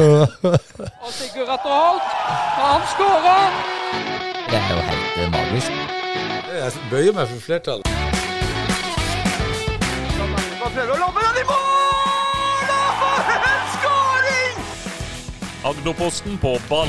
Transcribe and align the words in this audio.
Og 0.00 1.12
Sigurd 1.12 1.48
Atter 1.56 1.74
Holt, 1.76 2.02
han 2.56 2.80
skårer! 2.92 3.48
Det 4.50 4.58
er 4.58 4.70
jo 4.74 4.80
helt 4.90 5.18
eh, 5.22 5.30
magisk. 5.32 5.72
Jeg 6.60 6.72
bøyer 6.90 7.12
meg 7.12 7.26
for 7.28 7.40
flertallet. 7.40 7.86
Og! 11.48 11.70
Agderposten 15.64 16.38
på 16.38 16.56
ball. 16.68 16.88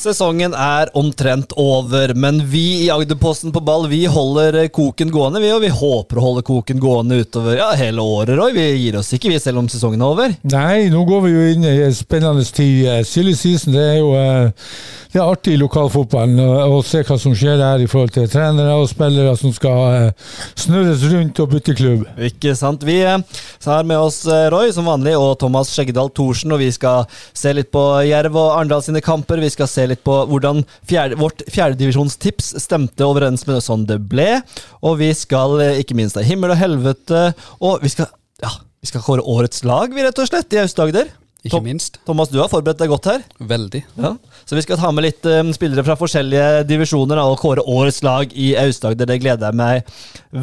Sesongen 0.00 0.54
er 0.56 0.88
omtrent 0.96 1.50
over, 1.60 2.14
men 2.16 2.38
vi 2.48 2.86
i 2.86 2.90
Agderposten 2.90 3.52
på 3.52 3.60
ball 3.60 3.82
vi 3.90 4.06
holder 4.08 4.56
eh, 4.62 4.70
koken 4.72 5.10
gående, 5.12 5.42
vi, 5.42 5.50
og 5.52 5.60
vi 5.60 5.68
håper 5.68 6.16
å 6.16 6.22
holde 6.24 6.44
koken 6.46 6.80
gående 6.80 7.18
utover 7.20 7.58
ja, 7.58 7.66
hele 7.76 8.00
året. 8.00 8.32
Roy. 8.38 8.54
Vi 8.56 8.64
gir 8.80 8.96
oss 8.96 9.12
ikke, 9.12 9.28
vi, 9.28 9.36
selv 9.42 9.60
om 9.60 9.68
sesongen 9.68 10.00
er 10.00 10.14
over. 10.14 10.32
Nei, 10.48 10.86
nå 10.88 11.02
går 11.04 11.20
vi 11.26 11.34
jo 11.34 11.42
inn 11.52 11.66
i 11.68 11.74
en 11.84 11.92
spennende 11.98 12.46
tid. 12.48 12.86
Eh, 12.88 13.02
Silly 13.04 13.34
season 13.36 13.76
det 13.76 13.82
er 13.90 13.98
jo 13.98 14.14
eh, 14.16 14.72
det 15.10 15.18
er 15.18 15.26
artig 15.26 15.56
i 15.56 15.60
lokalfotballen 15.60 16.40
å, 16.46 16.48
å 16.78 16.80
se 16.86 17.02
hva 17.04 17.18
som 17.20 17.36
skjer 17.36 17.60
der 17.60 17.84
i 17.84 17.90
forhold 17.90 18.14
til 18.14 18.30
trenere 18.30 18.78
og 18.78 18.88
spillere 18.88 19.34
som 19.36 19.52
skal 19.52 20.12
snurres 20.54 21.02
rundt 21.10 21.42
og 21.42 21.50
bytte 21.50 21.74
klubb. 21.76 22.06
Ikke 22.30 22.54
sant. 22.56 22.86
Vi 22.86 23.00
har 23.02 23.84
med 23.84 23.98
oss 23.98 24.22
Roy 24.54 24.70
som 24.72 24.86
vanlig 24.86 25.16
og 25.18 25.34
Thomas 25.42 25.74
Skjeggedal 25.74 26.12
Thorsen, 26.14 26.54
og 26.54 26.62
vi 26.62 26.70
skal 26.72 27.10
se 27.10 27.52
litt 27.58 27.72
på 27.74 27.82
Jerv 28.06 28.38
og 28.38 28.52
Arendal 28.54 28.86
sine 28.86 29.02
kamper. 29.02 29.42
Vi 29.42 29.50
skal 29.50 29.68
se 29.68 29.89
litt 29.92 30.04
på 30.06 30.16
hvordan 30.30 30.64
fjerde, 30.88 31.18
vårt 31.20 31.44
fjerdedivisjonstips 31.50 32.54
stemte 32.62 33.06
overens 33.06 33.46
med 33.46 33.58
det 33.58 33.64
sånn 33.66 33.86
det 33.88 34.00
ble. 34.10 34.40
Og 34.86 35.00
vi 35.02 35.12
skal 35.16 35.58
ikke 35.76 35.98
minst 35.98 36.18
av 36.20 36.26
himmel 36.26 36.54
og 36.54 36.60
helvete, 36.60 37.30
og 37.60 37.84
vi 37.84 37.92
skal, 37.92 38.10
ja, 38.42 38.52
vi 38.80 38.90
skal 38.90 39.04
kåre 39.04 39.24
årets 39.26 39.64
lag, 39.68 39.92
vi 39.94 40.06
rett 40.06 40.22
og 40.22 40.30
slett, 40.30 40.52
i 40.54 40.62
Aust-Agder. 40.62 41.10
Ikke 41.46 41.62
minst. 41.64 41.96
Thomas, 42.04 42.28
du 42.28 42.36
har 42.40 42.50
forberedt 42.52 42.80
deg 42.82 42.90
godt 42.92 43.06
her. 43.08 43.22
Veldig. 43.38 43.80
Ja. 43.96 44.12
Så 44.44 44.56
vi 44.58 44.64
skal 44.64 44.76
ta 44.80 44.90
med 44.92 45.06
litt 45.06 45.24
um, 45.24 45.52
spillere 45.56 45.84
fra 45.86 45.96
forskjellige 45.96 46.64
divisjoner 46.68 47.20
og 47.22 47.38
kåre 47.40 47.64
årets 47.64 48.02
lag 48.04 48.34
i 48.36 48.50
Aust-Agder. 48.60 49.08
Det 49.08 49.20
gleder 49.22 49.48
jeg 49.48 49.56
meg 49.56 49.94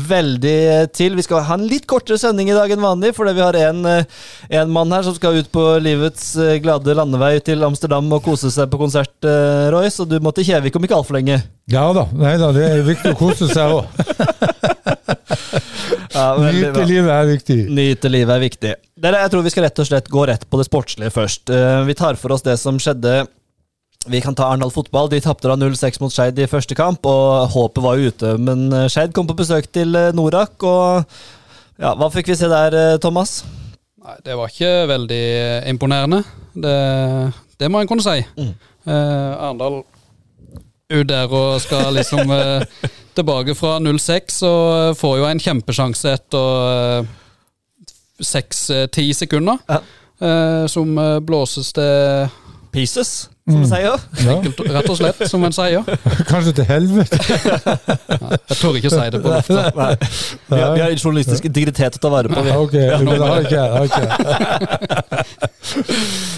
veldig 0.09 0.57
til. 0.97 1.17
Vi 1.19 1.25
skal 1.27 1.45
ha 1.45 1.57
en 1.57 1.67
litt 1.69 1.85
kortere 1.89 2.17
sending 2.21 2.49
i 2.49 2.57
dag 2.57 2.73
enn 2.73 2.81
vanlig, 2.81 3.13
fordi 3.17 3.35
vi 3.37 3.45
har 3.45 3.59
en, 3.67 3.85
en 3.85 4.73
mann 4.73 4.95
her 4.95 5.05
som 5.05 5.15
skal 5.17 5.37
ut 5.37 5.51
på 5.53 5.67
livets 5.85 6.31
glade 6.63 6.97
landevei 6.97 7.35
til 7.45 7.61
Amsterdam 7.67 8.09
og 8.17 8.25
kose 8.25 8.49
seg 8.53 8.71
på 8.71 8.81
konsert, 8.81 9.13
uh, 9.27 9.69
Roy. 9.75 9.91
Så 9.93 10.07
du 10.09 10.17
må 10.23 10.33
til 10.33 10.49
Kjevik 10.49 10.79
om 10.79 10.89
ikke 10.89 10.97
altfor 10.97 11.19
lenge. 11.19 11.43
Ja 11.69 11.85
da. 11.93 12.07
Nei 12.17 12.37
da, 12.41 12.49
det 12.55 12.65
er 12.71 12.85
viktig 12.87 13.13
å 13.13 13.21
kose 13.21 13.51
seg 13.53 13.77
òg. 13.77 13.85
Ja, 16.17 16.33
Nyte 16.39 16.83
livet 16.87 17.11
er 17.13 17.27
viktig. 17.29 17.57
Nyte 17.71 18.09
livet 18.11 18.33
er 18.33 18.41
viktig. 18.41 18.71
Dere, 18.97 19.23
jeg 19.23 19.33
tror 19.33 19.43
vi 19.45 19.51
skal 19.53 19.67
rett 19.67 19.81
og 19.83 19.87
slett 19.89 20.07
gå 20.11 20.23
rett 20.27 20.45
på 20.49 20.59
det 20.59 20.67
sportslige 20.67 21.13
først. 21.13 21.51
Uh, 21.51 21.83
vi 21.87 21.95
tar 21.97 22.17
for 22.19 22.35
oss 22.35 22.45
det 22.45 22.55
som 22.61 22.79
skjedde 22.81 23.25
vi 24.07 24.21
kan 24.23 24.35
ta 24.37 24.45
Arendal 24.47 24.71
fotball. 24.71 25.09
De 25.11 25.19
tapte 25.23 25.51
0-6 25.51 25.99
mot 25.99 26.13
Skeid 26.13 26.37
i 26.39 26.47
første 26.47 26.77
kamp, 26.79 27.03
og 27.09 27.51
håpet 27.51 27.83
var 27.83 27.99
ute. 27.99 28.37
Men 28.39 28.69
Skeid 28.87 29.11
kom 29.15 29.27
på 29.27 29.35
besøk 29.35 29.67
til 29.75 29.91
Norak, 30.15 30.63
og 30.63 31.03
ja, 31.75 31.91
hva 31.91 32.07
fikk 32.13 32.31
vi 32.31 32.37
se 32.39 32.47
der, 32.47 32.95
Thomas? 33.03 33.41
Nei, 34.07 34.15
Det 34.23 34.37
var 34.39 34.53
ikke 34.53 34.71
veldig 34.93 35.23
imponerende. 35.73 36.21
Det, 36.55 36.77
det 37.59 37.67
må 37.71 37.81
en 37.83 37.89
kunne 37.89 38.05
si. 38.05 38.21
Mm. 38.39 38.53
Eh, 38.87 39.43
Arendal 39.43 39.81
ut 40.87 41.07
der 41.09 41.33
og 41.35 41.59
skal 41.59 41.91
liksom 41.97 42.31
eh, 42.31 42.63
tilbake 43.17 43.55
fra 43.57 43.77
0-6 43.83 44.41
og 44.47 44.97
får 44.99 45.15
jo 45.19 45.29
en 45.29 45.43
kjempesjanse 45.43 46.17
etter 46.17 47.07
seks-ti 48.23 49.11
sekunder. 49.13 49.61
Ja. 49.69 49.81
Eh, 50.17 50.65
som 50.71 50.97
blåses 51.25 51.69
til 51.77 52.29
Pieces, 52.77 53.29
som 53.47 53.61
mm. 53.61 53.65
sier. 53.69 53.95
Ja. 54.25 54.35
Enkelt, 54.35 54.59
rett 54.75 54.89
og 54.91 54.97
slett, 54.99 55.21
som 55.31 55.43
en 55.47 55.53
sier. 55.55 55.81
Kanskje 56.31 56.53
til 56.59 56.65
helvete. 56.67 57.17
Nei, 57.17 58.35
jeg 58.35 58.57
tør 58.59 58.77
ikke 58.79 58.91
å 58.91 58.93
si 58.93 59.07
det 59.13 59.21
på 59.23 59.29
lufta. 59.31 59.61
Vi, 59.71 60.57
vi, 60.57 60.59
har 60.83 60.93
journalistisk 60.97 61.47
integritet 61.49 61.97
å 61.97 62.03
ta 62.03 62.09
vare 62.13 62.27
på. 62.33 62.39
Vi. 62.45 62.51
Ok, 62.57 62.75
ja, 62.77 62.97
men 63.01 63.07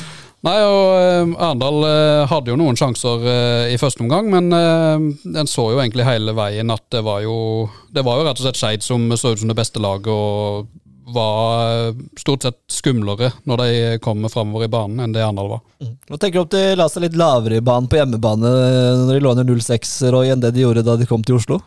Nei, 0.48 0.56
og 0.64 1.34
Arendal 1.36 1.82
uh, 1.84 2.26
hadde 2.32 2.54
jo 2.54 2.58
noen 2.60 2.78
sjanser 2.80 3.26
uh, 3.26 3.66
i 3.68 3.80
første 3.82 4.06
omgang, 4.06 4.30
men 4.32 4.54
en 4.56 5.50
så 5.50 5.70
jo 5.74 5.82
egentlig 5.82 6.08
hele 6.08 6.36
veien 6.38 6.72
at 6.72 6.86
det 6.94 7.02
var 7.04 7.24
jo 7.26 7.68
Det 7.92 8.06
var 8.06 8.20
jo 8.20 8.28
rett 8.28 8.40
og 8.40 8.46
slett 8.46 8.60
Skeid 8.60 8.86
som 8.86 9.10
så 9.20 9.34
ut 9.34 9.42
som 9.42 9.52
det 9.52 9.58
beste 9.60 9.82
laget, 9.84 10.08
og 10.08 10.70
var 11.10 11.96
stort 12.20 12.46
sett 12.46 12.60
skumlere 12.70 13.32
når 13.50 13.62
de 13.64 13.98
kommer 14.04 14.30
framover 14.30 14.68
i 14.68 14.72
banen, 14.72 15.02
enn 15.02 15.16
det 15.16 15.24
Arendal 15.26 15.50
var. 15.56 15.64
Mm. 15.82 15.96
Nå 16.06 16.20
tenker 16.22 16.40
du 16.40 16.44
om 16.44 16.52
de 16.54 16.64
la 16.78 16.86
seg 16.92 17.08
litt 17.08 17.18
lavere 17.18 17.58
i 17.58 17.66
banen 17.66 17.90
på 17.90 17.98
hjemmebane 17.98 18.54
når 19.02 19.16
de 19.16 19.24
lå 19.26 19.34
under 19.34 19.50
0-6, 19.50 19.96
Roy, 20.14 20.30
enn 20.30 20.44
det 20.44 20.54
de 20.56 20.64
gjorde 20.64 20.86
da 20.86 20.96
de 21.00 21.10
kom 21.10 21.26
til 21.26 21.40
Oslo? 21.40 21.60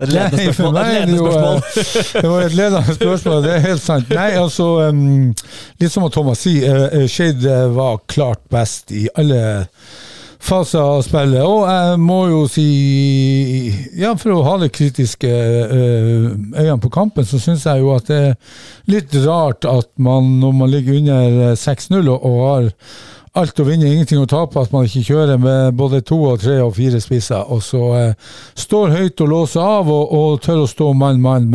Et 0.00 0.12
ledende 0.12 0.44
spørsmål. 0.44 0.76
Nei, 0.76 0.84
et 0.90 1.08
ledende 1.08 1.18
spørsmål. 1.18 2.22
Det 2.22 2.30
var 2.30 2.44
et 2.44 2.54
ledende 2.58 2.94
spørsmål, 2.94 3.42
det 3.44 3.54
er 3.54 3.64
helt 3.66 3.82
sant. 3.84 4.14
Nei, 4.16 4.30
altså 4.40 4.68
Litt 5.80 5.92
som 5.92 6.06
Thomas 6.12 6.44
sier, 6.46 6.86
uh, 6.94 7.04
Skeid 7.10 7.44
var 7.76 8.00
klart 8.08 8.40
best 8.52 8.94
i 8.96 9.06
alle 9.20 9.42
faser 10.40 10.80
av 10.80 11.02
spillet. 11.04 11.42
Og 11.44 11.66
jeg 11.68 12.00
må 12.00 12.18
jo 12.30 12.40
si, 12.50 12.66
ja, 14.00 14.14
for 14.18 14.34
å 14.34 14.44
ha 14.46 14.56
det 14.62 14.72
kritiske 14.76 15.28
øynene 15.28 16.80
på 16.82 16.92
kampen, 16.94 17.28
så 17.28 17.40
syns 17.42 17.66
jeg 17.68 17.84
jo 17.84 17.92
at 17.94 18.08
det 18.10 18.20
er 18.30 18.36
litt 18.90 19.14
rart 19.26 19.68
at 19.68 19.90
man, 20.00 20.38
når 20.40 20.56
man 20.62 20.72
ligger 20.72 21.00
under 21.00 21.56
6-0 21.60 22.00
og, 22.00 22.16
og 22.24 22.40
har 22.46 22.70
alt 23.38 23.60
å 23.62 23.66
vinne, 23.66 23.86
ingenting 23.86 24.18
å 24.22 24.28
tape, 24.30 24.58
at 24.58 24.72
man 24.74 24.88
ikke 24.88 25.04
kjører 25.06 25.38
med 25.38 25.76
både 25.78 26.00
to 26.06 26.18
og 26.32 26.40
tre 26.42 26.56
og 26.64 26.74
fire 26.78 26.98
spisser, 27.02 27.44
og 27.46 27.62
så 27.62 27.84
eh, 27.98 28.32
står 28.58 28.96
høyt 28.96 29.22
og 29.22 29.30
låser 29.30 29.62
av, 29.62 29.90
og, 29.92 30.16
og 30.16 30.40
tør 30.42 30.64
å 30.64 30.70
stå 30.70 30.90
mann-mann 30.98 31.54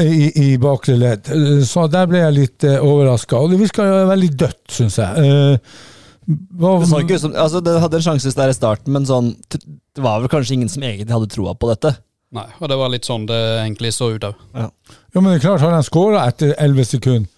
i, 0.00 0.52
i, 0.52 0.58
bakre 0.58 0.96
ledd. 0.96 1.28
Så 1.68 1.86
der 1.92 2.08
ble 2.10 2.22
jeg 2.22 2.36
litt 2.36 2.66
eh, 2.68 2.80
overraska. 2.80 3.40
Og 3.40 3.52
det 3.52 3.60
virka 3.60 3.86
veldig 4.08 4.30
dødt, 4.40 4.62
syns 4.72 4.98
jeg. 5.00 5.26
Eh, 5.26 5.82
hva, 6.56 6.78
det, 6.80 6.88
så 6.88 7.02
ikke 7.02 7.18
ut 7.18 7.24
som, 7.26 7.34
altså, 7.34 7.60
det 7.64 7.76
hadde 7.82 7.98
en 7.98 8.06
sjanse 8.06 8.32
der 8.38 8.52
i 8.52 8.56
starten, 8.56 8.94
men 8.94 9.08
sånn, 9.08 9.34
det 9.52 10.04
var 10.04 10.22
vel 10.22 10.32
kanskje 10.32 10.56
ingen 10.56 10.72
som 10.72 10.84
egentlig 10.86 11.12
hadde 11.12 11.30
troa 11.32 11.54
på 11.58 11.68
dette. 11.72 11.96
Nei, 12.32 12.46
og 12.62 12.70
det 12.70 12.78
var 12.80 12.92
litt 12.92 13.04
sånn 13.04 13.26
det 13.28 13.40
egentlig 13.60 13.92
så 13.92 14.14
ut 14.14 14.24
òg. 14.24 14.44
Ja. 14.56 14.70
Jo, 15.12 15.20
men 15.20 15.32
det 15.32 15.40
er 15.40 15.46
klart, 15.50 15.64
har 15.66 15.74
han 15.76 15.84
skåra 15.84 16.24
etter 16.30 16.54
elleve 16.56 16.86
sekunder 16.88 17.28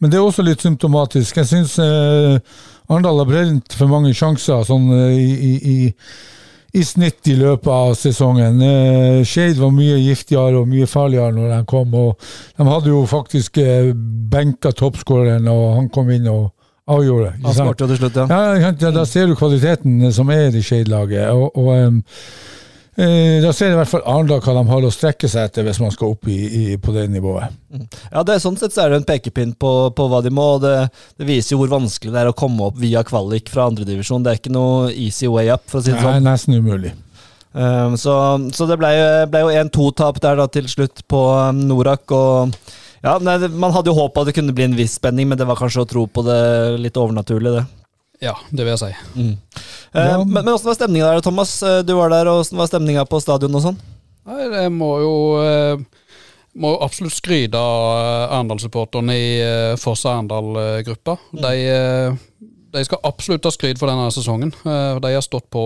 men 0.00 0.10
det 0.10 0.18
er 0.18 0.24
også 0.24 0.44
litt 0.44 0.64
symptomatisk. 0.64 1.36
Jeg 1.42 1.48
syns 1.50 1.76
eh, 1.82 2.38
Arendal 2.90 3.20
har 3.22 3.28
brent 3.28 3.76
for 3.76 3.90
mange 3.90 4.12
sjanser 4.16 4.64
sånn 4.66 4.88
eh, 4.96 5.16
i, 5.20 5.50
i, 5.72 5.74
i, 6.72 6.84
snitt 6.86 7.28
i 7.30 7.36
løpet 7.38 7.70
av 7.70 7.92
sesongen. 7.98 8.62
Eh, 8.64 9.20
Skeid 9.28 9.60
var 9.60 9.74
mye 9.76 9.98
giftigere 10.00 10.62
og 10.62 10.70
mye 10.70 10.88
farligere 10.90 11.36
når 11.36 11.52
de 11.52 11.60
kom. 11.70 11.92
og 11.94 12.30
De 12.56 12.66
hadde 12.70 12.90
jo 12.90 13.04
faktisk 13.10 13.60
eh, 13.62 13.92
benka 14.32 14.72
toppskåreren, 14.72 15.46
og 15.52 15.66
han 15.76 15.92
kom 15.92 16.10
inn 16.16 16.30
og 16.32 16.48
avgjorde. 16.90 17.34
Han 17.44 17.58
skåret 17.60 17.84
til 17.84 18.00
slutt, 18.00 18.16
ja. 18.18 18.26
Ja, 18.30 18.72
ja. 18.72 18.94
Da 18.96 19.04
ser 19.06 19.28
du 19.30 19.36
kvaliteten 19.38 20.08
som 20.16 20.32
er 20.34 20.48
i 20.50 20.64
Skeid-laget. 20.64 21.28
og, 21.30 21.52
og 21.60 21.70
um, 21.76 22.00
da 22.96 23.52
ser 23.54 23.72
i 23.72 23.76
hvert 23.78 23.88
fall 23.88 24.02
Arendal 24.04 24.40
hva 24.42 24.54
de 24.56 24.62
har 24.68 24.84
å 24.84 24.92
strekke 24.92 25.28
seg 25.30 25.46
etter 25.48 25.64
hvis 25.64 25.78
man 25.80 25.92
skal 25.94 26.14
opp 26.14 26.28
i, 26.28 26.36
i, 26.36 26.62
på 26.76 26.92
det 26.92 27.06
nivået. 27.12 27.54
Mm. 27.70 27.84
Ja, 28.10 28.24
det 28.26 28.34
er 28.34 28.42
Sånn 28.42 28.58
sett 28.60 28.74
så 28.74 28.82
er 28.84 28.92
det 28.92 29.00
en 29.00 29.06
pekepinn 29.08 29.54
på, 29.54 29.70
på 29.96 30.08
hva 30.10 30.20
de 30.24 30.32
må. 30.34 30.56
og 30.56 30.64
det, 30.64 30.74
det, 31.14 31.28
viser 31.28 31.54
jo 31.54 31.62
hvor 31.62 31.76
vanskelig 31.76 32.12
det 32.12 32.24
er 32.24 32.32
å 32.32 32.36
komme 32.36 32.66
opp 32.66 32.80
via 32.82 33.04
kvalik 33.06 33.48
fra 33.52 33.68
andredivisjon. 33.70 34.26
Det 34.26 34.32
er 34.32 34.42
ikke 34.42 34.52
noe 34.56 34.90
easy 34.90 35.30
way 35.30 35.52
up, 35.54 35.64
for 35.70 35.80
å 35.80 35.86
si 35.86 35.94
det 35.94 36.02
sånn. 36.02 36.18
Nei, 36.18 36.26
nesten 36.32 36.58
umulig. 36.58 36.92
Um, 37.52 37.96
så, 37.98 38.14
så, 38.54 38.66
det 38.70 38.76
ble, 38.78 38.92
ble 39.30 39.42
jo 39.42 39.54
1-2-tap 39.64 40.20
der 40.22 40.38
da 40.38 40.46
til 40.52 40.68
slutt 40.70 41.02
på 41.10 41.24
um, 41.34 41.64
Norak. 41.70 42.06
og 42.14 42.54
ja, 43.02 43.16
nei, 43.22 43.38
Man 43.48 43.74
hadde 43.74 43.90
jo 43.90 43.98
håpa 43.98 44.26
det 44.26 44.36
kunne 44.36 44.54
bli 44.54 44.68
en 44.68 44.78
viss 44.78 44.98
spenning, 45.00 45.30
men 45.30 45.38
det 45.40 45.48
var 45.48 45.58
kanskje 45.58 45.82
å 45.82 45.88
tro 45.88 46.06
på 46.06 46.24
det 46.26 46.40
litt 46.82 46.98
overnaturlig, 47.00 47.58
det. 47.58 47.66
Ja, 48.20 48.34
det 48.52 48.66
vil 48.66 48.74
jeg 48.74 48.80
si. 48.82 48.90
Mm. 49.16 49.36
Eh, 49.96 50.18
men, 50.18 50.28
Men, 50.28 50.50
hvordan 50.52 50.68
var 50.68 50.76
stemninga 50.76 51.06
der, 51.08 51.22
Thomas? 51.24 51.62
Eh, 51.62 51.80
du 51.86 51.94
var 51.96 52.12
der, 52.12 52.28
og 52.28 52.42
Hvordan 52.42 52.60
var 52.60 52.68
stemninga 52.68 53.04
på 53.08 53.20
stadion 53.20 53.56
og 53.56 53.64
sånn? 53.64 53.78
Nei, 54.28 54.48
Jeg 54.60 54.72
må 54.76 54.90
jo 55.00 55.14
eh, 55.40 55.80
må 56.60 56.74
absolutt 56.84 57.16
skryte 57.16 57.56
av 57.56 58.34
Arendal-supporterne 58.34 59.16
i 59.16 59.30
Foss 59.80 60.04
Arendal-gruppa. 60.04 61.16
Mm. 61.32 61.40
De, 61.46 61.54
de, 62.74 62.84
skal 62.84 63.00
absolutt 63.06 63.46
ha 63.46 63.52
skryt 63.54 63.80
for 63.80 63.88
denne 63.88 64.10
sesongen. 64.12 64.50
De 64.64 65.12
har 65.14 65.22
stått 65.24 65.46
på 65.54 65.62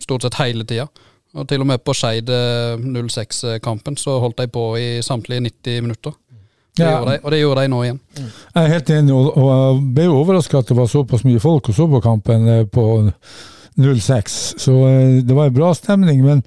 stort 0.00 0.24
sett 0.24 0.40
hele 0.40 0.64
tida. 0.64 0.88
Og 1.36 1.44
til 1.48 1.62
og 1.62 1.68
med 1.68 1.84
på 1.84 1.92
Skeid 1.94 2.32
06-kampen 2.32 4.00
så 4.00 4.16
holdt 4.24 4.40
de 4.40 4.48
på 4.52 4.64
i 4.80 4.88
samtlige 5.04 5.44
90 5.44 5.84
minutter. 5.84 6.16
Det 6.76 6.86
ja. 6.88 7.00
de, 7.04 7.18
og 7.20 7.32
det 7.34 7.38
gjorde 7.42 7.62
de 7.62 7.68
nå 7.68 7.80
igjen. 7.84 7.98
Jeg 8.16 8.60
er 8.62 8.70
helt 8.72 8.90
enig, 8.94 9.12
og, 9.12 9.34
og 9.36 9.80
ble 9.92 10.06
overraska 10.08 10.62
at 10.62 10.70
det 10.70 10.76
var 10.78 10.88
såpass 10.88 11.26
mye 11.28 11.42
folk 11.42 11.68
og 11.68 11.76
så 11.76 11.88
på 11.90 12.00
kampen 12.04 12.48
eh, 12.48 12.62
på 12.64 12.86
06. 13.76 14.38
Så 14.62 14.76
eh, 14.88 15.18
det 15.20 15.36
var 15.36 15.50
en 15.50 15.58
bra 15.58 15.72
stemning. 15.76 16.22
Men 16.24 16.40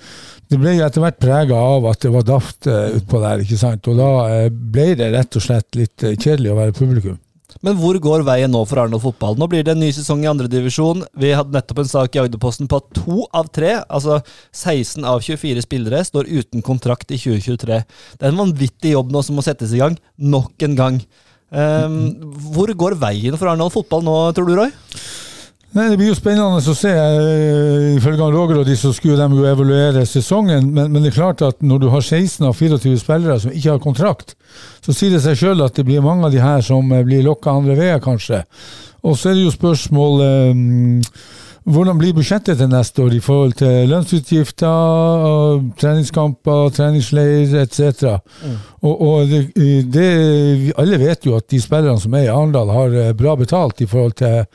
det 0.50 0.58
ble 0.62 0.74
etter 0.82 1.04
hvert 1.04 1.22
prega 1.22 1.60
av 1.60 1.86
at 1.92 2.02
det 2.02 2.14
var 2.14 2.26
daft 2.26 2.70
uh, 2.70 2.98
utpå 2.98 3.22
der, 3.22 3.46
ikke 3.46 3.58
sant. 3.62 3.86
Og 3.90 4.02
da 4.02 4.10
ble 4.50 4.92
det 4.98 5.12
rett 5.14 5.38
og 5.38 5.46
slett 5.46 5.78
litt 5.78 6.06
kjedelig 6.06 6.54
å 6.54 6.58
være 6.58 6.78
publikum. 6.78 7.22
Men 7.64 7.78
hvor 7.80 7.98
går 8.02 8.26
veien 8.28 8.52
nå 8.52 8.62
for 8.68 8.82
Arendal 8.82 9.02
fotball? 9.04 9.38
Nå 9.40 9.48
blir 9.52 9.64
det 9.66 9.76
en 9.76 9.82
ny 9.84 9.92
sesong 9.96 10.26
i 10.26 10.30
andredivisjon. 10.30 11.06
Vi 11.20 11.32
hadde 11.38 11.56
nettopp 11.56 11.82
en 11.84 11.92
sak 11.92 12.18
i 12.18 12.22
Agderposten 12.24 12.70
på 12.72 12.82
at 12.82 12.90
to 12.98 13.28
av 13.36 13.48
tre, 13.56 13.78
altså 13.88 14.20
16 14.52 15.06
av 15.08 15.24
24 15.24 15.64
spillere, 15.64 16.04
står 16.06 16.30
uten 16.32 16.66
kontrakt 16.66 17.14
i 17.16 17.20
2023. 17.22 17.80
Det 18.20 18.28
er 18.28 18.34
en 18.34 18.44
vanvittig 18.44 18.96
jobb 18.96 19.14
nå 19.14 19.24
som 19.26 19.40
må 19.40 19.46
settes 19.46 19.76
i 19.76 19.82
gang, 19.82 19.96
nok 20.20 20.68
en 20.68 20.80
gang. 20.80 21.00
Um, 21.56 22.00
hvor 22.52 22.74
går 22.76 22.98
veien 23.00 23.38
for 23.38 23.48
Arendal 23.48 23.72
fotball 23.74 24.04
nå, 24.04 24.18
tror 24.36 24.50
du, 24.50 24.58
Roy? 24.60 24.74
Nei, 25.76 25.90
Det 25.90 25.98
blir 26.00 26.08
jo 26.08 26.16
spennende 26.16 26.62
å 26.64 26.74
se. 26.78 26.92
Eh, 26.92 27.98
ifølge 27.98 28.30
Roger 28.32 28.62
og 28.62 28.68
de 28.68 28.78
så 28.80 28.94
skulle 28.96 29.20
de 29.20 29.42
jo 29.42 29.48
evaluere 29.50 30.06
sesongen. 30.08 30.70
Men, 30.72 30.88
men, 30.94 31.04
det 31.04 31.12
er 31.12 31.18
klart 31.18 31.44
at 31.44 31.60
når 31.60 31.82
du 31.84 31.90
har 31.92 32.00
16 32.00 32.48
av 32.48 32.56
24 32.56 33.02
spillere 33.02 33.36
som 33.44 33.52
ikke 33.52 33.74
har 33.74 33.82
kontrakt, 33.84 34.38
så 34.86 34.96
sier 34.96 35.12
det 35.12 35.20
seg 35.26 35.36
sjøl 35.42 35.66
at 35.66 35.76
det 35.76 35.84
blir 35.84 36.06
mange 36.06 36.30
av 36.30 36.32
de 36.32 36.40
her 36.40 36.64
som 36.64 36.94
eh, 36.96 37.04
blir 37.04 37.26
lokka 37.28 37.58
andre 37.60 37.76
veier, 37.76 38.00
kanskje. 38.00 38.46
Og 39.04 39.20
så 39.20 39.34
er 39.34 39.36
det 39.36 39.44
jo 39.44 39.52
spørsmål 39.52 40.24
um, 40.56 41.02
hvordan 41.66 41.98
blir 41.98 42.14
budsjettet 42.14 42.60
til 42.60 42.70
neste 42.70 43.02
år 43.02 43.14
i 43.18 43.22
forhold 43.24 43.56
til 43.58 43.90
lønnsutgifter, 43.90 45.64
treningskamper, 45.82 46.70
treningsleir 46.76 47.56
etc.? 47.64 48.20
Mm. 48.46 48.60
Og, 48.86 49.02
og 49.02 49.32
det, 49.32 49.42
det, 49.94 50.74
alle 50.78 51.00
vet 51.02 51.26
jo 51.26 51.34
at 51.40 51.50
de 51.50 51.62
spillerne 51.62 52.02
som 52.02 52.14
er 52.14 52.28
i 52.28 52.32
Arendal, 52.34 52.70
har 52.70 53.00
eh, 53.02 53.16
bra 53.18 53.34
betalt 53.40 53.82
i 53.82 53.90
forhold 53.90 54.14
til 54.22 54.46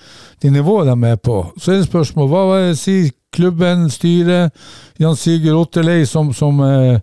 det 0.42 0.52
nivået 0.54 0.86
de 0.86 1.10
er 1.10 1.18
på. 1.18 1.42
Så 1.58 1.72
er 1.72 1.82
det 1.82 1.90
spørsmål 1.90 2.30
hva 2.30 2.62
sier 2.78 3.10
klubben, 3.34 3.90
styret, 3.90 4.54
Jan 4.98 5.18
Sigurd 5.18 5.64
Otterlei, 5.64 6.04
som, 6.06 6.32
som 6.34 6.62
eh, 6.62 6.98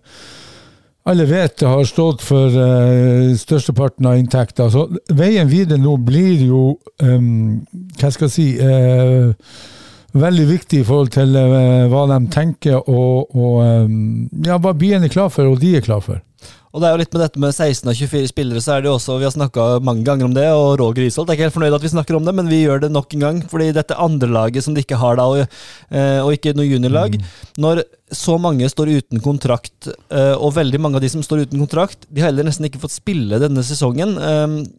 alle 1.08 1.24
vet 1.28 1.64
har 1.64 1.84
stått 1.88 2.20
for 2.24 2.52
uh, 2.52 3.32
størsteparten 3.36 4.04
av 4.10 4.18
inntekter. 4.20 4.68
Så 4.68 4.84
veien 5.16 5.48
videre 5.48 5.80
nå 5.80 5.94
blir 6.04 6.42
jo 6.44 6.62
um, 7.00 7.62
Hva 7.96 8.10
skal 8.12 8.28
jeg 8.28 8.34
si 8.34 8.48
uh, 8.60 9.32
veldig 10.16 10.46
viktig 10.48 10.80
i 10.82 10.86
forhold 10.86 11.12
til 11.16 11.36
uh, 11.36 11.88
hva 11.92 12.06
de 12.14 12.22
tenker 12.32 12.78
og, 12.80 13.34
og 13.36 13.60
um, 13.60 14.24
ja, 14.46 14.56
hva 14.56 14.72
byen 14.76 15.04
er 15.04 15.12
klar 15.12 15.28
for, 15.32 15.50
og 15.50 15.60
de 15.60 15.76
er 15.78 15.84
klar 15.84 16.00
for. 16.04 16.22
Og 16.68 16.82
det 16.82 16.88
er 16.88 16.94
jo 16.94 17.00
litt 17.00 17.14
med 17.14 17.22
dette 17.24 17.40
med 17.40 17.54
16 17.54 17.88
av 17.88 17.96
24 17.96 18.28
spillere, 18.28 18.60
så 18.62 18.74
er 18.74 18.82
det 18.84 18.90
jo 18.90 18.94
også, 18.98 19.16
vi 19.18 19.24
har 19.24 19.32
snakka 19.32 19.66
mange 19.82 20.04
ganger 20.04 20.28
om 20.28 20.34
det, 20.36 20.44
og 20.52 20.76
Roger 20.78 21.06
Isholt 21.06 21.30
er 21.30 21.38
ikke 21.38 21.46
helt 21.46 21.56
fornøyd 21.56 21.76
at 21.78 21.84
vi 21.86 21.90
snakker 21.94 22.18
om 22.18 22.26
det, 22.28 22.34
men 22.36 22.50
vi 22.50 22.60
gjør 22.60 22.82
det 22.84 22.90
nok 22.92 23.14
en 23.16 23.24
gang. 23.24 23.38
fordi 23.50 23.70
dette 23.74 23.96
andrelaget 23.96 24.66
som 24.66 24.76
de 24.76 24.84
ikke 24.84 25.00
har 25.00 25.16
da, 25.18 25.26
og, 25.32 25.56
uh, 25.92 26.20
og 26.26 26.34
ikke 26.36 26.52
noe 26.56 26.68
juniorlag 26.68 27.16
mm. 27.16 27.24
Når 27.64 27.82
så 28.14 28.36
mange 28.40 28.68
står 28.70 28.92
uten 29.00 29.20
kontrakt, 29.20 29.90
og 30.08 30.54
veldig 30.56 30.78
mange 30.80 30.96
av 30.96 31.02
de 31.04 31.10
som 31.12 31.20
står 31.24 31.42
uten 31.44 31.60
kontrakt, 31.60 32.06
de 32.08 32.22
har 32.22 32.30
heller 32.30 32.46
nesten 32.46 32.64
ikke 32.64 32.80
fått 32.80 32.94
spille 32.94 33.36
denne 33.42 33.60
sesongen. 33.66 34.14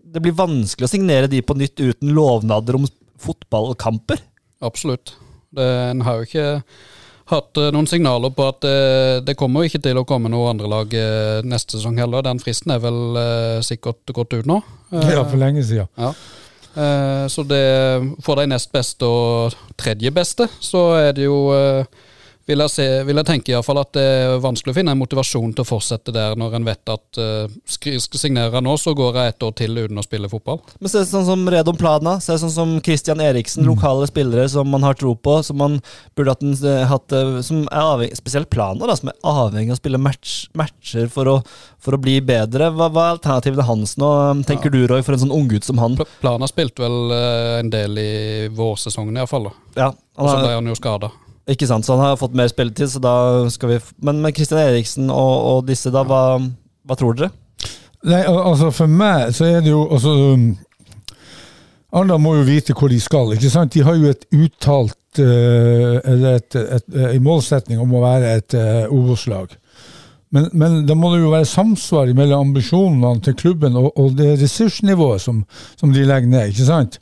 det 0.01 0.23
blir 0.23 0.33
vanskelig 0.33 0.87
å 0.87 0.89
signere 0.89 1.29
de 1.29 1.43
på 1.45 1.53
nytt 1.59 1.77
uten 1.77 2.09
lovnader 2.17 2.79
om 2.79 2.87
fotballkamper. 3.21 4.23
Absolutt. 4.59 5.15
Det, 5.49 5.65
en 5.65 6.01
har 6.05 6.19
jo 6.19 6.27
ikke 6.27 6.47
hatt 7.29 7.59
uh, 7.61 7.69
noen 7.73 7.87
signaler 7.89 8.33
på 8.33 8.47
at 8.49 8.65
uh, 8.65 9.21
det 9.25 9.37
kommer 9.39 9.67
ikke 9.67 9.81
til 9.83 9.99
å 10.01 10.05
komme 10.07 10.31
noe 10.31 10.49
andre 10.51 10.69
lag 10.69 10.93
uh, 10.93 11.39
neste 11.45 11.77
sesong 11.77 11.99
heller. 12.01 12.25
Den 12.25 12.41
fristen 12.41 12.73
er 12.73 12.83
vel 12.83 12.99
sikkert 13.65 14.13
gått 14.15 14.35
ut 14.35 14.49
nå. 14.49 14.59
ja, 14.91 15.23
for 15.23 15.37
lenge 15.39 15.63
siden. 15.65 15.89
Ja. 15.99 16.13
så 17.29 17.43
det, 17.43 17.65
for 18.23 18.39
de 18.39 18.45
nest 18.47 18.69
beste 18.71 19.05
og 19.05 19.55
tredje 19.77 20.11
beste, 20.13 20.47
så 20.63 20.83
er 20.99 21.15
det 21.17 21.25
jo 21.25 21.39
vil 22.49 22.63
jeg, 22.63 22.73
se, 22.73 22.85
vil 23.05 23.19
jeg 23.19 23.27
tenke 23.27 23.51
i 23.51 23.55
hvert 23.55 23.67
fall 23.67 23.79
at 23.81 23.91
det 23.95 24.03
er 24.03 24.39
vanskelig 24.41 24.73
å 24.73 24.77
finne 24.79 24.93
en 24.95 24.99
motivasjon 24.99 25.51
til 25.53 25.63
å 25.63 25.67
fortsette 25.67 26.13
der, 26.15 26.35
når 26.39 26.57
en 26.57 26.65
vet 26.65 26.91
at 26.91 27.19
uh, 27.21 27.51
skal 27.69 27.99
signere 28.17 28.61
nå, 28.65 28.73
så 28.81 28.95
går 28.97 29.19
jeg 29.19 29.33
et 29.33 29.45
år 29.45 29.55
til 29.59 29.77
uten 29.77 30.01
å 30.01 30.05
spille 30.05 30.31
fotball. 30.31 30.61
Men 30.81 30.91
se 30.91 31.03
sånn 31.07 31.27
som 31.27 31.45
Redon 31.51 31.77
Plana, 31.79 32.17
se 32.23 32.39
sånn 32.41 32.53
som 32.53 32.73
Christian 32.85 33.21
Eriksen, 33.23 33.65
mm. 33.65 33.69
lokale 33.69 34.09
spillere 34.09 34.47
som 34.51 34.69
man 34.71 34.85
har 34.87 34.97
tro 34.97 35.13
på, 35.15 35.37
som 35.45 35.59
man 35.61 35.77
burde 36.17 36.33
hatt, 36.33 36.65
eh, 36.65 36.81
hatt 36.89 37.15
eh, 37.15 37.39
som 37.45 37.63
er 37.67 37.83
avhengig, 37.83 38.17
Spesielt 38.19 38.49
Plana, 38.51 38.89
da, 38.89 38.97
som 38.97 39.13
er 39.13 39.29
avhengig 39.29 39.73
av 39.73 39.77
å 39.77 39.81
spille 39.83 40.01
match, 40.01 40.35
matcher 40.57 41.07
for 41.13 41.29
å, 41.29 41.37
for 41.81 41.95
å, 41.95 42.01
bli 42.01 42.17
bedre. 42.25 42.71
Hva, 42.73 42.89
hva 42.89 43.05
er 43.05 43.17
alternativene 43.19 43.67
hans 43.69 43.95
nå, 44.01 44.09
tenker 44.49 44.73
ja. 44.73 44.75
du 44.75 44.89
Roy, 44.89 45.05
for 45.05 45.15
en 45.15 45.25
sånn 45.27 45.35
unggutt 45.35 45.69
som 45.69 45.81
han? 45.81 45.97
Plana 46.23 46.49
spilte 46.49 46.83
vel 46.83 47.13
uh, 47.13 47.55
en 47.61 47.71
del 47.73 48.01
i 48.01 48.11
vårsesongen 48.55 49.21
iallfall. 49.21 49.51
Ja, 49.77 49.93
og 50.17 50.31
så 50.33 50.37
ble 50.41 50.55
han 50.57 50.69
jo 50.69 50.77
skada. 50.77 51.13
Ikke 51.49 51.67
sant, 51.69 51.85
så 51.85 51.95
han 51.97 52.05
har 52.05 52.19
fått 52.19 52.37
mer 52.37 52.49
spilletid, 52.51 52.91
så 52.91 53.01
da 53.01 53.15
skal 53.49 53.73
vi 53.73 53.77
Men 54.05 54.21
med 54.21 54.35
Christian 54.37 54.61
Eriksen 54.61 55.09
og, 55.09 55.35
og 55.51 55.67
disse, 55.69 55.91
da, 55.93 56.03
hva, 56.05 56.39
hva, 56.85 56.97
tror 56.99 57.17
dere? 57.17 57.31
Nei, 58.07 58.21
altså 58.23 58.69
For 58.75 58.91
meg 58.91 59.33
så 59.35 59.47
er 59.49 59.63
det 59.65 59.73
jo 59.73 59.83
altså, 59.89 60.13
um, 60.35 60.51
Arendal 61.89 62.21
må 62.21 62.35
jo 62.37 62.45
vite 62.47 62.75
hvor 62.77 62.91
de 62.91 62.99
skal. 63.01 63.33
ikke 63.33 63.49
sant? 63.49 63.73
De 63.73 63.81
har 63.83 63.97
jo 63.97 64.11
et 64.11 64.27
uttalt 64.29 65.21
uh, 65.23 65.97
Eller 66.03 66.37
et, 66.37 66.59
et, 66.59 66.85
en 66.93 67.07
eh, 67.15 67.23
målsetning 67.23 67.81
om 67.81 67.97
å 67.97 68.03
være 68.03 68.35
et 68.37 68.55
uh, 68.59 68.93
Obos-lag. 68.93 69.55
Men, 70.29 70.45
men, 70.53 70.83
da 70.85 70.93
må 70.93 71.09
det 71.13 71.23
jo 71.23 71.31
være 71.33 71.49
samsvar 71.49 72.11
mellom 72.13 72.51
ambisjonene 72.51 73.23
til 73.25 73.33
klubben 73.37 73.77
og, 73.79 73.89
og 73.97 74.13
det 74.19 74.35
ressursnivået 74.43 75.23
som, 75.23 75.41
som, 75.79 75.89
de 75.93 76.05
legger 76.05 76.29
ned. 76.29 76.51
ikke 76.53 76.67
sant? 76.67 76.99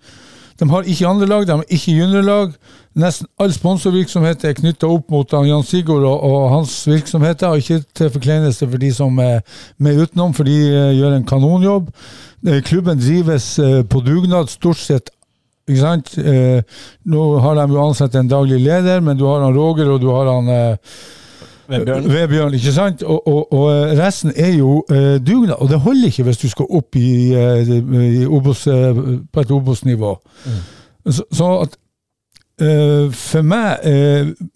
De 0.60 0.70
har 0.70 0.88
ikke 0.90 1.08
andre 1.08 1.28
lag, 1.30 1.48
de 1.48 1.54
har 1.54 1.64
ikke 1.70 1.94
juniorlag. 1.94 2.54
Nesten 2.98 3.28
all 3.40 3.52
sponsorvirksomhet 3.54 4.46
er 4.48 4.56
knytta 4.58 4.90
opp 4.90 5.12
mot 5.14 5.34
Jan 5.46 5.66
Sigurd 5.66 6.06
og, 6.08 6.24
og 6.26 6.48
hans 6.56 6.74
virksomheter. 6.90 7.52
og 7.52 7.62
Ikke 7.62 7.84
til 7.94 8.10
forkleinelse 8.14 8.66
for 8.66 8.82
de 8.82 8.90
som 8.94 9.20
er 9.22 9.44
med 9.78 10.02
utenom, 10.02 10.34
for 10.34 10.50
de 10.50 10.56
uh, 10.72 10.96
gjør 10.98 11.20
en 11.20 11.28
kanonjobb. 11.30 11.92
Uh, 12.48 12.58
klubben 12.66 12.98
drives 12.98 13.54
uh, 13.62 13.84
på 13.86 14.02
dugnad 14.06 14.50
stort 14.50 14.82
sett. 14.82 15.14
Ikke 15.68 15.82
sant? 15.84 16.14
nå 17.12 17.22
har 17.44 17.58
de 17.58 17.64
jo 17.74 17.82
ansatt 17.84 18.14
en 18.16 18.30
daglig 18.32 18.62
leder, 18.64 19.02
men 19.04 19.18
du 19.20 19.26
har 19.28 19.42
han 19.44 19.52
Roger 19.52 19.90
og 19.92 20.00
du 20.00 20.06
har 20.14 20.30
han 20.32 20.78
Vebjørn. 21.70 22.10
Vebjørn. 22.14 22.54
ikke 22.54 22.72
sant? 22.72 23.04
Og, 23.04 23.28
og, 23.28 23.54
og, 23.54 23.98
resten 24.00 24.32
er 24.36 24.54
jo 24.58 24.86
uh, 24.92 25.18
dugnad. 25.28 25.56
Og 25.60 25.70
det 25.70 25.80
holder 25.80 26.06
ikke 26.06 26.24
hvis 26.24 26.38
du 26.38 26.50
skal 26.50 26.66
opp 26.70 26.96
i, 26.96 27.36
uh, 27.36 27.76
i 28.22 28.26
Obos, 28.26 28.68
på 29.34 29.42
et 29.42 29.52
Obos-nivå. 29.52 30.14
Mm. 30.46 31.12
Så, 31.12 31.24
så, 31.32 31.52
at 31.68 31.78
for 33.14 33.46
meg 33.46 33.84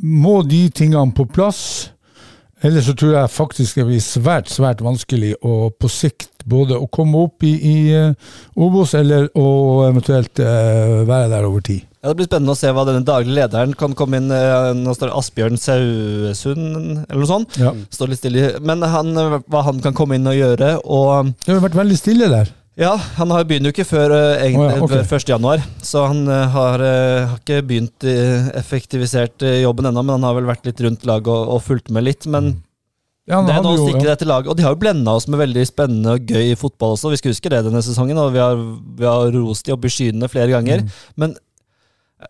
må 0.02 0.40
de 0.42 0.64
tingene 0.74 1.14
på 1.14 1.28
plass. 1.30 1.92
Ellers 2.62 2.86
så 2.86 2.94
tror 2.98 3.16
jeg 3.16 3.34
faktisk 3.34 3.80
det 3.80 3.88
blir 3.88 4.04
svært 4.06 4.52
svært 4.54 4.84
vanskelig 4.86 5.34
å 5.42 5.72
på 5.74 5.90
sikt 5.90 6.44
både 6.46 6.78
å 6.78 6.90
komme 6.94 7.24
opp 7.26 7.46
i, 7.46 7.56
i 7.58 7.78
uh, 7.94 8.36
Obos, 8.58 8.94
eller 8.98 9.28
å 9.38 9.48
eventuelt 9.88 10.42
være 10.42 11.32
der 11.32 11.48
over 11.48 11.66
tid. 11.66 11.88
Ja, 12.02 12.10
Det 12.10 12.16
blir 12.20 12.30
spennende 12.30 12.54
å 12.56 12.58
se 12.58 12.70
hva 12.74 12.86
denne 12.88 13.06
daglige 13.06 13.38
lederen 13.38 13.76
kan 13.78 13.94
komme 13.98 14.18
inn 14.18 14.32
Nå 14.82 14.94
står 14.98 15.12
det 15.12 15.18
Asbjørn 15.20 15.60
Sauesund, 15.62 16.64
eller 17.04 17.22
noe 17.22 17.30
sånt. 17.30 17.60
Ja. 17.62 17.76
Står 17.94 18.10
litt 18.10 18.24
stille. 18.24 18.56
Men 18.66 18.82
han, 18.82 19.14
hva 19.46 19.62
han 19.68 19.84
kan 19.86 19.98
komme 19.98 20.18
inn 20.18 20.30
og 20.30 20.38
gjøre. 20.38 20.80
Og 20.82 21.30
det 21.46 21.54
har 21.54 21.62
vært 21.68 21.78
veldig 21.78 22.00
stille 22.00 22.32
der. 22.34 22.50
Ja, 22.80 22.94
han 23.18 23.32
har 23.36 23.44
begynner 23.44 23.68
jo 23.68 23.76
ikke 23.76 23.88
før, 23.90 24.14
uh, 24.16 24.40
egentlig, 24.40 24.64
oh, 24.64 24.78
ja, 24.78 24.84
okay. 24.86 25.04
før 25.10 25.20
1. 25.20 25.30
januar. 25.34 25.64
Så 25.84 26.06
han 26.08 26.24
uh, 26.30 26.46
har, 26.54 26.80
uh, 26.80 27.30
har, 27.34 27.40
ikke 27.42 27.60
begynt 27.68 28.06
effektivisert 28.58 29.44
jobben 29.44 29.90
ennå, 29.90 30.06
men 30.06 30.16
han 30.16 30.28
har 30.30 30.38
vel 30.38 30.48
vært 30.48 30.70
litt 30.70 30.80
rundt 30.86 31.04
laget 31.10 31.32
og, 31.34 31.56
og 31.58 31.66
fulgt 31.66 31.92
med 31.92 32.08
litt. 32.08 32.28
Men 32.32 32.54
ja, 33.30 33.42
det 33.46 33.54
er 33.54 33.66
noe 33.66 33.76
å 33.76 33.84
stikke 33.90 34.08
det 34.08 34.18
til 34.22 34.32
laget. 34.32 34.50
Og 34.54 34.58
de 34.58 34.66
har 34.66 34.74
jo 34.74 34.82
blenda 34.82 35.14
oss 35.20 35.28
med 35.30 35.42
veldig 35.44 35.66
spennende 35.68 36.16
og 36.16 36.32
gøy 36.32 36.56
fotball 36.60 36.96
også. 36.96 37.12
Vi 37.12 37.20
skal 37.20 37.36
huske 37.36 37.52
det 37.52 37.62
denne 37.68 37.84
sesongen, 37.86 38.20
og 38.24 38.32
vi 38.34 38.42
har, 38.42 38.56
vi 38.98 39.08
har 39.08 39.36
rost 39.36 39.68
de 39.68 39.76
opp 39.76 39.86
i 39.88 39.92
skyene 39.92 40.32
flere 40.32 40.56
ganger. 40.56 40.86
Mm. 40.86 40.96
Men 41.22 41.36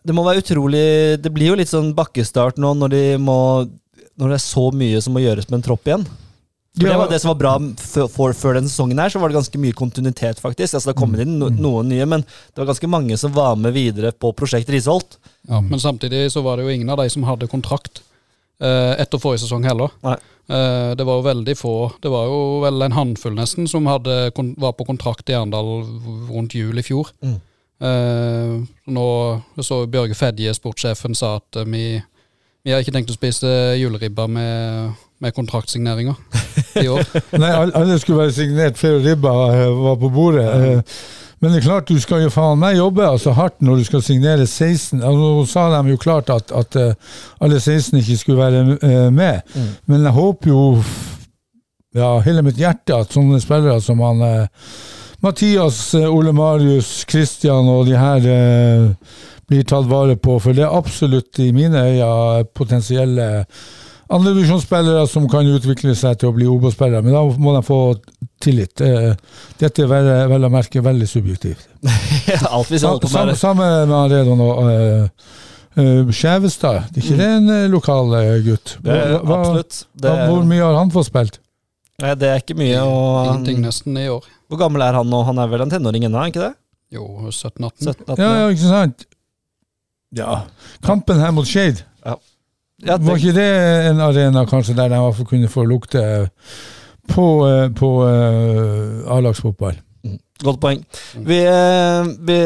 det 0.07 0.15
må 0.15 0.24
være 0.24 0.39
utrolig 0.39 0.83
Det 1.19 1.31
blir 1.36 1.51
jo 1.51 1.55
litt 1.60 1.67
sånn 1.67 1.89
bakkestart 1.98 2.60
nå 2.62 2.69
når, 2.79 2.93
de 2.93 3.03
må, 3.19 3.38
når 4.15 4.33
det 4.33 4.38
er 4.38 4.43
så 4.43 4.69
mye 4.74 5.01
som 5.03 5.15
må 5.15 5.24
gjøres 5.24 5.50
med 5.50 5.60
en 5.60 5.65
tropp 5.69 5.89
igjen. 5.89 6.05
For 6.72 6.88
Det 6.88 6.98
var 6.98 7.10
det 7.12 7.20
som 7.20 7.34
var 7.34 7.40
bra 7.40 7.54
før, 7.84 8.32
før 8.32 8.56
den 8.56 8.70
sesongen, 8.70 9.00
her, 9.00 9.12
så 9.12 9.20
var 9.20 9.28
det 9.28 9.36
ganske 9.36 9.60
mye 9.60 9.75
kontinuitet. 9.75 10.40
faktisk. 10.40 10.78
Altså 10.78 10.92
Det 10.92 11.00
kommet 11.01 11.20
inn 11.25 11.34
no, 11.36 11.50
mm. 11.51 11.58
noen 11.60 11.90
nye, 11.92 12.06
men 12.08 12.24
det 12.24 12.62
var 12.62 12.70
ganske 12.70 12.88
mange 12.88 13.18
som 13.20 13.34
var 13.36 13.58
med 13.60 13.75
videre 13.75 14.13
på 14.16 14.32
prosjekt 14.32 14.72
Risholt. 14.72 15.18
Ja, 15.50 15.60
Men 15.60 15.80
samtidig 15.80 16.32
så 16.32 16.42
var 16.42 16.58
det 16.58 16.63
jo 16.63 16.72
ingen 16.72 16.90
av 16.90 17.01
de 17.01 17.10
som 17.10 17.28
hadde 17.28 17.51
kontrakt 17.51 18.01
eh, 18.63 18.94
etter 19.04 19.20
forrige 19.20 19.44
sesong 19.44 19.68
heller. 19.68 19.92
Eh, 20.48 20.96
det 20.96 21.04
var 21.04 21.20
jo 21.20 21.28
veldig 21.28 21.58
få. 21.60 21.75
Det 22.00 22.10
var 22.13 22.32
jo 22.32 22.40
vel 22.63 22.88
en 22.88 22.96
håndfull 22.96 23.36
nesten 23.36 23.68
som 23.68 23.92
hadde, 23.92 24.32
var 24.56 24.72
på 24.72 24.88
kontrakt 24.88 25.30
i 25.30 25.36
Arendal 25.36 25.84
rundt 26.32 26.56
jul 26.56 26.80
i 26.80 26.88
fjor. 26.88 27.12
Mm. 27.20 27.38
Eh, 27.84 28.58
nå 28.96 29.08
så 29.60 29.84
Bjørge 29.92 30.16
Fedje, 30.16 30.56
sportssjefen, 30.56 31.20
sa 31.20 31.36
at 31.42 31.66
vi, 31.68 32.00
vi 32.63 32.72
har 32.72 32.80
ikke 32.80 32.96
tenkt 32.96 33.12
å 33.12 33.20
spise 33.20 33.75
juleribba 33.75 34.32
med 34.32 35.00
med 35.22 35.34
kontraktsigneringer 35.38 36.18
i 36.82 36.88
år. 36.92 37.04
Nei, 37.42 37.51
alle 37.78 37.98
skulle 38.01 38.24
være 38.25 38.36
signert 38.36 38.80
før 38.80 39.00
ribba 39.06 39.34
eh, 39.54 39.68
var 39.84 40.00
på 40.01 40.10
bordet. 40.13 40.48
Eh, 40.48 41.01
Men 41.42 41.56
det 41.56 41.62
er 41.62 41.66
klart, 41.66 41.90
du 41.90 41.98
skal 41.98 42.22
jo 42.22 42.30
faen 42.30 42.60
meg 42.62 42.75
jobbe 42.78 43.01
altså 43.01 43.32
hardt 43.34 43.63
når 43.66 43.80
du 43.80 43.86
skal 43.88 44.04
signere 44.06 44.46
16. 44.46 45.00
Altså, 45.01 45.22
nå 45.22 45.46
sa 45.50 45.63
de 45.74 45.90
jo 45.90 45.98
klart 46.01 46.30
at, 46.30 46.51
at 46.54 46.78
eh, 46.78 46.94
alle 47.42 47.58
16 47.60 47.98
ikke 47.98 48.18
skulle 48.20 48.44
være 48.44 48.63
med, 48.66 49.12
med. 49.18 49.56
Men 49.90 50.06
jeg 50.06 50.13
håper 50.20 50.51
jo 50.54 50.62
ja, 51.98 52.20
hele 52.24 52.44
mitt 52.46 52.62
hjerte 52.62 53.01
at 53.01 53.13
sånne 53.18 53.42
spillere 53.42 53.82
som 53.84 54.00
han 54.06 54.22
Mathias, 55.22 55.94
Ole 55.94 56.32
Marius, 56.34 57.06
Christian 57.10 57.68
og 57.70 57.86
de 57.86 57.98
her 57.98 58.24
eh, 58.25 58.86
blir 59.50 59.66
tatt 59.70 59.86
vare 59.90 60.16
på. 60.18 60.40
For 60.42 60.58
det 60.58 60.63
er 60.66 60.74
absolutt 60.78 61.38
i 61.44 61.51
mine 61.54 61.78
øyne 61.92 62.46
potensielle 62.58 63.28
andredivisjonsspillere 64.15 65.03
som 65.10 65.27
kan 65.32 65.48
utvikle 65.48 65.94
seg 65.98 66.18
til 66.22 66.30
å 66.32 66.36
bli 66.36 66.48
Obos-spillere. 66.51 67.03
Men 67.06 67.15
da 67.15 67.22
må 67.41 67.53
de 67.56 67.62
få 67.68 67.77
tillit. 68.44 68.82
Eh, 68.84 69.13
Dette 69.62 69.84
er 69.86 69.89
vel, 69.91 70.10
vel 70.32 70.48
å 70.48 70.51
merke 70.53 70.82
veldig 70.86 71.08
subjektivt. 71.10 71.68
Alt 72.56 72.72
vi 72.74 72.80
skal 72.82 73.00
på 73.03 73.12
med. 73.13 73.38
samme 73.39 73.68
med 73.89 73.96
Aredon 74.00 74.41
og 74.46 74.60
uh, 74.65 75.30
uh, 75.77 76.12
Skjevestad. 76.13 76.89
Det 76.91 77.01
er 77.01 77.08
ikke 77.08 77.20
det 77.22 77.30
en 77.38 77.50
eh, 77.56 77.68
lokal 77.72 78.13
eh, 78.20 78.34
gutt? 78.48 78.75
Hva- 78.84 79.00
hva- 79.22 79.39
absolutt. 79.39 79.84
Det, 79.94 80.10
hva- 80.12 80.27
Hvor 80.32 80.44
mye 80.50 80.65
har 80.65 80.80
han 80.82 80.91
fått 80.94 81.10
spilt? 81.12 81.39
Nei, 82.01 82.15
det 82.18 82.32
er 82.34 82.41
ikke 82.41 82.58
mye. 82.58 82.82
Og 82.82 83.27
Ingenting 83.30 83.62
nesten 83.68 83.98
i 84.01 84.08
år. 84.10 84.25
hvor 84.50 84.58
gammel 84.63 84.82
er 84.88 84.98
han 84.98 85.08
nå? 85.12 85.22
Han 85.27 85.38
er 85.44 85.51
vel 85.51 85.62
en 85.68 85.72
tenåring 85.72 86.08
ennå, 86.08 86.18
er 86.18 86.25
han 86.27 86.34
ikke 86.34 86.48
det? 86.48 86.53
Jo, 86.98 87.06
17-18. 87.30 87.72
17-18? 87.94 88.15
Ja, 88.20 88.30
ja, 88.41 88.48
ikke 88.51 88.68
sant? 88.72 89.06
Ja. 90.18 90.32
Kampen 90.84 91.22
her 91.24 91.32
mot 91.32 91.48
Skeid, 91.48 91.86
var 92.88 92.97
det, 92.97 93.17
ikke 93.21 93.38
det 93.38 93.50
en 93.91 94.03
arena 94.03 94.45
kanskje 94.50 94.75
der 94.77 94.89
de 94.89 95.00
i 95.00 95.05
hvert 95.05 95.19
fall 95.19 95.29
kunne 95.29 95.51
få 95.51 95.65
lukte 95.69 96.03
på, 97.11 97.27
eh, 97.47 97.69
på 97.77 97.89
uh, 98.05 99.15
A-lagsfotball? 99.17 99.79
godt 100.45 100.59
poeng. 100.61 100.81
Vi, 101.27 101.38
eh, 101.45 102.09
vi 102.27 102.38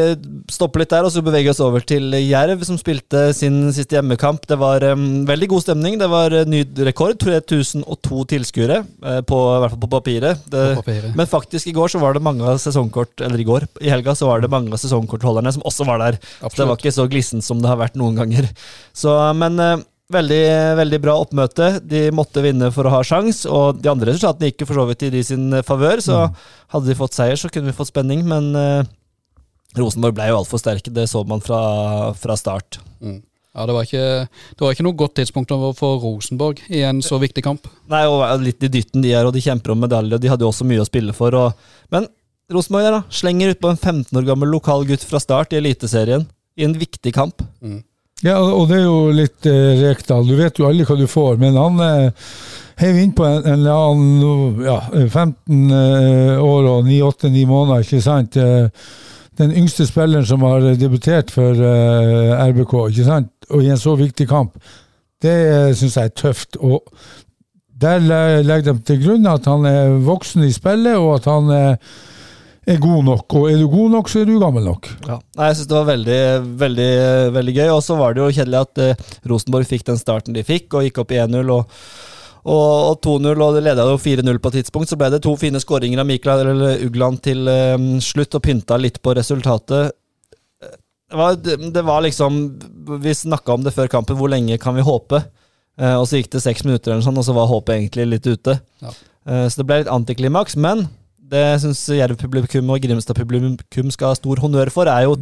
stopper 0.52 0.82
litt 0.82 0.94
der, 0.94 1.08
og 1.08 1.14
så 1.14 1.24
beveger 1.26 1.48
vi 1.48 1.54
oss 1.54 1.64
over 1.64 1.84
til 1.88 2.16
Jerv, 2.20 2.64
som 2.68 2.80
spilte 2.80 3.28
sin 3.38 3.72
siste 3.76 3.98
hjemmekamp. 3.98 4.46
Det 4.50 4.58
var 4.60 4.84
um, 4.92 5.24
veldig 5.28 5.50
god 5.54 5.66
stemning. 5.66 5.98
Det 6.02 6.10
var 6.12 6.36
eh, 6.36 6.48
ny 6.50 6.64
rekord. 6.88 7.18
3002 7.22 8.26
tilskuere, 8.34 8.82
eh, 8.84 9.22
på, 9.28 9.40
i 9.56 9.64
hvert 9.64 9.76
fall 9.76 9.84
på 9.86 9.92
papiret. 9.96 10.46
Det, 10.52 10.66
På 10.76 10.84
papiret. 10.84 11.16
Men 11.18 11.32
faktisk, 11.32 11.70
i 11.72 11.76
går 11.76 11.96
så 11.96 12.04
var 12.04 12.16
det 12.16 12.26
mange 12.26 12.46
av 12.46 12.60
sesongkort 12.62 13.22
Eller 13.24 13.42
i 13.42 13.48
går, 13.48 13.68
i 13.82 13.92
helga, 13.92 14.16
så 14.18 14.30
var 14.30 14.44
det 14.44 14.52
mange 14.52 14.74
av 14.74 14.82
sesongkortholderne 14.82 15.54
som 15.56 15.66
også 15.66 15.88
var 15.88 16.04
der. 16.04 16.20
Så 16.44 16.56
det 16.58 16.70
var 16.70 16.80
ikke 16.80 16.96
så 16.96 17.08
glissent 17.12 17.46
som 17.46 17.62
det 17.62 17.72
har 17.72 17.80
vært 17.80 18.00
noen 18.00 18.18
ganger. 18.20 18.50
Så, 18.96 19.14
men 19.38 19.60
eh, 19.62 19.78
veldig, 20.14 20.42
veldig 20.80 21.00
bra 21.04 21.16
oppmøte. 21.22 21.70
De 21.86 22.08
måtte 22.16 22.44
vinne 22.46 22.72
for 22.74 22.88
å 22.88 22.94
ha 22.94 23.02
sjans, 23.06 23.44
og 23.50 23.82
de 23.82 23.92
andre 23.92 24.12
resultatene 24.14 24.52
gikk 24.52 24.64
jo 24.64 24.70
for 24.70 24.82
så 24.82 24.88
vidt 24.90 25.06
i 25.08 25.14
de 25.14 25.24
sin 25.26 25.48
favør. 25.66 26.04
Så 26.04 26.20
hadde 26.74 26.90
de 26.90 26.98
fått 26.98 27.18
seier, 27.18 27.40
så 27.40 27.52
kunne 27.52 27.72
vi 27.72 27.78
fått 27.78 27.92
spenning, 27.92 28.26
men 28.28 28.52
uh, 28.58 28.84
Rosenborg 29.80 30.18
ble 30.18 30.30
jo 30.32 30.42
altfor 30.42 30.62
sterke. 30.62 30.94
Det 30.94 31.08
så 31.12 31.24
man 31.28 31.44
fra, 31.44 31.62
fra 32.20 32.38
start. 32.40 32.80
Mm. 33.02 33.24
Ja, 33.56 33.64
det 33.70 33.72
var, 33.78 33.88
ikke, 33.88 34.28
det 34.28 34.66
var 34.66 34.74
ikke 34.76 34.84
noe 34.84 35.00
godt 35.00 35.14
tidspunkt 35.16 35.54
for 35.80 36.02
Rosenborg 36.04 36.60
i 36.68 36.82
en 36.84 37.00
så 37.06 37.16
viktig 37.22 37.40
kamp. 37.46 37.70
Nei, 37.92 38.04
og 38.12 38.44
litt 38.44 38.66
i 38.68 38.70
dytten 38.72 39.06
de 39.06 39.14
er, 39.16 39.24
og 39.24 39.32
de 39.32 39.44
kjemper 39.44 39.72
om 39.72 39.80
medalje, 39.80 40.18
og 40.18 40.22
de 40.22 40.32
hadde 40.32 40.44
jo 40.44 40.52
også 40.52 40.68
mye 40.68 40.84
å 40.84 40.88
spille 40.88 41.16
for. 41.16 41.38
Og, 41.40 41.68
men 41.96 42.10
Rosenborg 42.52 42.84
der 42.84 42.98
da, 42.98 43.04
slenger 43.16 43.56
utpå 43.56 43.72
en 43.72 43.80
15 43.80 44.20
år 44.20 44.28
gammel 44.28 44.52
lokal 44.52 44.84
gutt 44.90 45.08
fra 45.08 45.24
start 45.24 45.56
i 45.56 45.62
Eliteserien. 45.62 46.28
I 46.60 46.68
en 46.68 46.76
viktig 46.80 47.16
kamp. 47.16 47.42
Ja, 48.26 48.40
og 48.42 48.70
det 48.72 48.80
er 48.80 48.86
jo 48.88 49.14
litt 49.14 49.46
eh, 49.50 49.82
Rekdal. 49.84 50.26
Du 50.26 50.36
vet 50.40 50.58
jo 50.58 50.66
aldri 50.66 50.86
hva 50.88 50.98
du 50.98 51.06
får, 51.10 51.36
men 51.42 51.58
han 51.60 51.82
eh, 51.86 52.30
heiv 52.82 53.02
innpå 53.04 53.26
en, 53.28 53.44
eller 53.54 53.90
annen 53.90 54.64
ja, 54.66 54.80
15 55.06 55.76
eh, 55.80 56.32
år 56.42 56.70
og 56.72 56.88
9-8-9 56.90 57.44
måneder, 57.50 57.86
ikke 57.86 58.02
sant? 58.02 58.40
Eh, 58.42 58.88
den 59.38 59.52
yngste 59.52 59.86
spilleren 59.86 60.26
som 60.26 60.44
har 60.48 60.64
debutert 60.80 61.32
for 61.36 61.60
eh, 61.60 62.34
RBK, 62.50 62.74
ikke 62.90 63.08
sant? 63.08 63.32
Og 63.52 63.62
i 63.62 63.70
en 63.70 63.80
så 63.80 63.94
viktig 64.00 64.28
kamp. 64.32 64.58
Det 65.22 65.36
uh, 65.46 65.72
syns 65.78 65.96
jeg 65.98 66.10
er 66.10 66.18
tøft. 66.18 66.58
Og 66.60 66.84
der 67.82 68.02
legger 68.44 68.74
de 68.74 68.84
til 68.88 69.02
grunn 69.04 69.28
at 69.28 69.48
han 69.50 69.66
er 69.68 69.98
voksen 70.06 70.46
i 70.48 70.54
spillet, 70.56 70.98
og 70.98 71.18
at 71.20 71.30
han 71.30 71.52
eh, 71.52 71.96
er 72.74 72.82
god 72.82 73.06
nok. 73.06 73.38
Og 73.38 73.48
er 73.52 73.60
du 73.62 73.68
god 73.70 73.94
nok, 73.94 74.10
så 74.10 74.22
er 74.22 74.30
du 74.30 74.40
gammel 74.42 74.66
nok. 74.66 74.90
Ja. 75.06 75.20
Nei, 75.38 75.52
jeg 75.52 75.60
synes 75.60 75.70
det 75.70 75.78
var 75.78 75.88
veldig, 75.92 76.20
veldig, 76.64 76.90
veldig 77.36 77.56
gøy. 77.60 77.70
Og 77.76 77.84
så 77.86 77.98
var 78.00 78.16
det 78.16 78.24
jo 78.24 78.34
kjedelig 78.40 78.62
at 78.62 78.84
eh, 78.84 79.08
Rosenborg 79.30 79.70
fikk 79.70 79.86
den 79.90 80.02
starten 80.02 80.36
de 80.38 80.46
fikk, 80.48 80.70
og 80.74 80.88
gikk 80.88 81.02
opp 81.04 81.16
1-0. 81.16 81.56
og 81.60 81.80
og, 82.46 82.92
og 82.92 82.98
2-0, 83.02 83.40
og 83.42 83.56
det 83.56 83.64
leda 83.66 83.88
jo 83.90 83.98
4-0 83.98 84.38
på 84.38 84.50
et 84.52 84.58
tidspunkt. 84.60 84.92
Så 84.92 84.98
ble 85.02 85.08
det 85.10 85.24
to 85.26 85.32
fine 85.42 85.58
skåringer 85.58 86.04
av 86.04 86.06
Mikla 86.06 86.36
eller 86.44 86.84
Ugland 86.86 87.24
til 87.26 87.48
eh, 87.50 87.74
slutt, 88.06 88.38
og 88.38 88.44
pynta 88.46 88.78
litt 88.78 89.00
på 89.02 89.16
resultatet. 89.18 89.96
Det 91.06 91.18
var, 91.18 91.36
det 91.38 91.82
var 91.86 92.02
liksom 92.02 92.38
Vi 93.02 93.14
snakka 93.14 93.54
om 93.54 93.66
det 93.66 93.74
før 93.76 93.90
kampen, 93.90 94.18
hvor 94.18 94.30
lenge 94.30 94.58
kan 94.62 94.78
vi 94.78 94.86
håpe? 94.86 95.24
Eh, 95.82 95.96
og 95.98 96.06
så 96.08 96.20
gikk 96.20 96.32
det 96.36 96.44
seks 96.46 96.64
minutter, 96.68 96.94
eller 96.94 97.06
sånn, 97.06 97.18
og 97.18 97.26
så 97.28 97.36
var 97.36 97.50
håpet 97.50 97.80
egentlig 97.80 98.08
litt 98.14 98.30
ute. 98.30 98.60
Ja. 98.84 98.94
Eh, 99.26 99.48
så 99.50 99.62
det 99.62 99.68
ble 99.70 99.82
litt 99.82 99.92
antiklimaks, 99.92 100.56
men 100.62 100.86
det 101.32 101.44
syns 101.64 101.82
Jerv-publikum 101.96 102.70
og 102.74 102.84
Grimstad-publikum 102.84 103.92
skal 103.94 104.12
ha 104.12 104.18
stor 104.20 104.42
honnør 104.44 104.70
for, 104.74 104.90
er 104.92 105.08
jo 105.08 105.16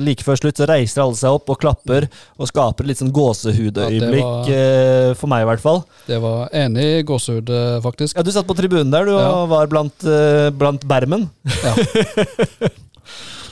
like 0.00 0.24
før 0.24 0.38
slutt 0.40 0.56
så 0.58 0.66
reiser 0.66 1.02
alle 1.04 1.18
seg 1.18 1.34
opp 1.36 1.50
og 1.52 1.58
klapper 1.60 2.06
og 2.40 2.48
skaper 2.48 2.86
litt 2.88 2.98
sånn 3.02 3.12
gåsehudøyeblikk, 3.14 4.48
Ja, 4.48 4.56
eh, 4.56 5.10
for 5.20 5.28
meg 5.28 5.44
i 5.44 5.48
hvert 5.50 5.60
fall. 5.62 5.82
Det 6.08 6.18
var 6.24 6.48
enig 6.56 7.04
gåsehud, 7.06 7.50
eh, 7.52 7.80
faktisk. 7.84 8.16
Ja, 8.16 8.22
Du 8.24 8.32
satt 8.32 8.48
på 8.48 8.56
tribunen 8.56 8.90
der, 8.90 9.04
du, 9.04 9.12
Ja. 9.12 9.28
og 9.42 9.48
var 9.52 9.66
blant, 9.68 10.02
eh, 10.08 10.48
blant 10.50 10.80
bermen. 10.88 11.28
Ja. 11.62 11.74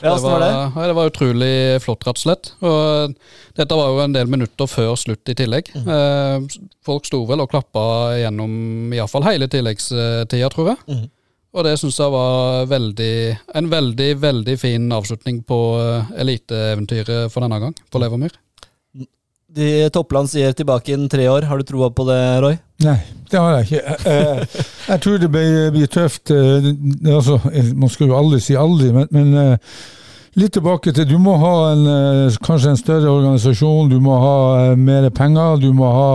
Ja, 0.03 0.15
det, 0.17 0.21
var 0.25 0.41
det? 0.41 0.47
Ja, 0.51 0.87
det 0.89 0.95
var 0.97 1.07
utrolig 1.09 1.81
flott, 1.81 2.01
rett 2.03 2.17
og 2.17 2.23
slett. 2.25 2.49
Og 2.59 3.13
dette 3.55 3.77
var 3.77 3.87
jo 3.93 4.01
en 4.03 4.11
del 4.11 4.27
minutter 4.27 4.67
før 4.67 4.97
slutt 4.99 5.29
i 5.31 5.35
tillegg. 5.39 5.69
Eh, 5.79 6.43
folk 6.83 7.05
sto 7.07 7.21
vel 7.29 7.39
og 7.39 7.47
klappa 7.53 7.83
gjennom 8.19 8.91
iallfall 8.97 9.23
hele 9.29 9.47
tilleggstida, 9.47 10.49
tror 10.51 10.73
jeg. 10.73 10.77
Mhm. 10.89 11.05
Og 11.53 11.61
det 11.67 11.75
syns 11.77 11.99
jeg 12.01 12.09
var 12.09 12.63
veldig, 12.71 13.11
en 13.59 13.67
veldig, 13.69 14.07
veldig 14.23 14.55
fin 14.57 14.87
avslutning 14.95 15.43
på 15.45 15.59
eh, 15.77 16.13
eliteeventyret 16.23 17.29
for 17.33 17.45
denne 17.45 17.59
gang, 17.61 17.75
på 17.93 18.01
Levermyr. 18.01 18.33
De 19.53 19.67
Toppland 19.93 20.31
sier 20.31 20.55
tilbake 20.57 20.95
innen 20.95 21.11
tre 21.13 21.27
år. 21.29 21.45
Har 21.45 21.59
du 21.61 21.67
troa 21.69 21.91
på 21.93 22.07
det, 22.07 22.21
Roy? 22.41 22.55
Nei, 22.81 22.95
det 23.29 23.37
har 23.37 23.59
jeg 23.59 23.67
ikke. 23.67 23.81
Jeg, 23.83 23.99
jeg, 24.09 24.63
jeg 24.87 25.03
tror 25.05 25.19
det 25.21 25.29
blir, 25.35 25.57
blir 25.75 25.91
tøft. 25.93 26.31
eh, 26.33 26.71
Altså, 27.13 27.37
eh, 27.53 27.69
man 27.77 27.91
skal 27.93 28.09
jo 28.09 28.17
aldri 28.17 28.39
si 28.41 28.57
aldri, 28.57 28.89
men, 28.95 29.05
men 29.13 29.37
eh, 29.43 29.75
litt 30.41 30.55
tilbake 30.57 30.89
til 30.97 31.05
Du 31.05 31.19
må 31.21 31.35
ha 31.37 31.53
en, 31.75 31.85
eh, 31.85 32.39
kanskje 32.41 32.73
en 32.73 32.81
større 32.81 33.13
organisasjon, 33.13 33.93
du 33.93 33.99
må 34.01 34.17
ha 34.25 34.33
eh, 34.71 34.73
mer 34.89 35.05
penger, 35.13 35.61
du 35.61 35.69
må 35.77 35.91
ha 35.99 36.09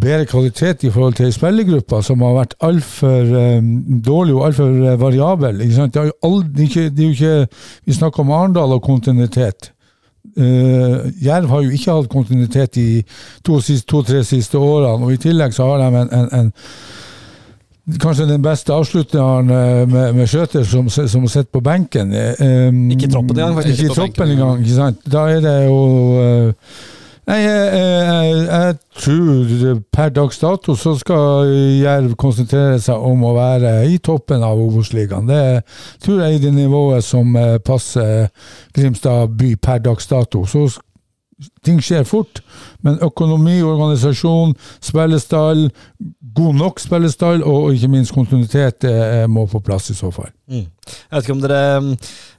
bedre 0.00 0.26
kvalitet 0.26 0.84
i 0.84 0.90
forhold 0.90 1.14
til 1.18 1.32
spillergruppa, 1.32 2.02
som 2.02 2.22
har 2.26 2.34
vært 2.36 2.56
altfor 2.60 3.34
um, 3.58 3.70
dårlig 4.04 4.34
og 4.34 4.46
altfor 4.46 4.96
variabel. 5.00 5.60
Ikke 5.60 5.74
sant? 5.74 5.94
Det, 5.94 6.02
er 6.02 6.10
jo 6.10 6.30
aldri, 6.30 6.68
ikke, 6.68 6.88
det 6.90 7.04
er 7.04 7.10
jo 7.10 7.18
ikke 7.18 7.60
Vi 7.86 7.98
snakker 7.98 8.24
om 8.24 8.30
Arendal 8.30 8.76
og 8.76 8.82
kontinuitet. 8.82 9.72
Uh, 10.38 11.10
Jerv 11.24 11.48
har 11.48 11.62
jo 11.62 11.70
ikke 11.70 11.92
hatt 11.92 12.10
kontinuitet 12.10 12.74
de 12.74 13.02
to-tre 13.44 14.22
to, 14.22 14.24
siste 14.24 14.58
årene, 14.58 15.04
og 15.04 15.12
i 15.12 15.20
tillegg 15.20 15.54
så 15.54 15.66
har 15.70 15.82
de 15.82 16.02
en, 16.02 16.12
en, 16.12 16.28
en 16.40 16.52
Kanskje 18.00 18.28
den 18.28 18.42
beste 18.42 18.70
avslutteren 18.70 19.48
eh, 19.50 19.88
med, 19.90 20.12
med 20.14 20.28
Skjøter 20.30 20.62
som, 20.62 20.86
som 20.88 21.24
sitter 21.26 21.50
på 21.50 21.60
benken. 21.66 22.12
eh, 22.14 22.68
um, 22.68 22.90
Ikke 22.94 23.08
troppen 23.10 23.38
engang. 23.38 23.58
Ikke 23.58 23.88
Ikke 23.88 23.94
troppen 23.94 24.30
engang, 24.30 24.60
ikke 24.62 24.76
sant. 24.76 25.00
Da 25.12 25.24
er 25.26 25.40
det 25.42 25.54
jo 25.66 25.80
eh, 26.22 26.52
Nei, 27.22 27.38
jeg, 27.38 27.66
jeg, 27.78 28.38
jeg 28.50 28.76
tror 28.98 29.82
per 29.94 30.08
dags 30.10 30.40
dato 30.42 30.74
så 30.74 30.96
skal 30.98 31.52
Jerv 31.78 32.16
konsentrere 32.18 32.80
seg 32.82 32.98
om 32.98 33.22
å 33.28 33.34
være 33.36 33.76
i 33.86 34.00
toppen 34.02 34.42
av 34.42 34.58
Obos-ligaen. 34.58 35.28
Det 35.30 35.62
tror 36.02 36.24
jeg 36.24 36.40
er 36.40 36.42
det 36.42 36.54
nivået 36.56 37.06
som 37.06 37.36
eh, 37.38 37.60
passer 37.62 38.26
Grimstad 38.74 39.36
by 39.38 39.52
per 39.62 39.84
dags 39.86 40.10
dato. 40.10 40.42
Så 40.50 40.66
ting 41.62 41.78
skjer 41.82 42.02
fort, 42.10 42.42
men 42.82 42.98
økonomi, 43.02 43.60
organisasjon, 43.62 44.56
spillestall, 44.82 45.68
god 46.34 46.58
nok 46.58 46.82
spillestall 46.82 47.46
og 47.46 47.72
ikke 47.76 47.90
minst 47.92 48.14
kontinuitet 48.16 48.88
eh, 48.88 49.24
må 49.30 49.46
på 49.46 49.62
plass 49.62 49.92
i 49.94 49.98
så 49.98 50.10
fall. 50.14 50.32
Mm. 50.50 50.64
Jeg 50.66 51.14
vet 51.14 51.22
ikke 51.26 51.34
om 51.36 51.42
dere 51.44 51.58
mm, 51.80 51.90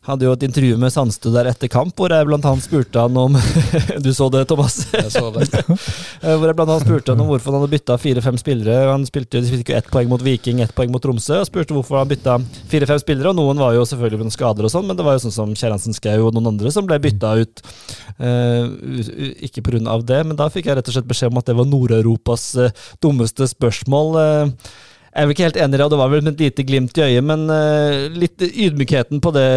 hadde 0.10 0.26
jo 0.28 0.34
et 0.36 0.42
intervju 0.44 0.76
med 0.82 0.92
Sandstø 0.92 1.32
der 1.32 1.48
etter 1.48 1.70
kamp, 1.72 1.94
hvor 1.98 2.12
jeg 2.12 2.28
blant 2.28 2.44
annet 2.46 2.66
spurte 2.66 3.00
han 3.00 3.16
om 3.18 3.38
Du 4.04 4.10
så 4.14 4.28
det, 4.34 4.42
Thomas? 4.50 4.82
Jeg 4.92 5.14
så 5.14 5.30
det. 5.34 5.48
Eh, 6.24 6.38
Hvor 6.40 6.48
jeg 6.48 6.56
blant 6.56 6.72
annet 6.72 6.86
spurte 6.86 7.12
han 7.12 7.20
om 7.20 7.28
hvorfor 7.28 7.52
han 7.52 7.60
hadde 7.64 7.74
bytta 7.74 7.98
fire-fem 8.00 8.38
spillere. 8.40 8.76
Han 8.92 9.04
spilte, 9.08 9.42
de 9.44 9.50
fikk 9.58 9.72
jo 9.74 9.76
ett 9.76 9.90
poeng 9.92 10.08
mot 10.12 10.22
Viking, 10.24 10.62
ett 10.64 10.72
poeng 10.76 10.92
mot 10.94 11.04
Tromsø. 11.04 11.42
Og 11.42 11.50
spurte 11.50 11.76
hvorfor 11.76 12.00
han 12.00 12.08
bytta 12.12 12.38
fire-fem 12.72 13.02
spillere. 13.02 13.34
Og 13.34 13.40
noen 13.40 13.60
var 13.60 13.74
jo 13.76 13.84
selvfølgelig 13.90 14.22
med 14.22 14.36
skader, 14.36 14.68
og 14.68 14.72
sånn, 14.72 14.88
men 14.88 15.00
det 15.00 15.04
var 15.04 15.18
jo 15.18 15.24
sånn 15.26 15.36
som 15.36 15.52
Kjerransen 15.60 15.96
Skau 15.98 16.30
og 16.30 16.32
noen 16.38 16.54
andre 16.54 16.72
som 16.72 16.88
ble 16.88 17.00
bytta 17.04 17.34
ut. 17.44 17.64
Uh, 18.24 18.72
ikke 19.50 19.66
pga. 19.66 19.98
det, 20.08 20.22
men 20.30 20.40
da 20.40 20.48
fikk 20.54 20.70
jeg 20.70 20.80
rett 20.80 20.88
og 20.92 20.96
slett 20.96 21.12
beskjed 21.12 21.34
om 21.34 21.42
at 21.42 21.50
det 21.52 21.58
var 21.60 21.68
Nord-Europas 21.68 22.48
eh, 22.62 22.76
dummeste 23.04 23.50
spørsmål. 23.52 24.16
eh. 24.24 24.74
Jeg 25.14 25.22
er 25.22 25.28
vel 25.28 25.36
ikke 25.36 25.46
helt 25.46 25.58
enig 25.62 25.76
i 25.76 25.78
det, 25.78 25.86
og 25.86 25.92
det 25.94 25.98
var 26.00 26.10
vel 26.10 26.24
med 26.26 26.34
et 26.34 26.40
lite 26.42 26.64
glimt 26.66 26.98
i 26.98 27.04
øyet, 27.06 27.26
men 27.30 27.44
uh, 27.46 28.06
litt 28.18 28.42
ydmykheten 28.42 29.20
på 29.22 29.34
det 29.36 29.50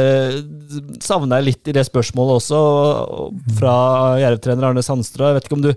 savner 1.00 1.40
jeg 1.40 1.46
litt 1.46 1.70
i 1.70 1.74
det 1.78 1.86
spørsmålet 1.88 2.42
også, 2.42 2.58
fra 3.56 3.76
Jerv-trener 4.20 4.68
Arne 4.68 4.84
Sandstrø. 4.84 5.30
Jeg 5.30 5.38
vet 5.38 5.48
ikke 5.48 5.56
om 5.56 5.64
du 5.64 5.70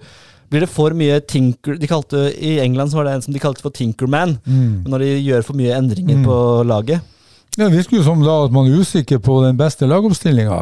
blir 0.50 0.66
det 0.66 0.72
for 0.74 0.96
mye 0.98 1.22
tinker 1.24 1.78
de 1.80 1.88
kalte, 1.88 2.26
I 2.36 2.58
England 2.60 2.92
så 2.92 3.00
var 3.00 3.08
det 3.08 3.14
en 3.16 3.24
som 3.24 3.36
de 3.36 3.42
kalte 3.42 3.64
for 3.64 3.72
Tinkerman, 3.72 4.36
mm. 4.44 4.90
når 4.90 5.06
de 5.06 5.14
gjør 5.30 5.46
for 5.48 5.60
mye 5.60 5.78
endringer 5.78 6.20
mm. 6.20 6.28
på 6.28 6.40
laget. 6.68 7.16
Ja, 7.56 7.70
Det 7.70 7.78
virker 7.78 8.00
jo 8.00 8.04
som 8.06 8.26
da 8.26 8.36
at 8.46 8.54
man 8.56 8.68
er 8.68 8.82
usikker 8.82 9.22
på 9.24 9.40
den 9.46 9.58
beste 9.60 9.88
lagoppstillinga. 9.90 10.60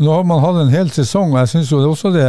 Nå 0.00 0.14
har 0.14 0.24
man 0.28 0.44
hatt 0.44 0.62
en 0.62 0.72
hel 0.72 0.92
sesong, 0.94 1.34
og 1.34 1.42
jeg 1.42 1.52
syns 1.54 1.72
jo 1.72 1.82
det 1.82 1.90
også 1.90 2.12
det 2.14 2.28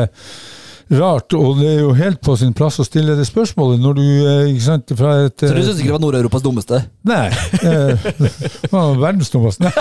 rart, 0.91 1.33
og 1.37 1.59
det 1.61 1.69
er 1.69 1.79
jo 1.81 1.91
helt 1.95 2.19
på 2.23 2.35
sin 2.39 2.51
plass 2.57 2.79
å 2.81 2.85
stille 2.85 3.15
det 3.15 3.25
spørsmålet 3.27 3.81
når 3.83 3.97
du 3.97 4.03
eh, 4.03 4.49
ikke 4.51 4.65
sant, 4.65 4.93
fra 4.97 5.13
et 5.25 5.43
Så 5.43 5.53
du 5.55 5.61
syns 5.63 5.79
ikke 5.79 5.91
det 5.91 5.95
var 5.95 6.03
Nord-Europas 6.03 6.43
dummeste? 6.43 6.81
Nei. 7.07 7.27
Eh, 7.61 8.07
verdens 8.71 9.31
dummeste. 9.31 9.71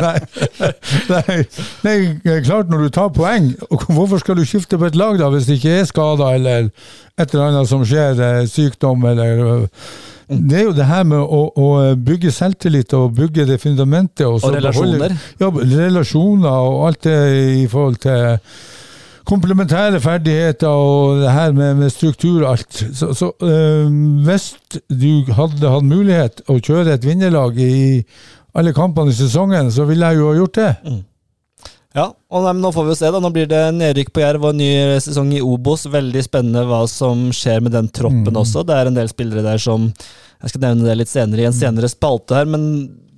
Nei. 0.00 0.14
Nei. 1.10 1.38
Nei. 1.84 1.96
Klart, 2.46 2.70
når 2.72 2.86
du 2.86 2.94
tar 2.94 3.10
poeng, 3.14 3.52
hvorfor 3.90 4.22
skal 4.22 4.38
du 4.40 4.46
skifte 4.48 4.80
på 4.80 4.88
et 4.88 4.98
lag 4.98 5.18
da, 5.20 5.28
hvis 5.34 5.48
det 5.50 5.58
ikke 5.60 5.80
er 5.80 5.90
skader 5.90 6.38
eller 6.38 6.70
et 7.20 7.26
eller 7.34 7.50
annet 7.50 7.68
som 7.68 7.84
skjer, 7.84 8.16
eh, 8.16 8.46
sykdom 8.48 9.04
eller 9.12 9.68
det 10.30 10.60
er 10.60 10.66
jo 10.68 10.74
det 10.76 10.86
her 10.86 11.06
med 11.10 11.18
å, 11.18 11.40
å 11.58 11.70
bygge 11.98 12.30
selvtillit 12.30 12.92
og 12.94 13.16
bygge 13.18 13.48
det 13.48 13.56
fundamentet. 13.58 14.28
Og, 14.28 14.38
og 14.46 14.54
relasjoner. 14.54 15.16
Beholde, 15.40 15.72
ja, 15.74 15.80
relasjoner 15.88 16.68
og 16.68 16.84
alt 16.86 17.02
det 17.08 17.16
i 17.64 17.64
forhold 17.70 17.98
til 18.04 18.38
komplementære 19.30 20.00
ferdigheter 20.02 20.68
og 20.68 21.20
det 21.22 21.34
her 21.34 21.54
med, 21.56 21.76
med 21.80 21.92
struktur 21.94 22.42
og 22.42 22.56
alt. 22.56 22.82
Så, 22.98 23.12
så 23.16 23.30
øh, 23.46 23.86
hvis 24.26 24.52
du 24.90 25.30
hadde 25.36 25.70
hatt 25.74 25.86
mulighet 25.86 26.42
å 26.50 26.58
kjøre 26.58 26.96
et 26.96 27.06
vinnerlag 27.06 27.58
i 27.62 28.02
alle 28.58 28.74
kampene 28.74 29.14
i 29.14 29.16
sesongen, 29.16 29.70
så 29.70 29.86
ville 29.88 30.10
jeg 30.10 30.20
jo 30.20 30.32
ha 30.32 30.36
gjort 30.40 30.58
det. 30.58 30.72
Mm. 30.86 31.00
Ja, 31.90 32.04
og 32.30 32.44
nei, 32.44 32.54
nå 32.62 32.70
får 32.70 32.86
vi 32.86 32.92
jo 32.92 32.98
se. 33.00 33.10
da. 33.10 33.20
Nå 33.22 33.32
blir 33.34 33.48
det 33.50 33.60
nedrykk 33.74 34.12
på 34.14 34.22
Jerv 34.22 34.44
og 34.46 34.52
en 34.52 34.60
ny 34.62 34.98
sesong 35.02 35.32
i 35.34 35.42
Obos. 35.42 35.88
Veldig 35.90 36.22
spennende 36.22 36.62
hva 36.68 36.84
som 36.90 37.28
skjer 37.34 37.64
med 37.66 37.74
den 37.74 37.90
troppen 37.90 38.30
mm. 38.30 38.40
også. 38.44 38.62
Det 38.66 38.76
er 38.76 38.90
en 38.90 38.98
del 38.98 39.10
spillere 39.10 39.42
der 39.46 39.62
som 39.62 39.88
Jeg 40.40 40.52
skal 40.52 40.62
nevne 40.68 40.86
det 40.86 41.00
litt 41.00 41.10
senere 41.10 41.42
i 41.42 41.48
en 41.48 41.56
senere 41.56 41.90
spalte 41.90 42.38
her, 42.38 42.46
men 42.48 42.62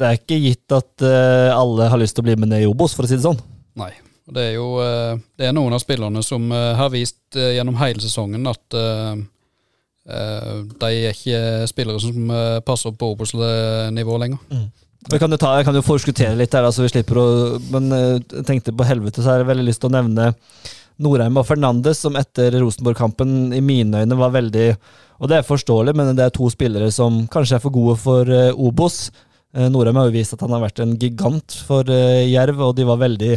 det 0.00 0.08
er 0.08 0.16
ikke 0.18 0.40
gitt 0.42 0.74
at 0.74 1.04
uh, 1.04 1.52
alle 1.54 1.86
har 1.92 2.00
lyst 2.00 2.16
til 2.16 2.24
å 2.24 2.26
bli 2.26 2.34
med 2.34 2.50
ned 2.50 2.64
i 2.64 2.70
Obos, 2.70 2.96
for 2.96 3.06
å 3.06 3.10
si 3.10 3.14
det 3.14 3.22
sånn. 3.22 3.38
Nei. 3.78 3.92
Det 4.30 4.42
er 4.50 4.54
jo 4.54 4.76
uh, 4.78 5.18
det 5.38 5.48
er 5.48 5.56
noen 5.56 5.74
av 5.74 5.82
spillerne 5.82 6.22
som 6.22 6.44
uh, 6.52 6.74
har 6.78 6.92
vist 6.94 7.18
gjennom 7.32 7.78
hele 7.80 8.02
sesongen 8.02 8.46
at 8.50 8.78
de 10.02 10.88
er 10.90 11.12
ikke 11.14 11.68
spillere 11.70 12.00
som 12.02 12.32
passer 12.66 12.90
på 12.98 13.12
Obos-nivå 13.14 14.16
lenger. 14.18 14.40
Mm. 14.50 14.66
Jeg 15.10 15.18
kan 15.18 15.34
jo, 15.34 15.38
ta, 15.40 15.56
jeg 15.58 15.66
kan 15.66 15.74
jo 15.74 15.82
forskuttere 15.82 16.38
litt 16.38 16.52
her, 16.54 16.68
så 16.70 16.84
vi 16.84 16.92
slipper 16.92 17.18
å 17.18 17.26
Men 17.74 17.90
eh, 17.96 18.20
jeg 18.20 18.46
tenkte 18.46 18.74
på 18.76 18.86
helvete, 18.86 19.22
så 19.22 19.32
har 19.32 19.42
jeg 19.42 19.50
veldig 19.50 19.66
lyst 19.66 19.82
til 19.82 19.90
å 19.90 19.96
nevne 19.96 20.30
Norheim 21.02 21.40
og 21.40 21.46
Fernandes, 21.48 22.02
som 22.04 22.18
etter 22.20 22.54
Rosenborg-kampen 22.60 23.54
i 23.56 23.62
mine 23.64 24.04
øyne 24.04 24.18
var 24.18 24.34
veldig 24.36 24.68
Og 25.18 25.30
det 25.30 25.40
er 25.40 25.48
forståelig, 25.48 25.94
men 25.98 26.14
det 26.18 26.28
er 26.28 26.34
to 26.34 26.46
spillere 26.52 26.92
som 26.94 27.24
kanskje 27.32 27.58
er 27.58 27.64
for 27.64 27.74
gode 27.74 27.96
for 28.02 28.28
Obos. 28.52 29.08
Norheim 29.52 29.98
har 29.98 30.08
jo 30.08 30.14
vist 30.14 30.34
at 30.36 30.42
han 30.44 30.54
har 30.54 30.62
vært 30.62 30.82
en 30.82 30.94
gigant 30.98 31.56
for 31.66 31.86
Jerv, 31.86 32.62
og 32.62 32.76
de 32.78 32.86
var 32.88 33.00
veldig 33.02 33.32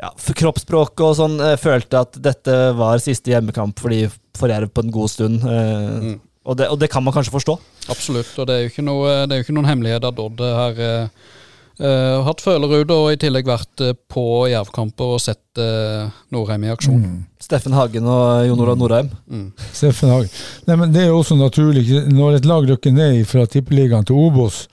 ja, 0.00 0.10
for 0.18 0.36
kroppsspråket 0.38 1.04
og 1.06 1.16
sånn. 1.18 1.38
følte 1.60 2.02
at 2.06 2.18
dette 2.22 2.56
var 2.78 3.02
siste 3.02 3.32
hjemmekamp 3.34 3.78
for, 3.80 3.94
de, 3.94 4.08
for 4.38 4.52
Jerv 4.52 4.72
på 4.74 4.84
en 4.84 4.94
god 4.94 5.12
stund. 5.12 5.44
Mm. 5.44 6.18
Og 6.44 6.58
det, 6.60 6.68
og 6.68 6.80
det, 6.80 6.90
kan 6.92 7.04
man 7.04 7.14
kanskje 7.14 7.32
forstå? 7.32 7.56
Absolutt, 7.92 8.34
og 8.38 8.48
det 8.48 8.56
er 8.56 8.66
jo 8.66 8.72
ikke, 8.74 8.84
noe, 8.84 9.22
det 9.24 9.32
er 9.32 9.40
jo 9.40 9.46
ikke 9.46 9.56
noen 9.56 9.70
hemmelighet 9.70 10.04
at 10.04 10.18
Odd 10.20 10.42
har 10.44 10.82
eh, 10.84 12.18
hatt 12.26 12.44
følerud 12.44 12.92
og 12.92 13.06
i 13.14 13.20
tillegg 13.20 13.48
vært 13.48 13.80
på 13.80 14.04
på 14.14 14.24
jervkamper 14.52 15.16
og 15.16 15.22
sett 15.22 15.60
eh, 15.60 16.04
Norheim 16.34 16.66
i 16.66 16.72
aksjon. 16.74 17.00
Mm. 17.00 17.16
Steffen 17.42 17.74
Hagen 17.76 18.06
og 18.06 18.44
Jon 18.48 18.62
Olav 18.62 18.78
Norheim. 18.78 19.10
Mm. 19.26 19.48
Steffen 19.72 20.12
Hagen. 20.12 20.30
Nei, 20.68 20.76
men 20.80 20.92
Det 20.94 21.02
er 21.02 21.10
jo 21.10 21.18
også 21.22 21.38
naturlig. 21.40 21.86
Når 22.12 22.38
et 22.38 22.48
lag 22.48 22.68
rykker 22.68 22.94
ned 22.94 23.24
fra 23.28 23.46
Tippeligaen 23.50 24.06
til 24.06 24.20
Obos, 24.20 24.64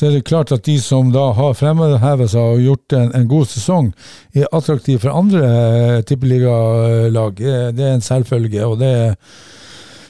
så 0.00 0.06
er 0.08 0.14
det 0.16 0.24
klart 0.24 0.48
at 0.54 0.64
de 0.64 0.78
som 0.80 1.10
da 1.12 1.26
har 1.36 1.56
fremhevet 1.58 2.30
seg 2.32 2.54
og 2.54 2.62
gjort 2.64 2.94
en, 2.96 3.10
en, 3.18 3.26
god 3.28 3.50
sesong, 3.50 3.90
er 4.32 4.46
attraktive 4.48 5.02
for 5.02 5.12
andre 5.12 6.00
tippeligalag. 6.08 7.42
Det 7.76 7.84
er 7.84 7.98
en 7.98 8.04
selvfølge. 8.04 8.62
og 8.64 8.78
det 8.80 8.94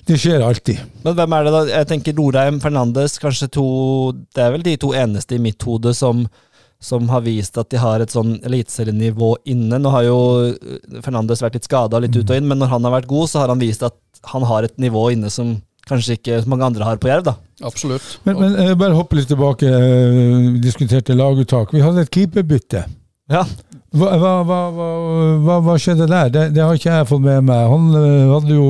det 0.06 0.16
skjer 0.18 0.42
alltid. 0.42 0.78
Men 1.02 1.16
hvem 1.18 1.34
er 1.34 1.44
det 1.46 1.54
da? 1.54 1.62
Jeg 1.70 1.88
tenker 1.90 2.14
Norheim, 2.16 2.60
Fernandes, 2.62 3.18
kanskje 3.22 3.50
to 3.54 3.66
Det 4.34 4.42
er 4.42 4.54
vel 4.54 4.64
de 4.66 4.76
to 4.80 4.92
eneste 4.96 5.36
i 5.36 5.42
mitt 5.42 5.62
hode 5.66 5.92
som, 5.94 6.22
som 6.82 7.10
har 7.10 7.22
vist 7.26 7.58
at 7.58 7.70
de 7.70 7.78
har 7.82 8.02
et 8.02 8.14
sånn 8.14 8.36
eliteserienivå 8.46 9.32
inne. 9.50 9.78
Nå 9.82 9.92
har 9.94 10.06
jo 10.06 10.20
eh, 10.50 11.00
Fernandes 11.04 11.42
vært 11.44 11.58
litt 11.58 11.68
skada 11.68 11.98
litt 12.02 12.14
ut 12.14 12.24
og 12.24 12.38
inn, 12.38 12.46
men 12.50 12.62
når 12.62 12.72
han 12.76 12.86
har 12.86 12.96
vært 13.00 13.10
god, 13.10 13.30
så 13.30 13.42
har 13.42 13.54
han 13.54 13.62
vist 13.62 13.82
at 13.86 13.98
han 14.30 14.46
har 14.46 14.66
et 14.66 14.78
nivå 14.82 15.08
inne 15.14 15.30
som 15.34 15.58
kanskje 15.88 16.18
ikke 16.18 16.42
mange 16.50 16.66
andre 16.68 16.86
har 16.86 17.00
på 17.00 17.10
Jerv. 17.10 17.24
da. 17.30 17.36
Absolutt. 17.64 18.20
Men, 18.24 18.38
men 18.40 18.56
eh, 18.56 18.76
bare 18.78 18.96
hoppe 18.96 19.18
litt 19.18 19.28
tilbake. 19.30 19.68
Vi 19.68 20.36
eh, 20.36 20.48
diskuterte 20.62 21.16
laguttak. 21.16 21.74
Vi 21.76 21.82
hadde 21.84 22.06
et 22.06 22.12
keeperbytte. 22.14 22.86
Ja. 23.30 23.44
Hva, 23.90 24.10
hva, 24.22 24.58
hva, 24.70 25.56
hva, 25.66 25.74
skjedde 25.78 26.06
der? 26.10 26.30
Det, 26.30 26.44
det, 26.54 26.62
har 26.62 26.78
ikke 26.78 26.92
jeg 26.92 27.08
fått 27.10 27.22
med 27.24 27.46
meg. 27.46 27.62
Han 27.72 27.88
uh, 27.90 28.32
hadde 28.36 28.54
jo 28.54 28.66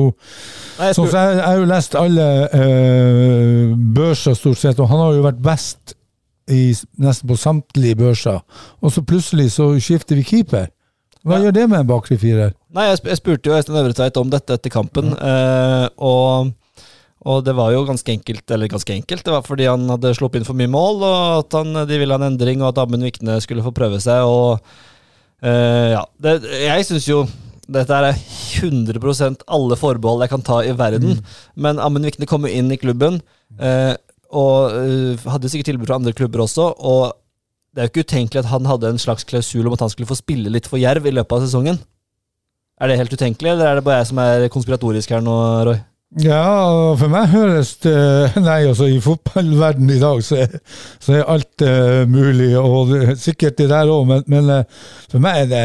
Nei, 0.79 0.89
jeg, 0.89 0.95
spør... 0.97 1.09
jeg, 1.13 1.35
jeg, 1.37 1.45
har 1.45 1.59
jo 1.59 1.67
lest 1.69 1.97
alle 1.99 2.27
eh, 2.57 3.73
børser, 3.97 4.37
stort 4.37 4.61
sett, 4.61 4.81
og 4.81 4.89
han 4.89 5.03
har 5.03 5.17
jo 5.17 5.25
vært 5.27 5.41
best 5.45 5.95
i, 6.49 6.71
nesten 7.01 7.29
på 7.29 7.37
samtlige 7.37 7.99
børser. 8.01 8.41
Og 8.81 8.95
så 8.95 9.05
plutselig 9.05 9.51
så 9.59 9.69
skifter 9.77 10.17
vi 10.17 10.25
keeper. 10.25 10.71
Hva 11.21 11.37
ja. 11.37 11.45
gjør 11.45 11.57
det 11.59 11.67
med 11.69 11.83
en 11.83 11.91
bakre 11.93 12.17
firer? 12.17 12.55
Nei, 12.73 12.87
jeg, 12.89 13.03
jeg 13.11 13.21
spurte 13.21 13.51
jo 13.51 13.59
Øystein 13.59 13.77
Øvretveit 13.77 14.17
om 14.17 14.33
dette 14.33 14.57
etter 14.57 14.73
kampen, 14.73 15.13
uh, 15.21 15.85
og 16.01 16.49
og 17.21 17.43
det 17.45 17.53
var 17.57 17.73
jo 17.73 17.83
ganske 17.85 18.13
enkelt, 18.15 18.45
eller 18.49 18.71
ganske 18.71 18.95
enkelt, 18.95 19.25
det 19.25 19.33
var 19.33 19.43
fordi 19.45 19.67
han 19.69 19.83
hadde 19.91 20.15
sluppet 20.17 20.41
inn 20.41 20.47
for 20.47 20.57
mye 20.57 20.71
mål, 20.71 21.03
og 21.05 21.19
at 21.43 21.59
han, 21.59 21.83
de 21.89 21.99
ville 22.01 22.15
ha 22.15 22.21
en 22.21 22.31
endring, 22.31 22.63
og 22.63 22.71
at 22.71 22.81
Amund 22.81 23.05
Vikne 23.05 23.37
skulle 23.43 23.65
få 23.65 23.75
prøve 23.75 24.01
seg. 24.01 24.25
og 24.25 24.63
Uh, 25.41 25.97
ja. 25.97 26.01
Det, 26.21 26.35
jeg 26.61 26.85
syns 26.85 27.07
jo 27.09 27.23
dette 27.71 27.95
er 27.95 28.17
100% 28.61 29.45
alle 29.55 29.77
forbehold 29.79 30.25
jeg 30.25 30.31
kan 30.33 30.43
ta 30.45 30.59
i 30.65 30.73
verden. 30.77 31.17
Mm. 31.17 31.37
Men 31.65 31.81
Amund 31.81 32.07
Vikne 32.07 32.27
kom 32.29 32.45
jo 32.45 32.51
inn 32.53 32.71
i 32.73 32.79
klubben, 32.79 33.21
uh, 33.61 33.93
og 34.31 34.75
uh, 34.75 35.29
hadde 35.33 35.51
sikkert 35.51 35.71
tilbud 35.71 35.89
fra 35.89 35.97
andre 35.97 36.15
klubber 36.15 36.43
også. 36.45 36.67
Og 36.77 37.15
det 37.71 37.81
er 37.81 37.87
jo 37.87 37.93
ikke 37.93 38.05
utenkelig 38.05 38.43
at 38.43 38.51
han 38.51 38.67
hadde 38.67 38.91
en 38.91 39.01
slags 39.01 39.25
klausul 39.27 39.65
om 39.65 39.77
at 39.77 39.85
han 39.85 39.93
skulle 39.93 40.09
få 40.09 40.19
spille 40.19 40.51
litt 40.51 40.67
for 40.69 40.81
Jerv 40.81 41.07
i 41.07 41.15
løpet 41.15 41.37
av 41.37 41.47
sesongen. 41.47 41.79
Er 42.81 42.89
det 42.89 42.99
helt 42.99 43.13
utenkelig, 43.13 43.53
eller 43.53 43.69
er 43.69 43.79
det 43.79 43.85
bare 43.85 44.01
jeg 44.01 44.09
som 44.09 44.19
er 44.21 44.49
konspiratorisk 44.51 45.13
her 45.13 45.23
nå, 45.23 45.37
Roy? 45.69 45.79
Ja, 46.19 46.91
for 46.99 47.07
meg 47.07 47.29
høres 47.31 47.77
det 47.85 47.95
Nei, 48.43 48.65
altså 48.67 48.89
i 48.91 48.99
fotballverden 48.99 49.87
i 49.93 49.99
dag 50.01 50.19
så 50.27 50.41
er, 50.43 50.57
så 50.99 51.15
er 51.15 51.29
alt 51.31 51.63
uh, 51.63 52.03
mulig, 52.09 52.51
og 52.59 52.91
det, 52.91 53.15
sikkert 53.21 53.55
det 53.61 53.69
der 53.71 53.87
òg, 53.87 54.03
men, 54.09 54.25
men 54.27 54.49
uh, 54.51 54.87
for 55.07 55.23
meg 55.23 55.45
er 55.45 55.51
det 55.53 55.63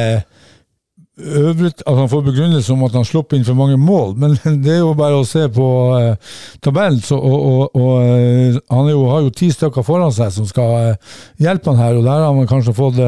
øvret 1.17 1.81
at 1.81 1.97
han 1.97 2.11
får 2.13 2.23
begrunnelse 2.29 2.75
om 2.77 2.85
at 2.87 2.95
han 2.95 3.09
slipper 3.09 3.39
inn 3.39 3.47
for 3.49 3.59
mange 3.59 3.81
mål, 3.81 4.15
men 4.23 4.37
det 4.63 4.77
er 4.77 4.83
jo 4.85 4.95
bare 4.95 5.19
å 5.19 5.27
se 5.27 5.49
på 5.51 5.69
uh, 5.97 6.37
tabellen, 6.63 7.03
så, 7.03 7.19
og, 7.19 7.39
og, 7.51 7.81
og 7.83 8.61
han 8.71 8.91
jo, 8.93 9.03
har 9.11 9.27
jo 9.27 9.35
ti 9.35 9.51
stykker 9.51 9.87
foran 9.87 10.15
seg 10.15 10.31
som 10.37 10.47
skal 10.47 10.95
hjelpe 11.43 11.75
han 11.75 11.83
her, 11.83 11.99
og 11.99 12.07
der 12.07 12.23
har 12.23 12.37
man 12.39 12.47
kanskje 12.47 12.77
fått 12.77 13.03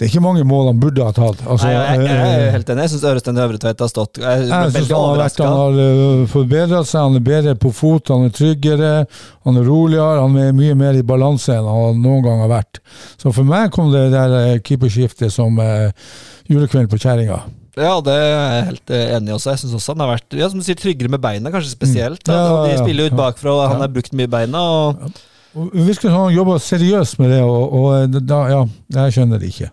det 0.00 0.06
er 0.06 0.14
ikke 0.14 0.22
mange 0.24 0.44
mål 0.48 0.70
han 0.70 0.78
burde 0.80 1.04
ha 1.04 1.12
tatt. 1.12 1.42
Altså, 1.44 1.66
Nei, 1.68 1.74
jeg, 1.74 1.96
jeg, 2.00 2.14
jeg, 2.16 2.36
er 2.40 2.54
helt 2.54 2.70
enig. 2.72 2.84
Jeg 2.86 2.90
syns 2.94 3.02
Ørestein 3.10 3.40
Øvretveit 3.42 3.82
har 3.84 3.88
stått 3.90 4.20
Jeg, 4.22 4.46
jeg 4.48 4.70
synes 4.72 4.86
han, 4.88 5.02
har 5.04 5.18
vært, 5.20 5.40
han 5.44 5.56
har 5.58 5.74
uh, 5.76 6.22
forbedret 6.32 6.88
seg, 6.88 7.02
han 7.04 7.18
er 7.18 7.24
bedre 7.26 7.52
på 7.60 7.72
fot, 7.76 8.08
han 8.08 8.24
er 8.24 8.32
tryggere, 8.32 8.92
han 9.44 9.58
er 9.60 9.66
roligere, 9.68 10.22
han 10.22 10.38
er 10.40 10.54
mye 10.56 10.78
mer 10.80 10.96
i 10.96 11.02
balanse 11.04 11.52
enn 11.52 11.66
han 11.68 11.98
noen 12.00 12.24
gang 12.24 12.40
har 12.46 12.48
vært. 12.54 12.80
Så 13.20 13.28
for 13.36 13.44
meg 13.44 13.68
kom 13.74 13.90
det 13.92 14.06
der 14.14 14.32
uh, 14.38 14.54
keeperskiftet 14.64 15.34
som 15.34 15.60
eh, 15.60 15.90
julekvelden 16.48 16.88
på 16.88 17.00
kjerringa. 17.02 17.42
Ja, 17.76 17.98
det 18.00 18.14
er 18.16 18.24
jeg 18.30 18.64
helt 18.70 18.92
enig 18.96 19.34
i 19.34 19.34
også. 19.34 19.50
Jeg 19.52 19.62
syns 19.66 19.74
også 19.82 19.92
han 19.98 20.04
har 20.06 20.14
vært 20.14 20.38
ja, 20.38 20.48
som 20.48 20.62
du 20.62 20.64
sier, 20.64 20.78
tryggere 20.80 21.12
med 21.12 21.20
beina, 21.20 21.52
kanskje 21.52 21.74
spesielt. 21.74 22.24
Mm. 22.24 22.38
Ja, 22.38 22.62
de 22.70 22.78
spiller 22.80 23.04
jo 23.04 23.12
ut 23.12 23.18
bakfra, 23.20 23.52
og 23.52 23.74
han 23.74 23.84
har 23.84 23.92
brukt 23.92 24.16
mye 24.16 24.32
beina. 24.32 24.64
og... 24.64 25.20
Virker 25.52 26.08
som 26.08 26.22
han 26.22 26.32
jobber 26.32 26.64
seriøst 26.64 27.20
med 27.20 27.34
det, 27.34 27.42
og, 27.44 27.76
og 27.76 28.16
da, 28.24 28.40
ja, 28.48 28.64
jeg 28.96 29.18
skjønner 29.18 29.42
det 29.42 29.52
ikke. 29.52 29.68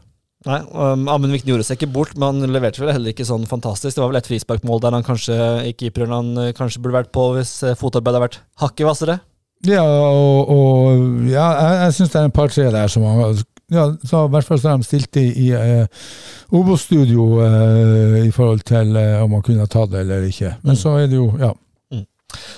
Nei, 0.48 0.60
um, 0.72 1.08
Amund 1.12 1.36
Vikne 1.36 1.52
gjorde 1.54 1.68
seg 1.68 1.80
ikke 1.80 1.92
bort, 1.94 2.14
men 2.16 2.42
han 2.42 2.54
leverte 2.56 2.80
vel 2.82 2.94
heller 2.94 3.12
ikke 3.12 3.28
sånn 3.28 3.48
fantastisk. 3.50 3.98
Det 3.98 4.04
var 4.04 4.14
vel 4.14 4.22
et 4.22 4.30
frisparkmål 4.30 4.84
der 4.86 4.96
han 4.96 5.06
kanskje 5.08 5.38
i 5.68 5.74
keeperen 5.76 6.16
han 6.16 6.32
eh, 6.40 6.54
kanskje 6.56 6.82
burde 6.84 7.02
vært 7.02 7.12
på 7.16 7.26
hvis 7.36 7.58
eh, 7.68 7.76
fotarbeidet 7.80 8.16
hadde 8.16 8.24
vært 8.24 8.40
hakket 8.64 8.88
hvassere. 8.88 9.20
Ja, 9.68 9.84
og, 9.84 10.50
og 10.54 11.28
ja, 11.28 11.50
jeg, 11.58 11.78
jeg 11.82 11.96
syns 11.98 12.14
det 12.14 12.20
er 12.22 12.28
en 12.30 12.36
par-tre 12.36 12.68
der 12.72 12.92
som 12.94 13.06
han 13.10 13.40
ja, 13.68 13.90
så 14.04 14.24
I 14.26 14.32
hvert 14.32 14.48
fall 14.48 14.60
så 14.62 14.76
de 14.78 14.88
stilte 14.88 15.20
i, 15.20 15.48
i 15.48 15.48
uh, 15.52 16.12
Obos-studio 16.56 17.42
eh, 17.44 18.22
i 18.24 18.32
forhold 18.32 18.64
til 18.64 18.96
eh, 18.96 19.18
om 19.20 19.34
han 19.36 19.44
kunne 19.44 19.66
ha 19.66 19.68
tatt 19.68 19.92
det 19.92 20.06
eller 20.06 20.24
ikke. 20.24 20.54
Men 20.62 20.78
mm. 20.78 20.80
så 20.80 20.94
er 21.02 21.10
det 21.12 21.20
jo, 21.20 21.26
ja. 21.42 21.52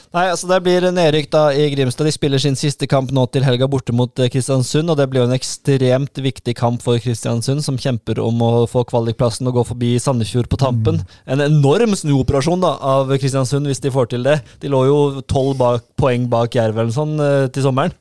Mm. 0.09 0.15
Nei, 0.17 0.25
altså 0.31 0.47
Det 0.49 0.59
blir 0.65 0.85
nedrykk 0.89 1.29
da 1.31 1.43
i 1.53 1.67
Grimstad. 1.73 2.07
De 2.07 2.13
spiller 2.13 2.41
sin 2.41 2.57
siste 2.57 2.87
kamp 2.89 3.11
nå 3.13 3.27
til 3.29 3.45
helga 3.45 3.67
borte 3.69 3.93
mot 3.93 4.19
eh, 4.19 4.29
Kristiansund. 4.33 4.89
og 4.89 4.97
Det 4.97 5.09
blir 5.09 5.21
jo 5.21 5.29
en 5.29 5.35
ekstremt 5.37 6.21
viktig 6.25 6.55
kamp 6.57 6.81
for 6.81 6.97
Kristiansund, 7.01 7.61
som 7.65 7.77
kjemper 7.77 8.21
om 8.23 8.41
å 8.41 8.65
få 8.69 8.83
kvalikplassen 8.89 9.49
og 9.49 9.59
gå 9.59 9.65
forbi 9.69 9.91
Sandefjord 10.01 10.49
på 10.49 10.59
tampen. 10.61 11.03
En 11.29 11.43
enorm 11.45 11.93
snuoperasjon 11.97 12.65
da 12.65 12.75
av 12.81 13.13
Kristiansund, 13.17 13.69
hvis 13.69 13.83
de 13.85 13.93
får 13.93 14.13
til 14.15 14.25
det. 14.25 14.39
De 14.63 14.71
lå 14.71 14.85
jo 14.89 14.99
tolv 15.29 15.61
poeng 15.99 16.25
bak 16.31 16.57
Jerv 16.57 16.77
eller 16.79 16.95
sånn 16.95 17.17
til 17.53 17.65
sommeren. 17.65 17.93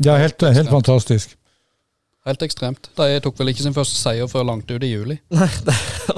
Ja, 0.00 0.16
helt, 0.16 0.40
helt 0.40 0.72
fantastisk. 0.72 1.36
Helt 2.28 2.42
ekstremt. 2.44 2.90
De 2.98 3.20
tok 3.24 3.38
vel 3.40 3.48
ikke 3.48 3.64
sin 3.64 3.72
første 3.72 3.96
seier 3.96 4.28
før 4.28 4.44
langt 4.44 4.68
ut 4.68 4.82
i 4.84 4.90
juli. 4.90 5.16
Nei, 5.38 5.48
det, 5.64 5.76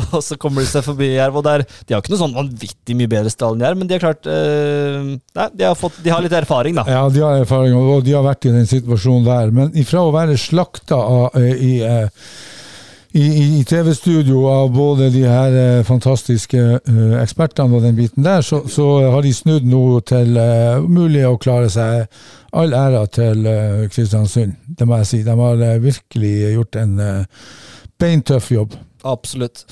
Og 0.09 0.23
så 0.27 0.35
kommer 0.41 0.65
de 0.65 0.71
seg 0.73 0.83
forbi 0.83 1.12
Jerv. 1.12 1.38
og 1.38 1.45
der, 1.47 1.62
De 1.87 1.95
har 1.95 2.03
ikke 2.03 2.11
noe 2.15 2.23
sånn 2.25 2.35
vanvittig 2.35 2.97
mye 2.99 3.11
bedre 3.12 3.31
stall 3.31 3.55
enn 3.55 3.62
Jerv, 3.69 3.79
men 3.79 3.91
de 3.91 3.95
har 3.95 4.03
klart 4.03 4.27
øh, 4.27 5.12
Nei, 5.38 5.47
de 5.55 5.69
har, 5.69 5.79
fått, 5.79 6.01
de 6.03 6.11
har, 6.11 6.25
litt 6.25 6.35
erfaring, 6.35 6.75
da. 6.81 6.85
Ja, 6.91 7.05
de 7.12 7.23
har 7.23 7.45
erfaring, 7.45 7.77
og 7.79 8.03
de 8.03 8.17
har 8.17 8.27
vært 8.27 8.51
i 8.51 8.55
den 8.57 8.67
situasjonen 8.67 9.29
der. 9.31 9.55
Men 9.55 9.71
ifra 9.79 10.03
å 10.03 10.11
være 10.15 10.35
slakta 10.41 10.99
av, 10.99 11.38
i, 11.38 11.79
i, 13.12 13.59
i 13.61 13.64
TV-studio 13.68 14.46
av 14.48 14.70
både 14.72 15.11
de 15.12 15.22
her 15.29 15.57
eh, 15.57 15.85
fantastiske 15.85 16.61
eh, 16.61 17.16
ekspertene 17.20 17.77
og 17.77 17.85
den 17.85 17.96
biten 17.98 18.25
der, 18.25 18.40
så, 18.40 18.62
så 18.68 18.87
har 19.12 19.25
de 19.25 19.35
snudd 19.37 19.66
noe 19.68 20.01
til 20.09 20.38
eh, 20.40 20.81
mulig 20.81 21.27
å 21.29 21.37
klare 21.40 21.68
seg 21.72 22.07
all 22.53 22.75
ære 22.77 23.07
til 23.16 23.46
uh, 23.48 23.85
Kristiansund, 23.88 24.59
det 24.68 24.85
må 24.88 24.98
jeg 25.01 25.09
si. 25.09 25.20
De 25.25 25.33
har 25.38 25.61
uh, 25.61 25.79
virkelig 25.81 26.33
gjort 26.53 26.77
en 26.83 26.98
uh, 27.01 27.46
beintøff 28.01 28.51
jobb. 28.53 28.77
Absolutt. 29.09 29.64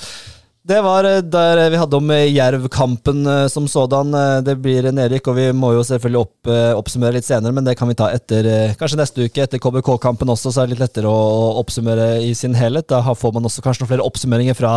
Det 0.63 0.77
var 0.85 1.03
der 1.03 1.59
vi 1.73 1.77
hadde 1.81 1.97
om 1.97 2.11
Jerv-kampen 2.11 3.25
som 3.49 3.65
sådan. 3.67 4.13
Det 4.45 4.53
blir 4.61 4.85
nedrykk, 4.93 5.31
og 5.31 5.37
vi 5.39 5.45
må 5.57 5.71
jo 5.73 5.81
selvfølgelig 5.87 6.19
opp, 6.21 6.51
oppsummere 6.77 7.15
litt 7.15 7.25
senere, 7.25 7.55
men 7.57 7.65
det 7.65 7.73
kan 7.79 7.89
vi 7.89 7.95
ta 7.97 8.11
etter 8.13 8.75
kanskje 8.77 8.99
neste 8.99 9.25
uke, 9.25 9.41
etter 9.41 9.57
KBK-kampen 9.57 10.29
også, 10.29 10.51
så 10.53 10.61
er 10.61 10.69
det 10.69 10.75
litt 10.75 10.83
lettere 10.83 11.09
å 11.09 11.57
oppsummere 11.63 12.21
i 12.27 12.35
sin 12.37 12.53
helhet. 12.53 12.85
Da 12.93 13.01
får 13.01 13.33
man 13.33 13.49
også 13.49 13.65
kanskje 13.65 13.81
noen 13.83 13.91
flere 13.95 14.05
oppsummeringer 14.05 14.59
fra, 14.59 14.75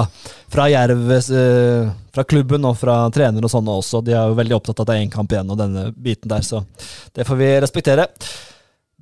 fra 0.56 0.70
Jerv, 0.72 1.12
fra 2.16 2.26
klubben 2.32 2.64
og 2.64 2.80
fra 2.80 2.96
trenere 3.12 3.44
og 3.44 3.52
sånne 3.52 3.76
også. 3.84 4.00
De 4.08 4.16
er 4.16 4.32
jo 4.32 4.40
veldig 4.40 4.56
opptatt 4.56 4.80
av 4.80 4.86
at 4.86 4.94
det 4.94 4.96
er 4.96 5.04
én 5.04 5.12
kamp 5.12 5.36
igjen 5.36 5.52
og 5.52 5.60
denne 5.60 5.90
biten 5.92 6.32
der, 6.32 6.48
så 6.48 6.64
det 7.12 7.28
får 7.28 7.42
vi 7.44 7.52
respektere. 7.68 8.08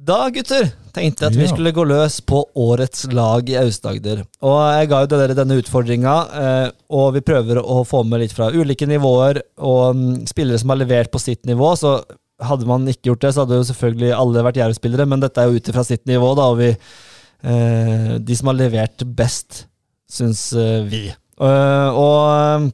Da, 0.03 0.25
gutter, 0.35 0.67
tenkte 0.91 1.29
jeg 1.29 1.31
at 1.31 1.37
vi 1.38 1.47
skulle 1.47 1.71
gå 1.75 1.83
løs 1.87 2.17
på 2.27 2.41
årets 2.59 3.05
lag 3.15 3.47
i 3.47 3.55
Aust-Agder. 3.61 4.25
Og 4.43 4.57
jeg 4.75 4.88
ga 4.91 5.03
jo 5.05 5.11
dere 5.12 5.37
denne 5.38 5.59
utfordringa, 5.61 6.15
eh, 6.41 6.65
og 6.91 7.12
vi 7.15 7.23
prøver 7.23 7.61
å 7.62 7.85
få 7.87 8.01
med 8.09 8.25
litt 8.25 8.35
fra 8.35 8.49
ulike 8.51 8.88
nivåer 8.91 9.38
og 9.62 9.95
mm, 9.95 10.25
spillere 10.31 10.59
som 10.59 10.75
har 10.75 10.81
levert 10.81 11.12
på 11.12 11.23
sitt 11.23 11.47
nivå. 11.47 11.71
Så 11.79 12.01
hadde 12.43 12.67
man 12.67 12.88
ikke 12.91 13.12
gjort 13.12 13.23
det, 13.23 13.31
så 13.37 13.45
hadde 13.45 13.61
jo 13.61 13.69
selvfølgelig 13.71 14.11
alle 14.17 14.45
vært 14.49 14.59
Jerv-spillere, 14.59 15.07
men 15.12 15.23
dette 15.23 15.38
er 15.38 15.53
jo 15.53 15.62
ut 15.62 15.71
ifra 15.71 15.87
sitt 15.87 16.03
nivå, 16.11 16.33
da, 16.41 16.51
og 16.51 16.59
vi 16.59 16.73
eh, 16.73 18.12
De 18.19 18.41
som 18.41 18.51
har 18.51 18.59
levert 18.59 19.07
best, 19.07 19.69
syns 20.11 20.49
eh, 20.59 20.81
vi. 20.91 21.05
og 21.38 22.73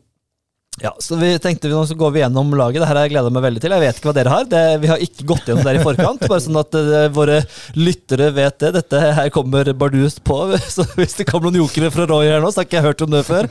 ja, 0.83 0.93
så 1.03 1.17
vi 1.19 1.31
tenkte 1.43 1.71
Nå 1.73 1.83
går 1.99 2.13
vi 2.15 2.21
gjennom 2.23 2.53
laget. 2.59 2.81
Det 2.83 2.89
her 2.89 2.99
har 2.99 3.07
jeg 3.07 3.15
gleda 3.15 3.33
meg 3.35 3.45
veldig 3.49 3.63
til. 3.63 3.75
Jeg 3.75 3.83
vet 3.83 3.99
ikke 3.99 4.11
hva 4.11 4.15
dere 4.17 4.33
har. 4.33 4.47
Det, 4.51 4.63
vi 4.83 4.91
har 4.91 5.03
ikke 5.03 5.27
gått 5.27 5.51
gjennom 5.51 5.67
det 5.67 5.75
i 5.79 5.83
forkant. 5.83 6.23
Bare 6.31 6.45
sånn 6.45 6.61
at 6.61 6.79
uh, 6.79 7.09
våre 7.15 7.41
lyttere 7.79 8.31
vet 8.37 8.59
det. 8.63 8.73
Dette 8.79 9.03
her 9.19 9.33
kommer 9.35 9.73
bardust 9.79 10.23
på. 10.27 10.39
Så 10.75 10.87
hvis 10.95 11.19
det 11.19 11.27
kommer 11.31 11.51
noen 11.51 11.65
jokere 11.65 11.91
fra 11.95 12.07
Roy 12.11 12.31
her 12.31 12.45
nå, 12.45 12.53
så 12.53 12.63
har 12.63 12.69
ikke 12.69 12.79
jeg 12.79 12.87
hørt 12.87 13.05
om 13.07 13.13
det 13.17 13.25
før. 13.27 13.51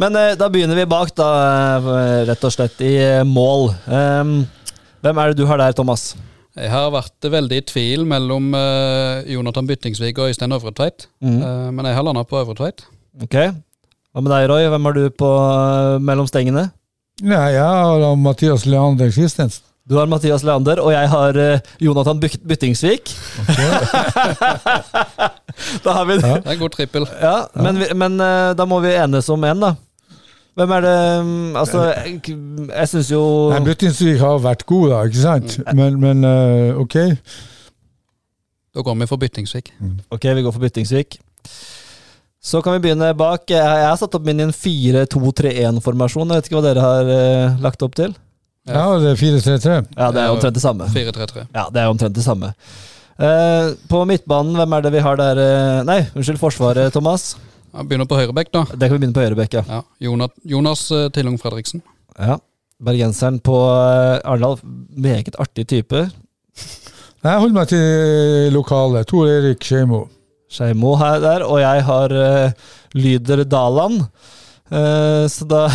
Men 0.00 0.20
uh, 0.20 0.34
da 0.38 0.50
begynner 0.52 0.78
vi 0.78 0.86
bak, 0.90 1.14
da, 1.16 1.30
uh, 1.80 1.98
rett 2.28 2.46
og 2.46 2.54
slett, 2.54 2.84
i 2.84 2.94
mål. 3.28 3.70
Um, 3.88 4.38
hvem 5.04 5.20
er 5.20 5.32
det 5.32 5.40
du 5.40 5.48
har 5.48 5.60
der, 5.62 5.76
Thomas? 5.76 6.12
Jeg 6.54 6.70
har 6.70 6.92
vært 6.94 7.32
veldig 7.32 7.56
i 7.58 7.66
tvil 7.66 8.04
mellom 8.06 8.52
Jonathan 9.26 9.66
Byttingsvik 9.66 10.20
og 10.22 10.30
Øystein 10.30 10.54
Øvretveit. 10.54 11.08
Mm. 11.18 11.40
men 11.74 11.88
jeg 11.88 11.96
har 11.98 12.06
landa 12.06 12.22
på 12.22 12.38
Øvretveit. 12.38 12.84
Okay. 13.26 13.50
Hva 14.14 14.22
med 14.22 14.30
deg, 14.30 14.44
Roy? 14.46 14.64
Hvem 14.70 14.84
har 14.86 14.94
du 14.94 15.06
på 15.10 15.26
uh, 15.26 15.96
mellom 15.98 16.26
stengene? 16.30 16.68
Ja, 17.18 17.48
jeg 17.50 17.62
har 17.66 18.12
Mathias 18.14 18.62
Leander 18.62 19.10
Christensen. 19.10 19.64
Du 19.90 19.96
har 19.98 20.06
Mathias 20.06 20.44
Leander, 20.46 20.78
og 20.78 20.92
jeg 20.94 21.08
har 21.10 21.34
uh, 21.34 21.72
Jonathan 21.82 22.20
Byt 22.22 22.36
Byttingsvik. 22.46 23.10
Okay. 23.42 23.72
da 25.84 25.96
har 25.98 26.06
vi 26.06 26.20
det. 26.20 26.30
Ja. 26.30 26.38
Det 26.38 26.46
er 26.46 26.54
en 26.54 26.62
god 26.62 26.76
trippel. 26.76 27.08
Ja, 27.10 27.34
Men, 27.58 27.82
vi, 27.82 27.90
men 28.04 28.22
uh, 28.22 28.54
da 28.54 28.68
må 28.70 28.78
vi 28.86 28.94
enes 28.94 29.32
om 29.34 29.48
én, 29.50 29.66
da. 29.66 29.74
Hvem 30.54 30.76
er 30.76 30.86
det 30.86 30.96
um, 31.18 31.34
Altså, 31.58 31.82
jeg, 31.90 32.38
jeg 32.70 32.88
syns 32.92 33.10
jo 33.10 33.24
Byttingsvik 33.66 34.22
har 34.22 34.38
vært 34.46 34.62
god, 34.70 34.92
da, 34.92 35.04
ikke 35.10 35.24
sant? 35.24 35.58
Mm. 35.58 35.80
Men, 35.80 36.00
men 36.06 36.76
ok. 36.86 37.00
Da 38.70 38.86
går 38.86 39.02
vi 39.02 39.10
for 39.10 39.26
Byttingsvik. 39.26 39.74
Mm. 39.82 39.96
Ok, 40.14 40.30
vi 40.38 40.46
går 40.46 40.54
for 40.54 40.62
Byttingsvik. 40.62 41.18
Så 42.44 42.60
kan 42.60 42.74
vi 42.76 42.82
begynne 42.84 43.06
bak. 43.16 43.46
Jeg 43.48 43.64
har 43.64 43.94
satt 43.96 44.14
opp 44.18 44.26
min 44.26 44.42
i 44.42 44.44
en 44.44 44.52
4-2-3-1-formasjon. 44.52 46.28
Jeg 46.28 46.42
vet 46.42 46.48
ikke 46.50 46.58
hva 46.58 46.64
dere 46.66 46.82
har 46.84 47.08
uh, 47.08 47.60
lagt 47.64 47.84
opp 47.86 47.94
til? 47.96 48.12
Ja, 48.68 48.82
det 49.00 49.14
er 49.14 49.20
4-3-3. 49.20 49.76
Ja, 49.96 50.08
det 50.12 50.20
er 50.20 50.32
omtrent 50.32 50.58
det 50.58 50.64
samme. 50.64 50.88
4-3-3. 50.92 51.46
Ja, 51.54 51.64
det 51.72 51.80
er 51.80 51.88
omtrent 51.88 52.18
det 52.18 52.24
samme. 52.26 52.50
Uh, 53.16 53.72
på 53.88 54.02
midtbanen, 54.10 54.58
hvem 54.60 54.76
er 54.76 54.84
det 54.84 54.92
vi 54.92 55.04
har 55.06 55.16
der 55.16 55.40
uh, 55.40 55.80
Nei, 55.88 56.02
unnskyld, 56.12 56.36
Forsvaret, 56.42 56.92
Thomas. 56.92 57.30
Ja, 57.72 57.80
begynner 57.80 58.10
på 58.10 58.18
høyrebekk, 58.18 58.50
da. 58.52 58.66
Det 58.74 58.90
kan 58.90 58.98
vi 58.98 59.00
begynne 59.06 59.16
på 59.16 59.24
høyrebekk, 59.24 59.56
ja. 59.62 59.64
ja. 59.78 59.80
Jonas, 60.04 60.36
Jonas 60.44 60.82
Tillung 61.16 61.38
Fredriksen. 61.40 61.80
Ja. 62.18 62.36
Bergenseren 62.84 63.38
på 63.40 63.56
Arendal. 63.72 64.60
Meget 64.92 65.40
artig 65.40 65.64
type. 65.72 66.04
Jeg 67.24 67.40
holder 67.40 67.56
meg 67.56 67.72
til 67.72 68.52
lokale. 68.52 69.06
Tor 69.08 69.32
Erik 69.32 69.64
Skeimo. 69.64 70.04
Skeimo 70.54 70.94
her 71.00 71.20
der, 71.22 71.44
og 71.46 71.60
jeg 71.62 71.84
har 71.88 72.14
uh, 72.14 72.72
Lyder 72.96 73.44
Daland. 73.44 74.06
Uh, 74.72 75.26
så 75.28 75.44
da 75.46 75.66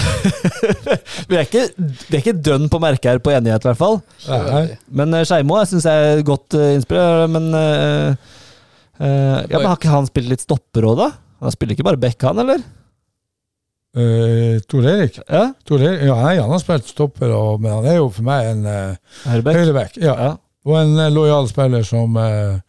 vi, 1.30 1.38
er 1.38 1.46
ikke, 1.46 1.68
vi 1.78 2.16
er 2.16 2.20
ikke 2.24 2.40
dønn 2.42 2.66
på 2.72 2.82
merket 2.82 3.12
her 3.12 3.22
på 3.24 3.36
enighet, 3.36 3.64
i 3.64 3.70
hvert 3.70 3.80
fall. 3.80 4.00
Nei. 4.26 4.66
Men 4.90 5.14
uh, 5.16 5.24
Skeimo 5.28 5.62
syns 5.70 5.88
jeg 5.88 6.12
er 6.16 6.26
godt 6.28 6.58
uh, 6.58 6.72
innspill. 6.74 7.28
Men, 7.36 7.52
uh, 7.54 8.36
ja, 9.00 9.56
men 9.56 9.70
har 9.70 9.78
ikke 9.78 9.94
han 9.94 10.10
spilt 10.10 10.32
litt 10.32 10.44
stopper 10.44 10.90
òg, 10.90 11.00
da? 11.04 11.12
Han 11.46 11.56
spiller 11.56 11.78
ikke 11.78 11.88
bare 11.88 12.02
back, 12.02 12.20
han, 12.28 12.42
eller? 12.44 12.66
Uh, 13.98 14.60
Tor 14.70 14.86
Erik? 14.86 15.18
Ja, 15.26 15.54
Tor 15.66 15.82
Erik, 15.82 16.04
ja 16.06 16.16
nei, 16.22 16.36
han 16.38 16.52
har 16.54 16.62
spilt 16.62 16.90
stopper, 16.92 17.32
og, 17.34 17.64
men 17.64 17.74
han 17.74 17.88
er 17.90 17.98
jo 17.98 18.10
for 18.14 18.28
meg 18.28 18.52
en 18.52 18.68
uh, 18.68 19.22
høyreback. 19.26 19.98
Ja. 19.98 20.14
ja. 20.14 20.34
Og 20.70 20.76
en 20.78 20.94
uh, 21.00 21.08
lojal 21.14 21.50
spiller 21.50 21.86
som 21.88 22.20
uh, 22.20 22.60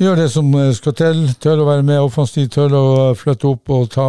gjør 0.00 0.20
det 0.20 0.26
som 0.32 0.50
eh, 0.58 0.72
skal 0.76 0.94
til. 0.98 1.22
Tør 1.42 1.62
å 1.64 1.68
være 1.68 1.86
med 1.86 2.02
offensivt, 2.02 2.52
tør 2.56 2.76
å 2.76 2.84
flytte 3.18 3.48
opp 3.50 3.72
og 3.76 3.88
ta 3.94 4.08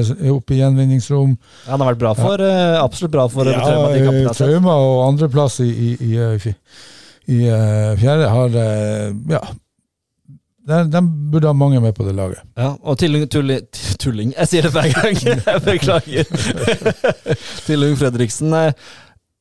uh, 0.00 0.10
opp 0.34 0.52
i 0.54 0.60
gjenvinningsrom. 0.60 1.36
Ja, 1.64 1.70
han 1.74 1.84
har 1.84 1.92
vært 1.92 2.02
bra 2.02 2.12
for, 2.18 2.42
uh, 2.42 2.80
absolutt 2.82 3.14
bra 3.14 3.28
for 3.32 3.50
ja, 3.50 3.62
Trauma. 3.62 3.94
De 3.94 4.34
Trauma 4.34 4.76
og 4.82 5.00
andreplass 5.06 5.60
i, 5.64 5.70
i, 5.70 5.94
i, 6.10 6.54
i 7.38 7.40
fjerde 8.02 8.34
har 8.34 8.60
Ja. 9.30 9.46
De, 10.68 10.82
de, 10.92 11.00
burde 11.32 11.48
ha 11.48 11.56
mange 11.56 11.80
med 11.80 11.94
på 11.96 12.04
det 12.04 12.12
laget. 12.12 12.42
Ja, 12.58 12.74
Og 12.82 12.98
Tilling, 13.00 13.22
tulling, 13.32 13.62
tulling 13.96 14.34
Jeg 14.36 14.48
sier 14.50 14.66
det 14.66 14.72
hver 14.74 14.90
gang! 14.92 15.16
Jeg 15.46 15.62
beklager. 15.64 16.28
Tilling 17.66 17.96
Fredriksen 17.96 18.52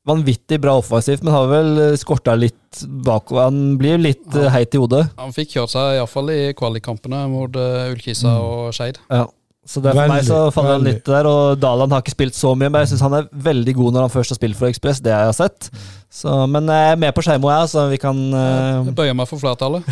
vanvittig 0.07 0.59
bra 0.63 0.77
offensivt, 0.79 1.23
men 1.25 1.35
har 1.35 1.49
vel 1.51 1.71
eh, 1.83 1.95
skorta 1.99 2.35
litt 2.37 2.83
bakover. 3.05 3.49
Han 3.49 3.77
blir 3.79 3.99
litt 4.01 4.25
ja. 4.31 4.47
Eh, 4.47 4.53
heit 4.55 4.75
i 4.75 4.81
hodet. 4.81 5.07
Han 5.19 5.35
fikk 5.35 5.57
kjørt 5.57 5.73
seg 5.75 5.97
iallfall 5.97 6.31
i 6.33 6.41
kvalikkampene 6.57 7.25
mot 7.31 7.59
uh, 7.59 7.89
Ullkisa 7.91 8.31
mm. 8.31 8.45
og 8.45 8.77
Skeid. 8.77 9.01
Ja. 9.11 9.25
Så 9.67 9.81
det 9.83 9.89
er 9.91 9.97
for 9.97 9.99
veldig, 9.99 10.15
meg 10.15 10.23
så 10.23 10.35
faller 10.55 10.77
han 10.77 10.85
litt 10.85 11.01
der, 11.03 11.27
og 11.27 11.57
Daland 11.59 11.91
har 11.91 11.99
ikke 11.99 12.13
spilt 12.13 12.37
så 12.37 12.53
mye, 12.55 12.69
men 12.71 12.85
jeg 12.85 12.93
syns 12.93 13.03
han 13.03 13.17
er 13.17 13.25
veldig 13.49 13.73
god 13.75 13.97
når 13.97 14.05
han 14.05 14.13
først 14.13 14.31
har 14.31 14.39
spilt 14.39 14.55
for 14.55 14.69
Ekspress, 14.69 15.01
det 15.03 15.11
jeg 15.11 15.27
har 15.27 15.35
sett. 15.35 15.67
Så, 16.07 16.31
men 16.47 16.71
jeg 16.71 16.93
er 16.93 17.01
med 17.03 17.11
på 17.11 17.25
Skeimo, 17.25 17.51
jeg, 17.51 17.67
så 17.73 17.83
vi 17.91 17.99
kan 17.99 18.21
uh... 18.31 18.87
Jeg 18.87 18.95
bøyer 18.95 19.17
meg 19.19 19.27
for 19.27 19.43
flertallet. 19.43 19.83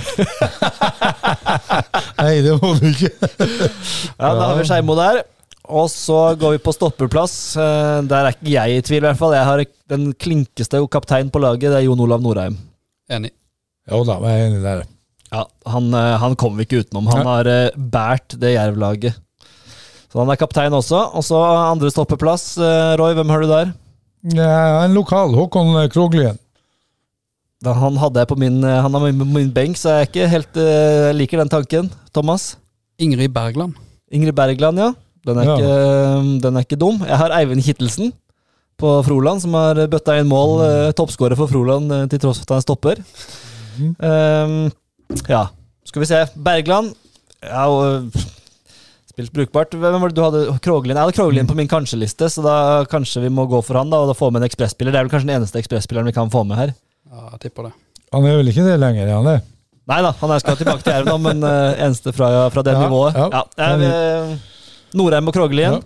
Nei, 2.21 2.37
det 2.45 2.55
må 2.61 2.71
du 2.79 2.87
ikke. 2.87 3.11
ja, 4.23 4.31
da 4.31 4.47
har 4.47 4.55
vi 4.61 4.67
Skeimo 4.71 4.95
der. 4.95 5.25
Og 5.65 5.87
så 5.91 6.19
går 6.39 6.55
vi 6.55 6.61
på 6.63 6.73
stoppeplass. 6.75 7.35
Eh, 7.57 7.99
der 8.09 8.27
er 8.27 8.35
ikke 8.35 8.53
jeg 8.53 8.77
i 8.77 8.83
tvil, 8.85 9.01
i 9.01 9.07
hvert 9.07 9.19
fall. 9.19 9.35
Jeg 9.37 9.47
har 9.47 9.63
den 9.91 10.09
klinkeste 10.13 10.81
kaptein 10.91 11.31
på 11.33 11.41
laget, 11.41 11.71
det 11.71 11.79
er 11.79 11.87
Jon 11.87 12.03
Olav 12.05 12.23
Norheim. 12.23 12.57
Enig. 13.11 13.31
Jo 13.89 14.01
da, 14.07 14.17
jeg 14.25 14.41
er 14.41 14.47
enig 14.49 14.63
der. 14.63 14.83
Ja, 15.33 15.43
han, 15.69 15.91
eh, 15.93 16.15
han 16.21 16.37
kommer 16.39 16.61
vi 16.61 16.67
ikke 16.67 16.83
utenom. 16.85 17.09
Han 17.13 17.27
har 17.27 17.49
uh, 17.49 17.75
båret 17.75 18.37
det 18.41 18.55
Jerv-laget. 18.55 19.21
Så 20.09 20.21
han 20.21 20.31
er 20.31 20.39
kaptein 20.39 20.73
også. 20.73 21.01
Og 21.17 21.25
så 21.27 21.41
andre 21.43 21.91
stoppeplass. 21.91 22.55
Roy, 22.99 23.13
hvem 23.17 23.33
har 23.33 23.43
du 23.43 23.49
der? 23.51 23.71
Ja, 24.37 24.85
en 24.85 24.95
lokal. 24.95 25.35
Håkon 25.35 25.75
Kroglien. 25.91 26.39
Da, 27.65 27.73
han 27.75 27.97
hadde 27.99 28.21
jeg 28.21 28.29
på 28.29 28.37
min, 28.39 28.61
han 28.63 28.93
har 28.93 29.01
min, 29.01 29.25
min 29.33 29.49
benk, 29.51 29.79
så 29.79 29.95
jeg 29.95 30.03
er 30.03 30.09
ikke 30.09 30.27
helt 30.29 30.59
uh, 30.61 31.09
liker 31.17 31.41
den 31.41 31.51
tanken. 31.51 31.89
Thomas? 32.13 32.53
Ingrid 33.01 33.33
Bergland. 33.35 33.75
Ingrid 34.13 34.35
Bergland, 34.37 34.79
ja. 34.79 34.93
Den 35.25 35.39
er, 35.41 35.47
ja. 35.47 35.55
ikke, 35.57 36.39
den 36.43 36.55
er, 36.57 36.65
ikke, 36.67 36.77
dum. 36.79 37.01
Jeg 37.01 37.17
har 37.17 37.33
Eivind 37.39 37.63
Kittelsen. 37.65 38.13
på 38.77 38.91
Froland, 39.07 39.39
som 39.41 39.53
har 39.55 39.79
bøtta 39.87 40.17
inn 40.19 40.27
mål. 40.27 40.57
Eh, 40.65 40.91
Toppskårer 40.97 41.37
for 41.39 41.47
Froland 41.47 41.91
eh, 41.95 42.05
til 42.11 42.19
tross 42.19 42.41
for 42.41 42.49
at 42.49 42.57
han 42.57 42.65
stopper. 42.65 42.99
Um, 43.79 44.55
ja, 45.31 45.45
skal 45.87 46.03
vi 46.03 46.09
se. 46.09 46.19
Bergland. 46.35 46.91
Ja, 47.45 47.65
og, 47.71 48.11
spilt 49.15 49.31
brukbart. 49.31 49.73
Hvem 49.79 49.95
var 50.01 50.11
det 50.11 50.17
du 50.17 50.23
hadde? 50.25 50.43
Kroglin? 50.63 50.95
Jeg 50.97 51.07
hadde 51.07 51.15
Kroglin 51.15 51.47
på 51.47 51.55
min 51.55 51.71
kanskje-liste, 51.71 52.27
så 52.31 52.43
da 52.43 52.55
kanskje 52.91 53.23
vi 53.23 53.31
må 53.31 53.47
gå 53.47 53.61
for 53.63 53.79
han 53.79 53.91
da, 53.91 54.03
og 54.03 54.11
da 54.11 54.17
få 54.17 54.29
med 54.31 54.43
en 54.43 54.49
ekspresspiller. 54.49 54.91
Det 54.91 54.99
er 54.99 55.07
vel 55.07 55.13
kanskje 55.15 55.29
den 55.31 55.37
eneste 55.39 55.61
ekspresspilleren 55.61 56.11
vi 56.11 56.15
kan 56.17 56.31
få 56.33 56.43
med 56.47 56.59
her. 56.59 56.75
Ja, 57.11 57.29
jeg 57.37 57.45
tipper 57.47 57.69
det. 57.69 57.75
Han 58.15 58.27
er 58.27 58.41
vel 58.41 58.51
ikke 58.51 58.67
det 58.67 58.75
lenger, 58.83 59.07
er 59.07 59.15
han 59.15 59.29
det? 59.31 59.39
Nei 59.85 60.01
da, 60.01 60.11
han 60.19 60.31
er 60.33 60.41
skal 60.41 60.57
tilbake 60.59 60.81
til 60.83 60.95
Jerv 60.95 61.07
nå, 61.11 61.15
men 61.21 61.43
uh, 61.45 61.77
eneste 61.85 62.11
fra, 62.15 62.49
fra 62.51 62.63
det 62.65 62.73
Ja, 62.75 62.83
nivået. 62.83 63.15
ja. 63.15 63.27
Ja, 63.31 63.43
jeg, 63.61 64.39
Norheim 64.95 65.27
og 65.29 65.35
Krogli 65.35 65.63
igjen. 65.65 65.81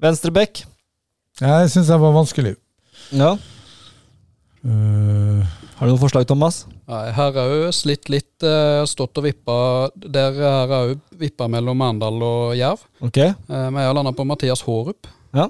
Venstrebekk. 0.00 0.64
Ja, 1.40 1.60
Jeg 1.62 1.70
syns 1.74 1.88
det 1.90 1.98
var 2.00 2.12
vanskelig. 2.16 2.54
Ja. 3.16 3.34
Uh, 4.60 5.40
Har 5.78 5.88
du 5.88 5.92
noen 5.94 6.00
forslag, 6.02 6.26
Thomas? 6.28 6.64
Nei, 6.90 7.04
her 7.16 7.30
har 7.32 7.38
jeg 7.38 7.62
jo 7.62 7.70
slitt 7.72 8.10
litt. 8.12 8.32
Uh, 8.44 8.82
Stått 8.88 9.16
og 9.16 9.24
vippa 9.24 9.54
Der 9.96 10.34
her 10.36 10.66
har 10.68 10.74
jeg 10.74 10.90
jo 10.96 10.98
vippa 11.22 11.46
mellom 11.48 11.80
Arendal 11.86 12.20
og 12.26 12.52
Jerv. 12.58 12.82
Okay. 13.08 13.32
Uh, 13.48 13.68
Men 13.70 13.80
jeg 13.82 13.88
har 13.92 13.96
landa 13.96 14.12
på 14.16 14.26
Mathias 14.28 14.64
Hårup. 14.66 15.08
Ja. 15.36 15.48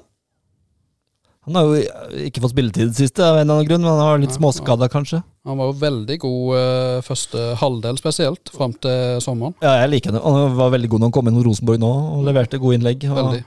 Han 1.48 1.56
har 1.56 1.66
jo 1.66 2.22
ikke 2.28 2.42
fått 2.44 2.52
spilletid 2.54 2.84
i 2.84 2.90
det 2.92 2.98
siste, 3.00 3.24
av 3.24 3.38
en 3.40 3.46
eller 3.46 3.56
annen 3.62 3.70
grunn, 3.70 3.82
men 3.82 3.94
han 3.96 4.04
har 4.04 4.20
litt 4.22 4.34
Ja, 4.34 4.38
småskada, 4.38 4.90
kanskje. 4.92 5.22
Han 5.48 5.57
var 5.57 5.70
jo 5.70 5.79
veldig 5.81 6.16
god 6.20 6.57
eh, 6.59 6.98
første 7.07 7.44
halvdel 7.62 7.96
spesielt, 7.96 8.53
fram 8.53 8.74
til 8.76 9.22
sommeren. 9.24 9.55
Ja, 9.64 9.79
jeg 9.81 9.94
liker 9.94 10.12
han. 10.12 10.20
Han 10.20 10.59
var 10.59 10.74
veldig 10.74 10.90
god 10.92 11.00
når 11.00 11.11
han 11.11 11.16
kom 11.16 11.31
inn 11.31 11.38
mot 11.38 11.46
Rosenborg 11.46 11.81
nå, 11.81 11.94
og 12.18 12.26
leverte 12.29 12.61
gode 12.61 12.76
innlegg. 12.76 13.07
Og 13.09 13.16
Veldig. 13.16 13.40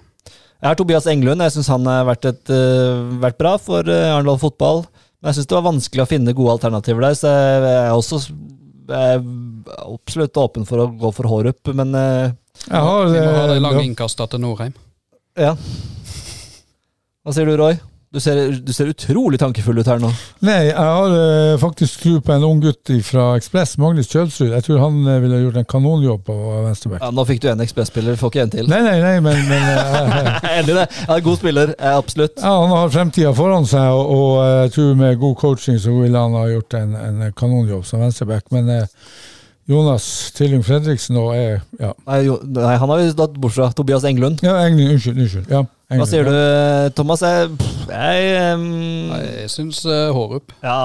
Jeg 0.64 0.70
har 0.72 0.80
Tobias 0.80 1.10
Englund. 1.12 1.44
Jeg 1.44 1.54
syns 1.54 1.70
han 1.70 1.86
har 1.92 2.08
vært, 2.08 2.26
et, 2.32 2.50
uh, 2.50 3.04
vært 3.22 3.38
bra 3.38 3.58
for 3.62 3.86
uh, 3.86 4.14
Arendal 4.16 4.40
fotball. 4.42 4.86
Men 5.20 5.30
jeg 5.30 5.42
syns 5.42 5.50
det 5.52 5.58
var 5.60 5.66
vanskelig 5.68 6.04
å 6.04 6.10
finne 6.10 6.36
gode 6.36 6.56
alternativer 6.56 7.04
der, 7.04 7.18
så 7.20 7.32
jeg 7.32 7.66
er 7.68 7.94
også 7.94 8.22
jeg 8.90 9.18
er 9.18 9.22
absolutt 9.86 10.40
åpen 10.40 10.68
for 10.68 10.84
å 10.84 10.90
gå 11.00 11.12
for 11.16 11.30
Hårup, 11.32 11.72
men 11.76 11.96
uh, 11.96 12.34
har 12.70 13.08
Vi 13.08 13.20
må 13.20 13.32
ha 13.32 13.48
de 13.48 13.58
eh, 13.58 13.64
lange 13.64 13.82
ja. 13.82 13.88
innkasta 13.88 14.28
til 14.32 14.44
Norheim. 14.44 14.76
ja. 15.40 15.56
Hva 17.24 17.32
sier 17.32 17.48
du, 17.48 17.56
Roy? 17.56 17.78
Du 18.13 18.19
ser, 18.21 18.52
du 18.62 18.69
ser 18.73 18.91
utrolig 18.91 19.39
tankefull 19.41 19.80
ut 19.82 19.88
her 19.89 19.97
nå. 19.97 20.12
Nei, 20.45 20.67
jeg 20.67 20.78
har 20.78 21.13
eh, 21.17 21.56
faktisk 21.58 22.04
tro 22.04 22.19
på 22.21 22.36
en 22.36 22.43
ung 22.45 22.60
gutt 22.62 22.91
fra 23.08 23.32
Ekspress, 23.39 23.71
Magnus 23.82 24.12
Kjølsrud. 24.12 24.52
Jeg 24.54 24.65
tror 24.67 24.84
han 24.84 24.99
eh, 25.10 25.17
ville 25.23 25.39
gjort 25.41 25.58
en 25.63 25.65
kanonjobb 25.71 26.21
på 26.28 26.36
venstreback. 26.67 27.02
Ja, 27.02 27.10
nå 27.10 27.26
fikk 27.26 27.41
du 27.41 27.49
en 27.49 27.63
ekspressspiller, 27.65 28.19
får 28.21 28.30
ikke 28.36 28.43
en 28.45 28.54
til. 28.54 28.69
Nei, 28.69 28.84
nei, 28.86 28.99
nei, 29.02 29.15
men, 29.26 29.41
men 29.49 29.65
eh, 29.65 30.45
enig 30.60 30.76
i 30.76 30.78
det. 30.78 30.86
Ja, 31.08 31.17
god 31.26 31.41
spiller, 31.41 31.73
eh, 31.73 31.97
absolutt. 32.04 32.38
ja, 32.38 32.54
han 32.54 32.76
har 32.76 32.93
fremtida 32.93 33.34
foran 33.34 33.65
seg, 33.73 33.97
og, 33.97 34.13
og 34.13 34.32
eh, 34.43 34.56
jeg 34.67 34.76
tror 34.78 34.95
med 35.02 35.21
god 35.26 35.36
coaching 35.41 35.82
så 35.82 35.97
ville 35.97 36.26
han 36.28 36.38
ha 36.38 36.45
gjort 36.54 36.78
en, 36.84 36.93
en 37.02 37.26
kanonjobb 37.34 37.82
som 37.89 38.06
venstreback. 38.06 38.45
Men 38.54 38.69
eh, 38.78 38.86
Jonas 39.69 40.06
Tilling 40.36 40.63
Fredriksen 40.65 41.15
og 41.21 41.30
jeg 41.38 41.62
ja. 41.80 41.93
Nei, 42.10 42.17
jo, 42.26 42.36
nei, 42.52 42.73
han 42.82 42.89
har 42.91 42.99
vi 42.99 43.13
datt 43.15 43.38
bort 43.39 43.56
fra. 43.56 43.69
Tobias 43.71 44.04
Englund. 44.10 44.43
ja, 44.43 44.58
Englund, 44.67 44.97
unnskyld. 44.97 45.21
unnskyld. 45.23 45.47
Ja, 45.54 45.62
Hva 45.93 46.08
sier 46.10 46.28
ja. 46.28 46.34
du, 46.34 46.93
Thomas? 46.97 47.23
Jeg, 47.23 47.52
jeg, 47.88 48.54
um... 48.58 48.65
Nei, 49.13 49.21
jeg 49.43 49.52
syns 49.54 49.84
uh, 49.88 50.10
Hårup 50.15 50.52
ja, 50.65 50.78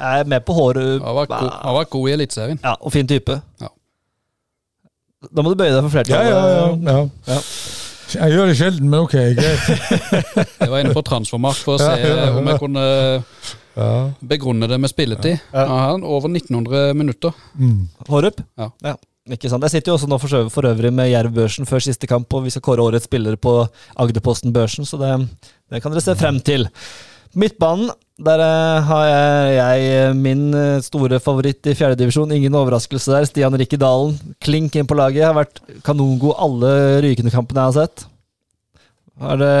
jeg 0.00 0.24
er 0.24 0.30
med 0.32 0.46
på 0.48 0.56
håret. 0.56 1.02
har 1.04 1.18
vært, 1.18 1.34
vært 1.80 1.90
god 1.92 2.08
i 2.08 2.14
Eliteserien. 2.16 2.60
Ja, 2.64 2.76
og 2.80 2.94
fin 2.94 3.08
type. 3.10 3.40
Ja. 3.60 3.72
Da 5.26 5.42
må 5.42 5.50
du 5.52 5.58
bøye 5.58 5.74
deg 5.74 5.82
for 5.82 5.90
Ja, 5.90 5.98
flertallet. 5.98 6.30
ja, 6.30 6.40
ja, 6.56 6.96
ja. 6.96 7.34
Ja. 7.34 7.40
Jeg 8.14 8.36
gjør 8.36 8.46
det 8.46 8.56
sjelden, 8.56 8.88
men 8.88 9.00
ok, 9.02 9.14
greit. 9.34 9.70
Jeg 10.62 10.70
var 10.70 10.78
inne 10.78 10.92
på 10.94 11.02
Transformark 11.04 11.58
for 11.58 11.74
å 11.74 11.80
se 11.82 11.90
ja, 11.98 12.12
ja. 12.22 12.28
om 12.38 12.46
jeg 12.46 12.60
kunne 12.62 12.84
Ja. 13.76 14.12
begrunne 14.24 14.68
det 14.70 14.78
med 14.80 14.90
spilletid. 14.90 15.36
Ja. 15.52 15.66
Ja. 15.66 15.80
han 15.90 16.04
over 16.04 16.30
1900 16.32 16.94
minutter. 16.96 17.34
Mm. 17.54 17.88
Hårup? 18.08 18.40
Ja. 18.56 18.96
Ikke 19.26 19.50
sant? 19.50 19.64
Jeg 19.66 19.74
sitter 19.74 19.92
jo 19.92 19.96
også 19.98 20.08
nå 20.08 20.18
for, 20.22 20.48
for 20.54 20.68
øvrig 20.70 20.92
med 20.94 21.10
Jerv-børsen 21.10 21.66
før 21.68 21.82
siste 21.82 22.06
kamp, 22.06 22.32
og 22.32 22.46
vi 22.46 22.54
skal 22.54 22.62
kåre 22.62 22.84
årets 22.84 23.08
spiller 23.08 23.36
på 23.36 23.58
Agderposten-børsen, 23.98 24.86
så 24.86 25.00
det, 25.00 25.12
det 25.72 25.82
kan 25.82 25.92
dere 25.92 26.04
se 26.04 26.14
frem 26.18 26.38
til. 26.46 26.68
Midtbanen, 27.36 27.90
der 28.22 28.40
eh, 28.40 28.86
har 28.88 29.02
jeg, 29.10 29.56
jeg 29.58 29.88
eh, 29.96 30.14
min 30.16 30.44
eh, 30.56 30.78
store 30.84 31.18
favoritt 31.20 31.66
i 31.68 31.74
fjerdedivisjon. 31.76 32.32
Ingen 32.32 32.54
overraskelse 32.56 33.12
der. 33.12 33.26
Stian 33.28 33.58
Rikke 33.60 33.76
Dalen. 33.76 34.14
Klink 34.40 34.78
inn 34.78 34.88
på 34.88 34.96
laget. 34.96 35.26
Har 35.26 35.36
vært 35.36 35.60
kanongod 35.84 36.38
alle 36.40 36.70
rykende 37.04 37.34
kampene 37.34 37.60
jeg 37.66 37.74
har 37.74 37.76
sett. 37.76 38.06
Har 39.20 39.42
det 39.42 39.58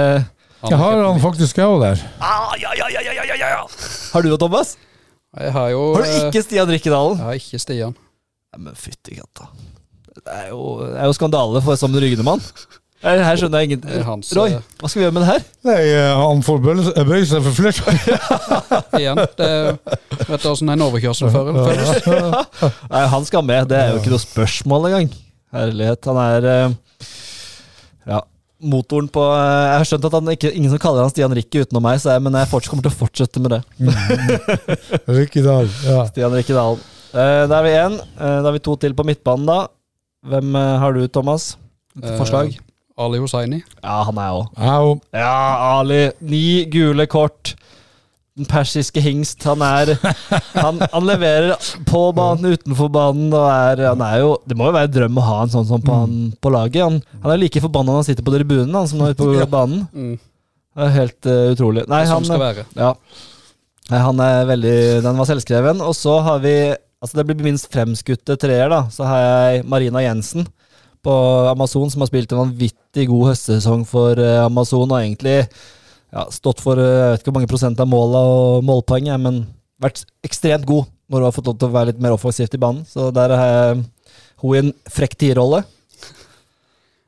Jeg 0.70 0.78
har 0.80 1.02
han 1.04 1.20
faktisk, 1.22 1.58
jeg 1.60 1.66
òg 1.66 1.80
der. 1.84 2.02
ah, 2.20 2.54
ja, 2.60 2.72
ja, 2.78 2.88
ja, 2.94 3.02
ja, 3.06 3.24
ja, 3.30 3.36
ja. 3.56 3.62
Har 4.12 4.22
du 4.24 4.30
det, 4.30 4.38
Thomas? 4.40 4.76
Jeg 5.36 5.52
har 5.52 5.68
jo 5.74 5.82
Har 5.94 6.02
du 6.06 6.08
eh, 6.08 6.26
ikke 6.30 6.42
Stian 6.46 6.70
Rikkedalen? 6.72 7.18
Jeg 7.20 7.26
har 7.26 7.40
ikke 7.40 7.60
Stian. 7.60 7.94
Nei, 8.54 8.62
men 8.68 8.74
fytti 8.78 9.18
katta. 9.18 9.50
Det 10.16 10.32
er 10.32 10.48
jo, 10.48 10.60
det 10.80 10.96
er 10.96 11.08
jo 11.10 11.14
skandale 11.16 11.60
for 11.62 11.76
som 11.76 11.92
en 11.92 12.00
ryggende 12.02 12.24
mann. 12.24 12.40
Her, 13.04 13.36
skjønner 13.36 13.60
jeg 13.60 13.68
ingen 13.68 13.82
ingenting. 13.84 14.04
hans, 14.08 14.30
Roy, 14.34 14.54
eh, 14.56 14.62
hva 14.80 14.88
skal 14.88 15.00
vi 15.02 15.04
gjøre 15.04 15.14
med 15.14 15.22
det 15.26 15.28
her? 15.28 15.42
Nei, 15.68 15.82
eh, 15.92 16.14
han 16.16 16.40
får 16.42 16.62
bøye 16.64 17.26
seg- 17.28 17.44
for 17.44 17.52
flertall. 17.58 17.98
Igjen. 19.02 19.20
Det, 19.36 19.50
vet 20.30 20.42
du 20.42 20.48
åssen 20.50 20.72
en 20.72 20.84
overkjørsel 20.88 21.30
føles? 21.34 22.08
Nei, 22.94 23.04
han 23.12 23.28
skal 23.28 23.44
med. 23.46 23.68
Det 23.70 23.78
er 23.82 23.92
jo 23.92 24.00
ikke 24.00 24.14
noe 24.16 24.24
spørsmål 24.24 24.88
engang. 24.88 25.12
Herlighet. 25.54 26.08
Han 26.08 26.22
er 26.24 26.48
ja, 28.08 28.22
motoren 28.66 29.08
på 29.12 29.22
eh, 29.32 29.66
Jeg 29.70 29.78
har 29.80 29.88
skjønt 29.90 30.08
at 30.08 30.16
han 30.18 30.32
ikke, 30.34 30.52
ingen 30.52 30.72
som 30.72 30.82
kaller 30.82 31.06
han 31.06 31.12
Stian 31.12 31.34
Rikke 31.36 31.64
utenom 31.64 31.86
meg, 31.86 32.00
så 32.02 32.14
jeg, 32.14 32.24
men 32.26 32.36
jeg 32.40 32.50
fortsatt 32.50 32.72
kommer 32.72 32.86
til 32.86 32.94
å 32.94 32.98
fortsette 33.00 33.42
med 33.44 33.56
det. 33.56 33.62
Rikke 35.18 35.44
Dahl. 35.46 35.70
Ja. 35.86 36.04
Stian 36.10 36.36
Rikke 36.36 36.56
Dalen. 36.56 36.84
Eh, 37.16 37.42
da 37.48 37.60
er 37.60 37.66
vi 37.66 37.74
én. 37.80 37.98
Eh, 38.02 38.38
da 38.44 38.50
er 38.50 38.56
vi 38.58 38.64
to 38.66 38.76
til 38.82 38.96
på 38.96 39.06
midtbanen, 39.08 39.48
da. 39.48 39.58
Hvem 40.26 40.56
eh, 40.58 40.72
har 40.82 40.96
du, 40.96 41.04
Thomas? 41.08 41.54
Et 42.02 42.10
Forslag? 42.18 42.52
Eh, 42.52 42.62
Ali 43.06 43.20
Hosseini. 43.20 43.60
Ja, 43.82 44.00
han 44.08 44.18
er 44.20 44.34
òg. 44.38 45.00
Ja, 45.12 45.36
Ali. 45.76 46.06
Ni 46.24 46.64
gule 46.72 47.06
kort. 47.12 47.54
Den 48.36 48.48
persiske 48.48 49.00
hingst. 49.00 49.42
Han 49.48 49.62
er 49.64 49.94
Han, 50.56 50.80
han 50.92 51.06
leverer 51.08 51.56
på 51.88 52.02
banen, 52.16 52.56
utenfor 52.56 52.90
banen, 52.92 53.30
og 53.32 53.46
er, 53.48 53.84
han 53.88 54.02
er 54.04 54.18
jo 54.20 54.34
Det 54.48 54.56
må 54.58 54.68
jo 54.68 54.76
være 54.76 54.90
en 54.90 54.96
drøm 54.98 55.20
å 55.20 55.26
ha 55.26 55.36
en 55.44 55.54
sånn 55.54 55.68
som 55.68 55.84
på, 55.84 56.00
han, 56.02 56.16
på 56.40 56.52
laget. 56.52 56.82
Han, 56.84 57.00
han 57.22 57.32
er 57.32 57.40
like 57.40 57.62
forbanna 57.64 57.94
når 57.94 58.02
han 58.02 58.08
sitter 58.10 58.26
på 58.26 58.34
tribunen 58.34 58.76
han, 58.76 58.90
som 58.90 59.00
når 59.00 59.12
han 59.12 59.14
er 59.14 59.16
ute 59.16 59.46
på 59.46 59.54
banen. 59.54 59.86
Mm, 59.92 60.18
Det 60.76 60.84
er 60.88 60.98
helt 60.98 61.30
uh, 61.30 61.38
utrolig. 61.54 61.86
Nei, 61.88 62.02
han, 62.10 62.28
ja. 62.76 62.92
Han 63.94 64.20
er 64.20 64.48
veldig 64.48 64.76
Den 65.06 65.20
var 65.20 65.28
selvskreven. 65.30 65.80
Og 65.84 65.94
så 65.96 66.18
har 66.26 66.42
vi 66.44 66.56
Altså 66.96 67.18
Det 67.20 67.26
blir 67.28 67.44
minst 67.44 67.68
fremskutte 67.72 68.38
treer, 68.40 68.70
da. 68.72 68.86
Så 68.90 69.04
har 69.06 69.20
jeg 69.20 69.66
Marina 69.68 70.00
Jensen 70.02 70.46
på 71.06 71.14
Amazon, 71.50 71.90
som 71.92 72.02
har 72.02 72.08
spilt 72.10 72.32
en 72.32 72.40
vanvittig 72.40 73.04
god 73.10 73.28
høstsesong 73.30 73.84
for 73.86 74.18
eh, 74.18 74.40
Amazon, 74.42 74.90
og 74.90 74.98
egentlig 74.98 75.36
ja, 76.12 76.24
stått 76.30 76.60
for 76.62 76.78
eh, 76.78 76.86
jeg 76.86 77.10
vet 77.12 77.20
ikke 77.22 77.30
hvor 77.32 77.38
mange 77.40 77.50
prosent 77.50 77.80
av 77.82 77.88
måla 77.90 78.20
og 78.30 78.64
målpoeng, 78.66 79.08
men 79.20 79.42
vært 79.82 80.04
ekstremt 80.26 80.66
god 80.68 80.86
når 81.10 81.18
hun 81.20 81.26
har 81.28 81.34
fått 81.36 81.46
lov 81.50 81.58
til 81.60 81.68
å 81.68 81.74
være 81.74 81.90
litt 81.92 82.00
mer 82.02 82.14
offensivt 82.16 82.54
i 82.56 82.58
banen. 82.62 82.84
Så 82.88 83.10
der 83.14 83.30
er 83.36 83.82
hun 84.42 84.54
i 84.54 84.58
en 84.58 84.72
frekk 84.90 85.14
tierrolle. 85.20 85.62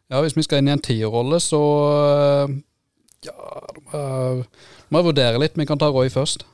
Ja, 0.08 0.20
Hvis 0.24 0.36
vi 0.36 0.42
skal 0.46 0.62
inn 0.62 0.68
i 0.70 0.72
en 0.76 0.80
tierrolle, 0.84 1.40
så 1.42 1.58
eh, 2.46 2.56
Ja, 3.26 3.34
må 4.90 5.00
jeg- 5.00 5.04
vurdere 5.08 5.40
litt. 5.42 5.56
Vi 5.58 5.66
kan 5.66 5.78
ta 5.78 5.88
Roy 5.90 6.08
først. 6.08 6.44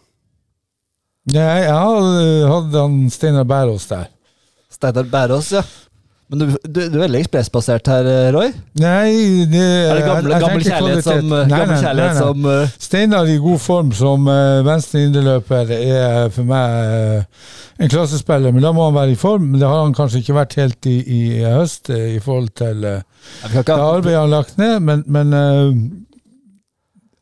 Nei, 1.33 1.61
jeg 1.62 1.70
har- 1.70 2.48
hadde 2.48 2.80
han 2.80 3.11
Steinar 3.11 3.44
Bærås 3.44 3.87
der. 3.88 4.09
Steinar 4.70 5.04
Bærås, 5.04 5.52
ja. 5.52 5.62
Men 6.35 6.42
du, 6.42 6.57
du, 6.66 6.81
du 6.90 6.97
er 6.99 7.05
veldig 7.05 7.20
ekspressbasert 7.23 7.88
her, 7.92 8.09
eh, 8.11 8.29
Roy. 8.35 8.49
Nei, 8.83 9.44
det 9.47 9.64
Er 9.64 10.01
det 10.01 10.01
jeg 10.03 10.40
gammel 10.42 10.64
kjærlighet 10.66 11.07
som, 11.07 11.29
Nei, 11.31 11.44
gammel 11.53 11.75
nei, 11.77 11.83
kjærlighet 11.85 12.11
nei, 12.11 12.14
nei. 12.18 12.25
som 12.25 12.49
uh, 12.51 12.79
Steinar 12.88 13.31
i 13.31 13.37
god 13.44 13.62
form 13.62 13.92
som 13.94 14.27
uh, 14.27 14.64
venstre 14.66 15.05
indreløper 15.07 15.70
er 15.79 16.33
for 16.35 16.49
meg 16.49 17.23
uh, 17.23 17.53
en 17.79 17.90
klassespiller, 17.90 18.53
men 18.55 18.62
da 18.62 18.70
må 18.75 18.87
han 18.87 18.94
være 18.94 19.14
i 19.14 19.18
form. 19.18 19.49
Men 19.51 19.61
det 19.61 19.68
har 19.68 19.83
han 19.83 19.94
kanskje 19.97 20.23
ikke 20.23 20.37
vært 20.37 20.57
helt 20.61 20.87
i, 20.90 20.99
i 21.03 21.23
høst 21.42 21.90
eh, 21.90 22.14
i 22.16 22.20
forhold 22.23 22.53
til 22.59 22.87
uh, 22.87 23.01
det 23.42 23.64
arbeidet 23.66 24.14
han 24.14 24.29
har 24.29 24.33
lagt 24.33 24.59
ned, 24.61 24.79
men, 24.85 25.03
men 25.11 25.33
eh, 25.35 25.70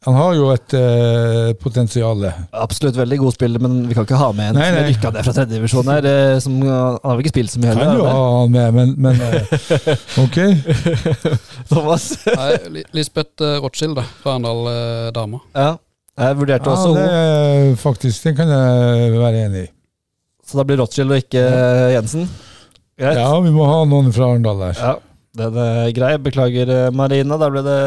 han 0.04 0.16
har 0.18 0.32
jo 0.34 0.48
et 0.50 0.74
uh, 0.74 1.52
potensial. 1.62 2.24
Absolutt 2.58 2.96
veldig 2.98 3.18
god 3.20 3.34
spiller, 3.36 3.62
men 3.62 3.76
vi 3.86 3.94
kan 3.94 4.06
ikke 4.06 4.18
ha 4.18 4.30
med 4.34 4.50
en 4.50 4.58
Nei, 4.58 4.66
som 4.70 4.78
nei. 4.80 4.86
rykka 4.90 5.12
ned 5.14 5.26
fra 5.28 5.34
tredjedivisjon 5.36 5.90
her. 5.92 6.08
eh, 6.10 6.38
Som, 6.42 6.56
han 6.66 6.98
har 7.02 7.14
vel 7.18 7.22
ikke 7.22 7.32
spilt 7.36 7.52
så 7.54 7.62
mye 7.62 7.70
heller? 7.72 7.92
Kan 7.92 8.00
jo 8.00 8.08
ha 8.10 8.24
han 8.40 8.50
med, 8.56 8.74
men, 8.74 8.94
men 8.98 9.22
eh, 9.28 9.42
ok. 10.24 10.38
Thomas? 11.70 12.08
Nei, 12.26 12.82
Lisbeth 12.96 13.42
eh, 13.46 13.58
Rothschild, 13.62 13.96
da. 14.00 14.04
Fra 14.22 14.34
Arendal 14.36 14.64
eh, 14.72 15.08
Dama. 15.16 15.40
Ja. 15.54 15.70
Jeg 16.22 16.36
vurderte 16.36 16.68
Ja, 16.68 16.74
også 16.76 16.90
det 16.96 17.04
henne, 17.06 17.70
er 17.72 17.76
faktisk, 17.80 18.26
det 18.26 18.34
kan 18.36 18.50
jeg 18.52 19.12
være 19.16 19.46
enig 19.46 19.62
i. 19.64 19.70
så 20.44 20.58
da 20.60 20.64
blir 20.68 20.76
Rothschild 20.82 21.14
og 21.14 21.22
ikke 21.22 21.40
eh, 21.46 21.86
Jensen. 21.94 22.26
Greit. 23.00 23.16
Ja, 23.22 23.30
vi 23.40 23.50
må 23.54 23.64
ha 23.70 23.78
noen 23.88 24.10
fra 24.12 24.28
Arendal 24.34 24.60
der. 24.66 24.76
Ja. 24.82 24.92
Den 25.38 25.56
er 25.56 25.92
grei. 25.96 26.12
Beklager, 26.20 26.66
Marine. 26.92 27.28
Marina. 27.32 27.38
Da 27.40 27.48
ble 27.52 27.62
det 27.66 27.78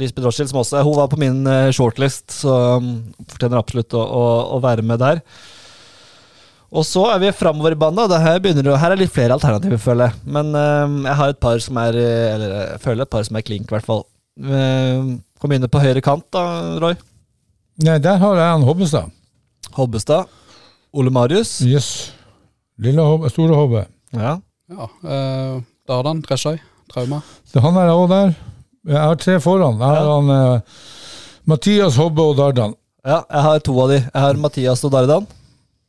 Lisbeth 0.00 0.26
Rothschild 0.26 0.50
som 0.50 0.60
også 0.62 0.82
Hun 0.84 0.96
var 0.96 1.08
på 1.12 1.18
min 1.20 1.42
eh, 1.48 1.70
shortlist, 1.74 2.30
så 2.32 2.52
um, 2.80 2.90
fortjener 3.28 3.60
absolutt 3.60 3.92
å, 3.96 4.00
å, 4.02 4.22
å 4.56 4.60
være 4.64 4.84
med 4.86 5.00
der. 5.02 5.20
Og 6.72 6.86
så 6.88 7.02
er 7.12 7.18
vi 7.20 7.32
framover 7.36 7.74
i 7.74 7.78
banen. 7.80 7.98
da. 8.00 8.06
Det 8.08 8.20
Her, 8.24 8.38
begynner, 8.40 8.64
det- 8.64 8.78
her 8.80 8.94
er 8.94 9.00
litt 9.02 9.12
flere 9.12 9.36
alternativer, 9.36 9.80
føler 9.80 10.08
jeg. 10.08 10.20
Men 10.36 10.54
uh, 10.56 10.86
jeg 11.10 11.16
har 11.20 11.34
et 11.34 11.40
par 11.44 11.60
som 11.60 11.76
er 11.82 11.98
eh, 12.00 12.28
Eller 12.34 12.54
jeg 12.72 12.80
føler 12.86 13.04
et 13.04 13.12
par 13.12 13.24
som 13.28 13.36
er 13.36 13.44
klink, 13.44 13.66
i 13.68 13.74
hvert 13.76 13.88
fall. 13.88 14.04
Uh, 14.40 15.16
kan 15.42 15.50
begynne 15.52 15.68
på 15.72 15.82
høyre 15.82 16.00
kant, 16.04 16.24
da, 16.32 16.44
Roy. 16.80 16.96
Nei, 17.84 17.98
der 18.04 18.16
har 18.20 18.36
jeg 18.38 18.52
han 18.54 18.64
Hobbestad. 18.68 19.12
Hobbestad. 19.76 20.28
Ole 20.92 21.12
Marius. 21.12 21.58
Yes. 21.64 22.12
Lille 22.80 23.04
Hobbe, 23.04 23.28
store 23.32 23.56
Hobbe. 23.56 23.86
Ja. 24.12 24.34
Ja, 24.72 24.86
eh, 25.04 25.54
Dardan, 25.88 26.20
Treshøy, 26.24 26.56
Trauma. 26.94 27.20
Så 27.48 27.60
han 27.64 27.76
er 27.76 27.90
òg 27.92 28.08
der. 28.12 28.34
Jeg 28.88 28.98
har 28.98 29.14
tre 29.16 29.38
foran. 29.40 29.78
Jeg 29.78 29.86
har 29.88 30.04
Ja. 30.04 30.14
han 30.20 30.30
eh, 30.30 30.60
Mathias 31.46 31.96
Hobbe 31.96 32.22
og 32.22 32.36
Dardan. 32.36 32.74
ja, 33.06 33.20
jeg 33.30 33.42
har 33.42 33.58
to 33.60 33.80
av 33.82 33.88
de. 33.88 34.00
Jeg 34.02 34.22
har 34.22 34.34
Mathias 34.34 34.84
og 34.84 34.92
Dardan. 34.92 35.26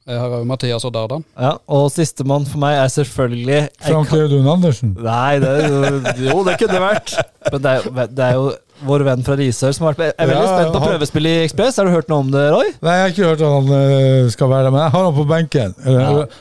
Jeg 0.08 0.20
har 0.20 0.30
òg 0.36 0.46
Mathias 0.46 0.84
og 0.84 0.92
Dardan. 0.94 1.24
Ja, 1.39 1.54
Og 1.70 1.89
sistemann 1.92 2.46
for 2.46 2.58
meg 2.60 2.76
er 2.76 2.88
selvfølgelig 2.92 3.54
jeg 3.62 3.70
Frank 3.80 4.10
kan- 4.10 4.20
Audun 4.20 4.48
Andersen. 4.52 4.98
Nei, 5.00 5.39
det, 5.39 5.50
er 5.50 5.70
jo- 5.70 6.02
jo, 6.30 6.44
det 6.44 6.58
kunne 6.60 6.74
det 6.74 6.82
vært. 6.82 7.13
Men 7.52 7.62
det 7.62 7.72
er, 7.72 7.82
jo- 7.84 8.08
det 8.08 8.20
er 8.20 8.34
jo 8.34 8.52
vår 8.86 9.04
venn 9.08 9.24
fra 9.26 9.36
Risør 9.39 9.74
som 9.76 9.86
har 9.88 9.96
vært 9.98 10.13
er 10.19 10.28
veldig 10.30 10.43
Ja, 10.43 10.52
spent 10.58 10.74
på 10.76 10.80
han- 10.82 10.89
prøvespill 10.93 11.30
i 11.30 11.34
Ekspress. 11.46 11.78
Har 11.80 11.86
du 11.89 11.91
hørt 11.96 12.10
noe 12.12 12.19
om 12.26 12.32
det, 12.34 12.43
Roy? 12.54 12.69
Nei, 12.84 12.93
jeg 12.98 13.04
har 13.04 13.13
ikke 13.13 13.30
hørt 13.30 13.41
at 13.41 13.54
han 13.56 13.72
eh, 13.78 14.30
skal 14.36 14.52
være 14.52 14.67
der, 14.67 14.72
men 14.76 14.82
jeg 14.84 14.91
har 14.98 15.04
han 15.08 15.15
på 15.17 15.26
benken. 15.30 15.76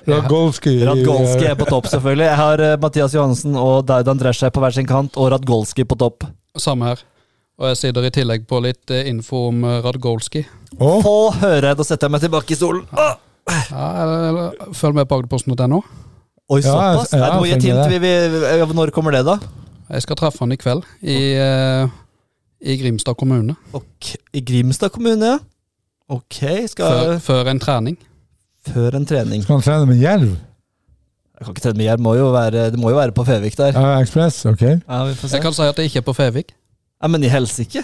Radgolski. 0.09 0.75
Radgolski 0.87 1.47
er 1.51 1.57
på 1.59 1.69
topp, 1.71 1.89
selvfølgelig. 1.93 2.27
Jeg 2.29 2.41
har 2.43 2.65
eh, 2.67 2.77
Mathias 2.83 3.15
Johansen 3.17 3.57
og 3.59 3.87
Dardan 3.89 4.21
Drescher 4.21 4.51
på 4.55 4.63
hver 4.65 4.75
sin 4.77 4.87
kant, 4.89 5.17
og 5.17 5.31
Radgolski 5.35 5.85
på 5.89 5.99
topp. 6.01 6.27
Samme 6.59 6.91
her. 6.93 7.03
Og 7.61 7.69
jeg 7.71 7.77
sitter 7.83 8.07
i 8.09 8.13
tillegg 8.15 8.47
på 8.51 8.61
litt 8.65 8.91
eh, 8.91 9.07
info 9.11 9.47
om 9.51 9.65
eh, 9.69 9.81
Radgolski. 9.85 10.45
Oh. 10.79 11.01
Få 11.05 11.17
høre! 11.43 11.75
Da 11.79 11.85
setter 11.87 12.09
jeg 12.09 12.17
meg 12.17 12.25
tilbake 12.25 12.55
i 12.55 12.59
stolen. 12.59 12.87
Ah! 12.97 13.15
Ja, 13.73 14.51
følg 14.79 14.95
med 14.95 15.09
på 15.11 15.19
Agderposten.no. 15.19 15.83
Oi, 16.53 16.61
såpass? 16.63 17.13
ja, 17.17 17.29
jeg, 17.47 17.63
jeg, 17.65 18.03
jeg, 18.03 18.67
når 18.77 18.91
kommer 18.95 19.15
det, 19.15 19.25
da? 19.27 19.39
Jeg 19.93 20.05
skal 20.05 20.19
treffe 20.21 20.43
han 20.45 20.53
i 20.55 20.59
kveld 20.61 20.85
i, 21.03 21.17
eh, 21.41 21.91
i 22.63 22.77
Grimstad 22.79 23.15
kommune. 23.19 23.57
Ok, 23.73 24.15
I 24.33 24.41
Grimstad 24.45 24.89
kommune, 24.95 25.27
ja. 25.27 25.39
Ok, 26.09 26.39
skal 26.67 26.85
Før, 26.87 27.19
før 27.19 27.51
en 27.51 27.61
trening. 27.61 27.99
Før 28.69 28.91
en 28.97 29.07
trening. 29.07 29.43
skal 29.43 29.55
han 29.59 29.63
trene 29.63 29.87
med 29.87 29.97
jerv? 30.03 30.29
Jeg 31.39 31.47
kan 31.47 31.53
ikke 31.57 31.61
trene 31.65 31.77
med 31.81 31.85
jerv, 31.87 32.01
må 32.01 32.15
jo 32.15 32.29
være- 32.33 32.71
det 32.71 32.79
må 32.79 32.91
jo 32.91 32.97
være 32.97 33.13
på 33.13 33.25
Fevik 33.25 33.57
der. 33.57 33.73
Ja, 33.81 33.99
Ekspress, 34.01 34.45
ok. 34.47 34.61
Ja, 34.63 35.05
vi 35.05 35.15
får 35.15 35.29
se. 35.29 35.35
Jeg 35.37 35.43
kan 35.43 35.53
si 35.53 35.63
at 35.63 35.77
det 35.77 35.83
ikke 35.89 35.97
er 35.99 36.07
på 36.07 36.13
Fevik. 36.13 36.53
Ja, 37.03 37.07
men 37.09 37.25
i 37.25 37.29
helsike? 37.29 37.83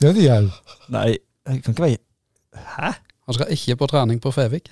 Det 0.00 0.08
er 0.08 0.12
det 0.12 0.24
jerv. 0.24 0.50
Nei, 0.88 1.16
jeg 1.48 1.62
kan 1.64 1.72
ikke 1.74 1.82
være 1.82 1.96
Hæ? 2.56 2.90
Han 3.26 3.34
skal 3.34 3.46
ikke 3.50 3.76
på 3.76 3.86
trening 3.86 4.20
på 4.22 4.30
Fevik. 4.30 4.70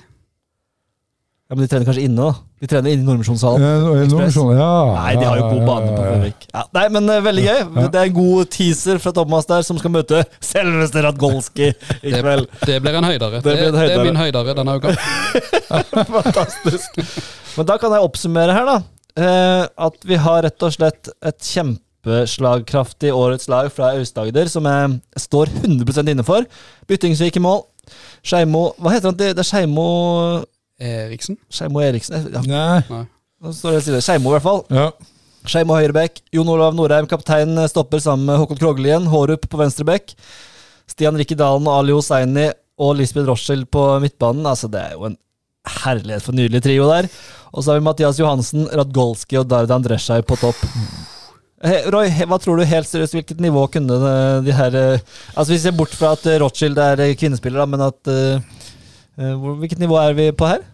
Ja, 1.44 1.52
Men 1.59 1.66
de 1.66 1.68
trener 1.68 1.85
kanskje 1.85 2.04
inne, 2.07 2.24
da? 2.24 2.59
De 2.64 2.68
trener 2.72 2.94
inne 2.94 3.02
i 3.02 3.04
Nordmisjonssalen. 3.04 3.61
Ja, 3.61 4.04
Nordmisjon, 4.09 4.54
ja. 4.57 4.68
Nei, 4.94 5.11
de 5.20 5.26
har 5.28 5.40
jo 5.42 5.48
god 5.50 5.66
bane 5.68 5.90
på 5.92 6.04
Føvik. 6.07 6.46
Ja, 6.54 6.62
nei, 6.78 6.85
men 6.94 7.11
uh, 7.12 7.18
veldig 7.26 7.42
gøy. 7.44 7.59
Det 7.92 8.00
er 8.00 8.09
en 8.09 8.14
god 8.16 8.48
teaser 8.54 9.00
fra 9.02 9.12
Thomas 9.18 9.48
der, 9.50 9.66
som 9.68 9.76
skal 9.80 9.92
møte 9.92 10.22
selveste 10.40 11.02
Radgolski 11.04 11.68
i 11.68 12.14
kveld. 12.14 12.48
det 12.64 12.78
blir 12.80 12.96
en 12.96 13.09
høydere. 13.11 13.42
Det 13.44 13.44
Det, 13.44 13.59
blir 13.61 13.68
en 13.68 13.76
det, 13.76 13.98
er 13.98 14.09
min 14.09 14.20
høydere 14.22 14.54
denne 14.57 14.78
uka. 14.80 14.94
Fantastisk. 16.16 16.96
Men 17.59 17.68
da 17.68 17.76
kan 17.83 17.92
jeg 17.92 18.09
oppsummere 18.09 18.57
her, 18.57 18.70
da. 18.70 18.78
Eh, 19.14 19.66
at 19.88 20.09
vi 20.09 20.16
har 20.24 20.40
rett 20.48 20.64
og 20.66 20.72
slett 20.74 21.12
et 21.22 21.50
kjempeslagkraftig 21.52 23.12
årets 23.14 23.52
lag 23.52 23.68
fra 23.76 23.92
Aust-Agder, 23.98 24.48
som 24.50 24.64
jeg 24.66 24.96
står 25.28 25.52
100% 25.61 26.11
inne 26.16 26.24
for. 26.26 26.48
Byttingsvik 26.88 27.37
i 27.37 27.44
mål. 27.44 27.62
Skeimo 28.24 28.70
Hva 28.80 28.94
heter 28.94 29.11
han? 29.11 29.16
Det 29.20 29.35
det 29.37 29.42
er 29.44 29.48
Skeimo 29.50 29.85
Eriksen? 30.80 31.38
Skeimo 31.52 31.82
Eriksen? 31.84 32.28
Ja, 32.34 32.80
Nei. 32.88 33.04
nå 33.42 33.52
står 33.54 33.76
det 33.76 33.82
stille. 33.84 34.00
Skeimo, 34.04 34.32
i 34.32 34.37
hvert 34.37 34.46
fall. 34.46 34.64
Ja. 34.74 34.88
Skeimo 35.44 35.76
høyrebekk. 35.76 36.22
Jon 36.34 36.50
Olav 36.50 36.74
Norheim, 36.76 37.06
kaptein, 37.10 37.54
stopper 37.70 38.02
sammen 38.02 38.26
med 38.30 38.40
Håkon 38.40 38.60
Kroglien. 38.60 39.06
Hårup 39.12 39.46
på 39.50 39.60
venstre 39.60 39.87
bekk. 39.88 40.16
Stian 40.90 41.16
Rikke 41.16 41.37
Dalen 41.38 41.68
og 41.68 41.78
Ali 41.78 41.94
Hosseini 41.96 42.50
og 42.80 42.96
Lisbeth 42.98 43.28
Rothschild 43.28 43.68
på 43.72 43.84
midtbanen. 44.02 44.46
Altså, 44.48 44.68
det 44.72 44.82
er 44.82 44.96
jo 44.96 45.08
en 45.10 45.18
herlighet 45.84 46.24
for 46.24 46.34
en 46.34 46.42
nydelig 46.42 46.64
trio 46.64 46.88
der. 46.90 47.08
Og 47.54 47.62
så 47.62 47.72
har 47.72 47.80
vi 47.80 47.87
Mathias 47.87 48.18
Johansen, 48.20 48.66
Radgolski 48.68 49.38
og 49.40 49.48
Dardan 49.48 49.84
Drescher 49.84 50.24
på 50.26 50.37
topp. 50.40 50.60
Roy, 51.94 52.10
hva 52.28 52.37
tror 52.42 52.58
du 52.60 52.66
helt 52.68 52.88
seriøst, 52.90 53.14
hvilket 53.16 53.38
nivå 53.40 53.62
kunne 53.72 53.96
de 54.44 54.52
her 54.52 54.74
eh, 54.76 55.04
Altså 55.32 55.54
Vi 55.54 55.56
ser 55.62 55.72
bort 55.72 55.94
fra 55.96 56.10
at 56.12 56.26
Rothschild 56.42 56.76
er 56.76 57.00
kvinnespiller, 57.16 57.62
da, 57.62 57.66
men 57.70 57.84
at 57.87 58.10
eh, 58.12 58.63
Hvilket 59.16 59.79
nivå 59.83 59.98
er 60.00 60.16
vi 60.16 60.29
på 60.35 60.48
her? 60.48 60.64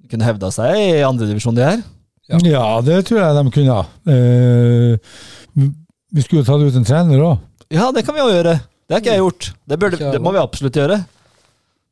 De 0.00 0.10
kunne 0.12 0.26
hevda 0.26 0.50
seg 0.54 0.76
i 0.80 1.02
andredivisjon, 1.06 1.56
de 1.56 1.66
her. 1.66 1.82
Ja. 2.30 2.38
ja, 2.46 2.64
det 2.86 3.00
tror 3.08 3.20
jeg 3.20 3.36
de 3.36 3.52
kunne. 3.54 3.78
Eh, 4.06 5.14
vi 6.10 6.22
skulle 6.24 6.42
jo 6.42 6.46
tatt 6.46 6.62
ut 6.62 6.76
en 6.78 6.86
trener 6.86 7.24
òg. 7.26 7.40
Ja, 7.74 7.90
det 7.94 8.04
kan 8.06 8.14
vi 8.16 8.22
jo 8.22 8.30
gjøre. 8.30 8.58
Det 8.60 8.96
har 8.96 9.02
ikke 9.02 9.14
jeg 9.14 9.22
gjort. 9.22 9.48
Det, 9.66 9.78
burde, 9.78 10.12
det 10.14 10.20
må 10.22 10.32
vi 10.34 10.42
absolutt 10.42 10.78
gjøre. 10.78 11.00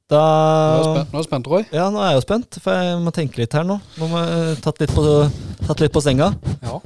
Nå 0.08 0.16
er 0.16 0.86
Da 0.94 1.02
nå 1.04 1.18
er 1.18 1.20
jeg 1.20 1.26
spent 1.26 1.50
Roy. 1.52 1.66
Ja, 1.74 1.90
nå 1.92 2.00
er 2.00 2.14
jeg 2.14 2.18
jo 2.18 2.24
spent, 2.24 2.58
for 2.64 2.72
jeg 2.72 2.96
må 3.04 3.12
tenke 3.14 3.42
litt 3.42 3.52
her 3.54 3.66
nå. 3.66 3.76
Nå 3.98 4.08
må 4.08 4.22
jeg 4.24 4.56
tatt 4.64 4.80
litt 4.80 4.94
på, 4.96 5.04
tatt 5.66 5.82
litt 5.84 5.94
på 5.94 6.02
senga. 6.02 6.30
Ja. 6.64 6.78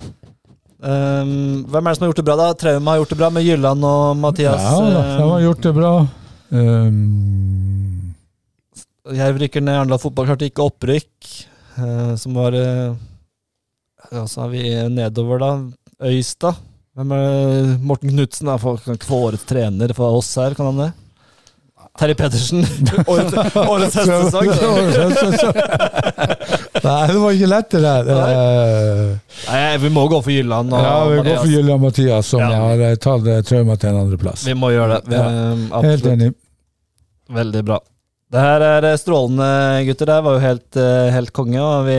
Um, 0.83 1.63
hvem 1.71 1.87
er 1.87 1.93
det 1.93 1.99
som 2.01 2.05
har 2.05 2.11
gjort 2.11 2.19
det 2.19 2.27
bra, 2.27 2.37
da? 2.41 2.49
Trauma 2.59 2.97
har 2.97 3.03
gjort 3.05 3.15
det 3.15 3.21
bra 3.21 3.31
med 3.31 3.47
Gylland 3.47 3.87
og 3.87 4.17
Mathias. 4.19 4.65
Ja, 4.67 5.05
de 5.21 5.29
har 5.31 5.45
gjort 5.45 5.69
det 5.69 5.75
bra. 5.77 5.93
Um, 6.51 7.82
Jerv 9.11 9.39
rykker 9.43 9.61
ned, 9.65 9.75
Arendal 9.81 9.99
fotball 9.99 10.29
klarte 10.31 10.47
ikke 10.47 10.63
opprykk. 10.69 11.31
eh, 11.79 12.15
som 12.17 12.35
var 12.39 12.55
eh, 12.55 12.93
Ja, 14.13 14.27
så 14.29 14.45
har 14.45 14.49
vi 14.53 14.63
nedover, 14.93 15.39
da. 15.43 15.53
Øystad. 16.07 16.55
Hvem 16.95 17.13
er? 17.17 17.79
Morten 17.81 18.11
Knutsen 18.13 18.49
er 18.53 18.59
kan 18.85 18.95
ikke 18.99 19.09
få 19.09 19.19
årets 19.31 19.47
trener 19.49 19.95
for 19.97 20.19
oss 20.19 20.29
her, 20.37 20.55
kan 20.55 20.69
han 20.71 20.83
det? 20.85 20.91
Terje 21.99 22.15
Pedersen. 22.17 22.63
Årets, 23.13 23.57
årets 23.57 23.97
høstsesong. 24.01 24.49
Nei, 26.83 27.07
det 27.11 27.19
var 27.21 27.35
ikke 27.37 27.49
lett, 27.51 27.69
det 27.75 27.83
der. 27.85 28.09
Nei. 28.09 29.19
Nei, 29.49 29.77
vi 29.83 29.91
må 29.93 30.07
gå 30.09 30.21
for 30.25 30.33
Gylland 30.33 30.73
Og 30.73 30.81
ja, 30.87 30.95
vi 31.11 31.19
går 31.19 31.29
for 31.43 31.51
for 31.53 31.53
og 31.77 31.83
Mathias, 31.85 32.31
som 32.33 32.41
Ja. 32.45 32.49
har 32.63 32.85
eh, 32.87 32.95
tatt 33.03 33.29
eh, 33.29 33.43
trauma 33.45 33.77
til 33.77 33.91
en 33.93 34.01
andreplass. 34.07 34.47
Vi 34.49 34.55
må 34.57 34.71
gjøre 34.73 35.01
det. 35.03 35.11
Vi, 35.13 35.21
Ja. 35.21 35.83
Helt 35.89 36.07
enig. 36.15 36.31
Veldig 37.33 37.65
bra. 37.69 37.81
Det 38.33 38.41
her 38.41 38.65
er 38.65 38.87
eh, 38.89 38.97
strålende, 39.01 39.49
gutter. 39.89 40.09
Det 40.09 40.21
var 40.25 40.39
jo 40.39 40.43
helt, 40.47 40.77
eh, 40.81 41.11
helt 41.13 41.33
konge. 41.37 41.61
Og 41.61 41.87
vi 41.91 41.99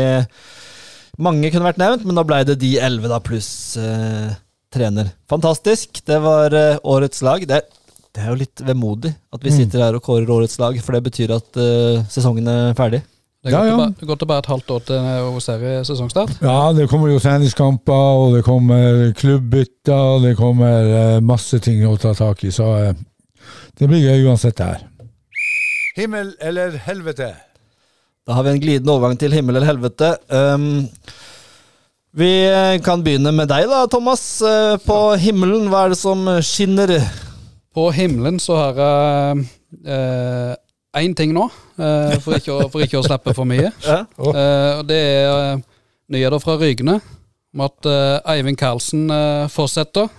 Mange 1.22 1.52
kunne 1.54 1.68
vært 1.68 1.78
nevnt, 1.78 2.06
men 2.10 2.18
da 2.18 2.24
ble 2.26 2.40
det 2.50 2.56
de 2.58 2.72
elleve, 2.82 3.06
da, 3.12 3.20
pluss 3.22 3.78
eh, 3.78 4.32
trener. 4.74 5.12
Fantastisk. 5.30 6.00
Det 6.10 6.18
var 6.24 6.56
eh, 6.58 6.80
årets 6.90 7.22
lag. 7.22 7.44
Det, 7.46 7.60
det 8.18 8.24
er 8.24 8.32
jo 8.32 8.40
litt 8.40 8.64
vemodig 8.66 9.12
at 9.34 9.44
vi 9.46 9.52
Mm. 9.54 9.58
sitter 9.60 9.84
her 9.86 9.94
og 10.00 10.02
kårer 10.08 10.26
årets 10.34 10.58
lag, 10.58 10.80
for 10.82 10.98
det 10.98 11.04
betyr 11.06 11.36
at 11.36 11.60
eh, 11.62 12.02
sesongen 12.10 12.48
er 12.50 12.74
ferdig. 12.74 13.04
Det 13.44 13.52
Ja, 13.52 13.60
går, 13.60 13.68
ja. 13.68 13.86
Det 14.00 14.08
går 14.08 14.18
tilbake 14.24 14.40
et 14.46 14.50
halvt 14.56 14.72
år 14.72 14.84
til 14.88 15.40
seriesesongstart. 15.46 16.34
Ja, 16.42 16.72
det 16.74 16.90
kommer 16.90 17.12
jo 17.12 17.20
treningskamper, 17.20 17.94
og 18.24 18.34
det 18.38 18.44
kommer 18.48 19.14
klubbbytter, 19.20 20.16
og 20.16 20.22
det 20.26 20.34
kommer 20.40 20.90
eh, 20.98 21.20
masse 21.22 21.60
ting 21.62 21.84
å 21.86 21.94
ta 22.02 22.14
tak 22.18 22.42
i, 22.48 22.50
så 22.56 22.96
det 23.78 23.86
blir 23.90 24.02
gøy 24.02 24.26
uansett 24.32 24.56
det 24.58 24.66
her. 24.66 24.82
Himmel 25.94 26.32
eller 26.42 26.74
helvete? 26.88 27.28
Da 28.26 28.34
har 28.34 28.46
vi 28.46 28.54
en 28.54 28.62
glidende 28.62 28.94
overgang 28.96 29.18
til 29.20 29.34
himmel 29.36 29.60
eller 29.60 29.70
helvete. 29.70 30.16
Um, 30.34 30.88
vi 32.18 32.30
kan 32.86 33.04
begynne 33.06 33.34
med 33.36 33.50
deg, 33.52 33.68
da, 33.70 33.84
Thomas. 33.90 34.24
Eh, 34.42 34.78
På 34.86 35.14
himmelen, 35.22 35.68
hva 35.70 35.84
er 35.86 35.94
det 35.94 36.00
som 36.00 36.26
skinner? 36.46 36.96
På 37.74 37.88
himmelen 37.94 38.40
så 38.42 38.58
har 38.58 38.82
jeg 38.82 40.58
én 41.04 41.16
ting 41.18 41.34
nå, 41.34 41.48
uh, 41.82 42.14
for, 42.22 42.38
ikke 42.38 42.54
å, 42.54 42.68
for 42.74 42.86
ikke 42.86 43.00
å 43.02 43.06
slippe 43.06 43.34
for 43.38 43.50
mye. 43.50 43.70
Ja. 43.86 44.04
Eh, 44.18 44.72
og 44.80 44.86
det 44.90 45.00
er 45.00 45.62
nyheter 46.14 46.42
fra 46.42 46.58
Rygene 46.62 47.00
om 47.54 47.62
at 47.62 47.86
uh, 47.86 48.32
Eivind 48.34 48.58
Karlsen 48.58 49.12
uh, 49.12 49.46
fortsetter. 49.54 50.08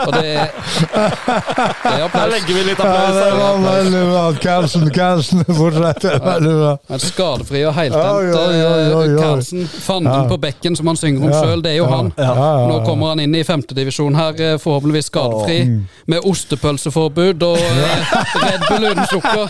Og 0.00 0.12
det, 0.14 0.26
er, 0.26 0.48
det 0.50 0.90
er 0.90 1.98
Da 2.00 2.04
applaus. 2.06 2.32
legger 2.32 2.54
vi 2.56 2.62
litt 2.66 2.80
Ja, 2.80 2.86
applaus 2.88 3.14
det 3.14 3.24
her. 3.24 3.36
var 3.38 3.60
veldig 3.64 4.00
bra. 4.10 4.22
Karlsen, 4.42 4.86
Karlsen 4.94 5.44
fortsetter. 5.60 6.16
Veldig 6.24 6.54
bra. 6.58 6.72
En 6.96 7.02
skadefri 7.04 7.62
og 7.66 7.70
Oi, 7.70 7.76
heiltent 7.78 9.20
Karlsen. 9.20 9.66
Fanden 9.84 10.10
Ja. 10.12 10.24
på 10.30 10.36
bekken, 10.42 10.76
som 10.76 10.86
han 10.90 10.96
synger 10.98 11.24
om 11.28 11.30
Ja. 11.30 11.42
sjøl. 11.44 11.62
Det 11.62 11.72
er 11.72 11.76
jo 11.78 11.84
Ja. 11.86 11.96
han. 11.96 12.12
Ja, 12.18 12.24
ja, 12.24 12.50
ja. 12.60 12.66
Nå 12.72 12.80
kommer 12.86 13.12
han 13.14 13.20
inn 13.20 13.34
i 13.34 13.42
femtedivisjon 13.46 14.14
her, 14.18 14.32
eh, 14.40 14.58
forhåpentligvis 14.58 15.10
skadefri, 15.12 15.60
Mm. 15.64 15.86
med 16.06 16.20
ostepølseforbud 16.24 17.42
og 17.42 17.58
uh, 17.58 17.62
Red 18.42 18.60
Bull 18.68 18.84
uten 18.90 19.06
sukker. 19.06 19.46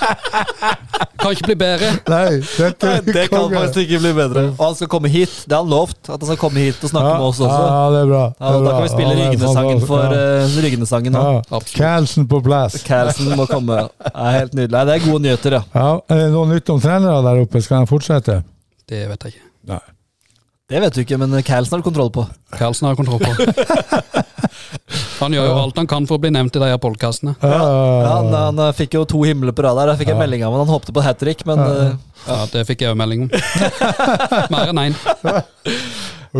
Kan 1.21 1.33
ikke 1.33 1.47
bli 1.47 1.55
bedre. 1.55 1.91
Nei, 2.09 2.41
dette 2.59 2.87
Nei, 2.87 2.97
er 2.97 3.01
Det 3.13 3.31
kan 3.31 3.51
faktisk 3.53 3.79
ikke 3.87 3.99
bli 4.05 4.13
bedre. 4.17 4.45
Og 4.59 4.65
han 4.67 4.75
skal 4.75 4.89
komme 4.89 5.09
hit. 5.09 5.31
Det 5.47 5.53
er 5.53 5.57
han 5.63 5.70
lovt. 5.71 5.99
At 6.09 6.17
han 6.19 6.27
skal 6.29 6.39
komme 6.41 6.65
hit 6.65 6.81
og 6.85 6.93
snakke 6.93 7.13
Ja, 7.13 7.19
med 7.21 7.27
oss 7.29 7.41
også. 7.41 7.61
Ja, 7.61 7.85
det 7.95 8.01
er 8.01 8.11
bra. 8.11 8.23
Ja, 8.41 8.51
da 8.67 8.73
kan 8.75 8.83
vi 8.85 8.91
spille 8.93 9.13
Ja, 9.13 9.17
det 9.17 9.23
er 9.25 9.31
Ryggene-sangen 9.31 9.85
for 9.89 10.17
uh, 10.17 10.59
Ryggene-sangen 10.67 11.17
nå. 11.17 11.23
Ja. 11.51 11.61
Carlsen 11.75 12.27
på 12.31 12.43
plass. 12.47 12.81
Carlsen 12.87 13.33
må 13.39 13.47
komme. 13.51 13.87
Er 14.11 14.37
helt 14.39 14.59
nydelig. 14.59 14.85
Det 14.91 14.97
er 14.99 15.07
gode 15.07 15.23
nyheter, 15.29 15.59
ja. 15.61 15.63
Ja, 15.75 15.89
er 16.11 16.25
det 16.25 16.29
noe 16.35 16.51
nytt 16.51 16.75
om 16.75 16.83
trenere 16.83 17.23
der 17.27 17.43
oppe? 17.47 17.63
Skal 17.65 17.85
de 17.87 17.91
fortsette? 17.91 18.41
Det 18.91 19.07
vet 19.11 19.27
jeg 19.29 19.37
ikke. 19.37 19.47
Nei. 19.71 19.83
Det 20.71 20.81
vet 20.85 20.95
du 20.95 21.01
ikke, 21.03 21.19
men 21.19 21.35
Carlsen 21.43 21.75
har 21.77 21.81
du 21.83 21.87
kontroll 21.89 22.11
på. 22.15 22.25
Carlsen 22.57 22.87
har 22.87 22.99
kontroll 22.99 23.19
på. 23.19 23.31
Han 25.21 25.35
gjør 25.37 25.51
jo 25.51 25.57
alt 25.61 25.77
han 25.77 25.89
kan 25.91 26.07
for 26.09 26.17
å 26.17 26.23
bli 26.23 26.31
nevnt 26.33 26.55
i 26.57 26.61
de 26.63 26.69
her 26.71 26.79
podkastene. 26.81 27.35
Ja, 27.45 27.59
han, 28.09 28.31
han 28.33 28.61
eh, 28.65 28.71
fikk 28.77 28.95
jo 28.97 29.03
to 29.09 29.21
himler 29.29 29.53
på 29.53 29.63
rad 29.67 29.77
der. 29.77 29.91
Jeg 29.93 30.01
fikk 30.05 30.13
en 30.15 30.17
Ja. 30.17 30.23
melding 30.23 30.45
av 30.47 30.55
han. 30.57 30.63
Han 30.65 30.73
håpte 30.73 30.95
på 30.97 31.03
hat 31.05 31.21
trick, 31.21 31.45
men 31.49 31.61
ja. 31.61 31.91
Ja, 32.25 32.39
det 32.53 32.63
fikk 32.69 32.87
jeg 32.87 32.95
jo 32.95 32.97
melding 33.01 33.27
om. 33.27 33.35
Mer 34.55 34.73
enn 34.73 34.81
én. 34.87 34.97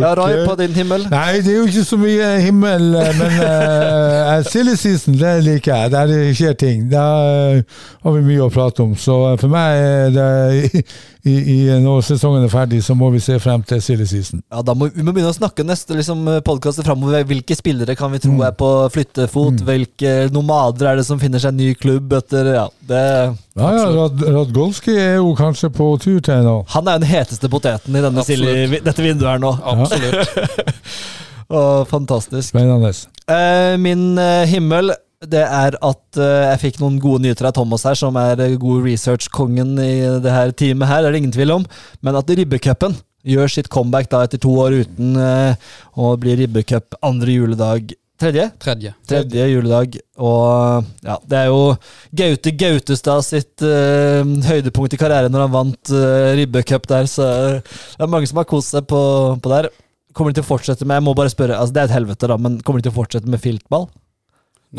ja, 0.01 0.11
Roy, 0.17 0.33
på 0.47 0.55
din 0.59 0.73
himmel. 0.73 1.05
Nei, 1.13 1.41
det 1.45 1.53
er 1.53 1.59
jo 1.59 1.67
ikke 1.69 1.85
så 1.91 1.97
mye 2.01 2.27
himmel, 2.41 2.89
eh, 3.03 3.13
men 3.21 3.37
uh, 3.45 4.41
silly 4.49 4.75
season, 4.79 5.17
det 5.21 5.35
liker 5.45 5.75
jeg. 5.75 5.93
Der 5.93 6.09
det 6.11 6.19
skjer 6.39 6.57
ting. 6.65 6.85
Da 6.91 7.05
eh, 7.53 7.81
har 8.05 8.17
vi 8.17 8.25
mye 8.31 8.45
å 8.47 8.51
prate 8.53 8.85
om. 8.85 8.97
Så 8.97 9.19
eh, 9.31 9.37
for 9.41 9.53
meg 9.53 9.85
er 9.85 10.13
det 10.17 10.85
i, 11.23 11.33
i, 11.33 11.57
når 11.83 12.01
sesongen 12.05 12.45
er 12.47 12.49
ferdig, 12.51 12.79
så 12.81 12.95
må 12.97 13.11
vi 13.13 13.19
se 13.21 13.35
frem 13.41 13.61
til 13.67 13.81
silly 13.83 14.07
season. 14.09 14.41
Ja, 14.49 14.63
da 14.65 14.73
må 14.77 14.87
Vi 14.89 15.03
må 15.05 15.13
begynne 15.13 15.29
å 15.29 15.37
snakke 15.37 15.65
neste 15.67 15.93
liksom, 15.97 16.25
podkast 16.45 16.81
framover. 16.85 17.21
Hvilke 17.29 17.55
spillere 17.57 17.95
kan 17.99 18.13
vi 18.13 18.21
tro 18.23 18.39
er 18.45 18.55
på 18.57 18.69
flyttefot? 18.93 19.61
Hvilke 19.67 20.15
nomader 20.33 20.91
er 20.91 21.01
det 21.01 21.05
som 21.05 21.21
finner 21.21 21.43
seg 21.43 21.53
en 21.53 21.61
ny 21.61 21.71
klubb 21.77 22.13
etter 22.17 22.51
Ja, 22.55 22.65
det 22.89 23.03
Ja, 23.59 23.69
ja, 23.75 23.85
Rad, 23.93 24.23
Radgolski 24.33 24.95
er 24.97 25.15
jo 25.19 25.35
kanskje 25.37 25.69
på 25.75 25.91
tur 26.01 26.19
til 26.25 26.45
nå. 26.47 26.57
Han 26.73 26.89
er 26.89 27.01
den 27.01 27.11
heteste 27.11 27.51
poteten 27.51 27.95
i 27.97 28.03
denne 28.03 28.25
silly, 28.25 28.81
dette 28.81 29.05
vinduet 29.05 29.35
her 29.35 29.43
nå. 29.43 29.53
Absolutt. 29.61 30.81
Og 31.61 31.87
fantastisk. 31.89 32.49
Spennende. 32.49 32.93
Eh, 33.27 33.77
min 33.81 34.17
eh, 34.17 34.47
himmel 34.49 34.93
det 35.29 35.43
er 35.45 35.77
at 35.85 36.17
eh, 36.17 36.49
jeg 36.49 36.61
fikk 36.63 36.81
noen 36.81 36.97
gode 37.01 37.21
nyheter 37.25 37.49
av 37.51 37.55
Thomas 37.57 37.85
her, 37.85 37.97
som 37.97 38.17
er 38.17 38.41
eh, 38.41 38.57
god 38.59 38.85
research-kongen 38.87 39.75
i 39.81 39.93
det 40.23 40.33
her 40.33 40.53
teamet 40.57 40.89
her, 40.89 41.03
det 41.03 41.11
er 41.11 41.15
det 41.15 41.21
ingen 41.21 41.35
tvil 41.35 41.57
om. 41.59 41.65
Men 42.01 42.17
at 42.17 42.29
ribbecupen 42.29 42.97
gjør 43.27 43.51
sitt 43.53 43.69
comeback 43.69 44.09
da 44.09 44.23
etter 44.25 44.41
to 44.41 44.53
år 44.63 44.79
uten 44.81 45.17
eh, 45.21 45.73
å 45.93 46.15
bli 46.21 46.39
ribbecup 46.39 46.97
andre 47.05 47.37
juledag. 47.37 47.93
Tredje? 48.21 48.47
Tredje. 48.61 48.93
Tredje 49.09 49.45
juledag. 49.49 49.95
Og 50.21 50.89
ja, 51.05 51.15
det 51.25 51.37
er 51.37 51.47
jo 51.49 51.61
Gaute 52.17 52.51
Gautestad 52.53 53.25
sitt 53.25 53.63
uh, 53.65 54.21
høydepunkt 54.45 54.93
i 54.93 54.99
karrieren 55.01 55.33
når 55.33 55.47
han 55.47 55.55
vant 55.55 55.93
uh, 55.95 56.29
ribbecup 56.37 56.85
der, 56.91 57.09
så 57.09 57.25
det 57.57 58.05
er 58.05 58.11
mange 58.11 58.29
som 58.29 58.37
har 58.37 58.45
kost 58.49 58.75
seg 58.75 58.85
på, 58.89 59.01
på 59.41 59.53
der. 59.55 59.71
Kommer 60.13 60.29
de 60.29 60.37
til 60.37 60.45
å 60.45 60.51
fortsette 60.51 60.85
med 60.85 60.99
Jeg 60.99 61.05
må 61.07 61.15
bare 61.17 61.33
spørre, 61.33 61.57
altså 61.57 61.73
det 61.73 61.81
er 61.81 61.89
et 61.89 61.97
helvete, 61.97 62.29
da, 62.29 62.37
men 62.37 62.59
kommer 62.61 62.81
de 62.81 62.89
til 62.89 62.93
å 62.93 62.99
fortsette 62.99 63.31
med 63.31 63.41
filtball? 63.41 63.89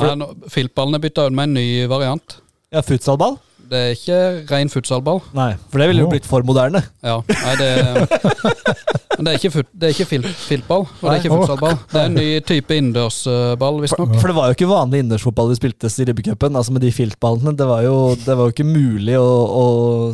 Nei, 0.01 0.13
no, 0.17 0.33
Filtballen 0.53 0.97
er 0.97 1.03
bytta 1.05 1.27
ut 1.29 1.37
med 1.37 1.51
en 1.51 1.59
ny 1.59 1.67
variant. 1.91 2.39
Ja, 2.73 2.81
futsalball? 2.87 3.37
Det 3.73 3.79
er 3.81 3.95
ikke 3.97 4.17
ren 4.51 4.71
futsalball. 4.73 5.21
Nei, 5.37 5.53
for 5.71 5.81
det 5.81 5.89
ville 5.91 6.05
jo 6.05 6.11
blitt 6.11 6.29
for 6.29 6.45
moderne. 6.45 6.83
Ja, 7.05 7.21
nei, 7.29 7.55
det 7.61 7.71
Men 9.13 9.27
det 9.27 9.33
er 9.33 9.39
ikke, 9.39 9.51
fut, 9.53 9.69
det 9.77 9.87
er 9.87 9.93
ikke 9.95 10.09
fil, 10.09 10.25
filtball, 10.25 10.87
og 10.89 11.03
det 11.05 11.13
er 11.13 11.21
ikke 11.21 11.37
futsalball. 11.37 11.75
Det 11.93 12.01
er 12.01 12.09
en 12.09 12.17
ny 12.17 12.27
type 12.49 12.77
innendørsball, 12.81 13.81
visstnok. 13.85 14.15
For 14.17 14.33
det 14.33 14.37
var 14.39 14.49
jo 14.49 14.57
ikke 14.57 14.69
vanlig 14.71 15.03
innendørsfotball 15.03 15.53
vi 15.53 15.59
spiltes 15.61 15.99
i 16.01 16.07
ribbecupen, 16.09 16.57
altså 16.59 16.75
med 16.75 16.83
de 16.83 16.93
filtballene. 16.97 17.53
Det 17.59 17.69
var 17.69 17.85
jo, 17.85 17.97
det 18.19 18.37
var 18.39 18.49
jo 18.49 18.55
ikke 18.55 18.67
mulig 18.67 19.19
å, 19.21 19.29
å 19.29 19.65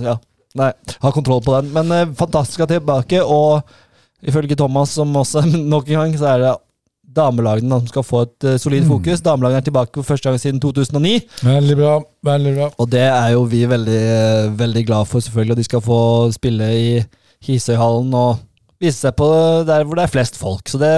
ja, 0.02 0.16
nei, 0.58 0.72
ha 1.06 1.12
kontroll 1.14 1.44
på 1.46 1.54
den. 1.56 1.70
Men 1.76 1.94
eh, 1.94 2.10
fantastisk 2.18 2.66
at 2.66 2.72
de 2.72 2.80
er 2.80 2.82
tilbake, 2.82 3.22
og 3.22 4.28
ifølge 4.28 4.58
Thomas, 4.58 4.96
som 4.98 5.14
også 5.22 5.46
nok 5.74 5.88
en 5.88 6.02
gang, 6.02 6.18
så 6.20 6.32
er 6.34 6.44
det 6.44 6.54
damelagene 7.18 7.80
som 7.82 7.90
skal 7.90 8.06
få 8.06 8.24
et 8.26 8.48
uh, 8.48 8.56
solid 8.62 8.88
fokus. 8.88 9.22
Damelagene 9.26 9.62
er 9.62 9.68
tilbake 9.68 9.98
for 9.98 10.08
første 10.14 10.30
gang 10.30 10.40
siden 10.40 10.62
2009. 10.62 11.14
Veldig 11.44 11.78
bra. 11.78 11.94
veldig 12.30 12.56
bra. 12.56 12.72
Og 12.78 12.90
det 12.94 13.06
er 13.10 13.30
jo 13.34 13.46
vi 13.50 13.64
veldig, 13.68 14.02
veldig 14.58 14.84
glad 14.88 15.10
for, 15.10 15.24
selvfølgelig. 15.24 15.56
Og 15.56 15.62
de 15.62 15.68
skal 15.68 15.84
få 15.84 16.02
spille 16.34 16.74
i 16.74 16.90
Hisøyhallen 17.46 18.14
og 18.18 18.44
vise 18.82 19.02
seg 19.02 19.16
på 19.18 19.28
der 19.66 19.86
hvor 19.86 19.98
det 19.98 20.06
er 20.06 20.14
flest 20.14 20.38
folk. 20.38 20.70
Så 20.70 20.80
det 20.80 20.92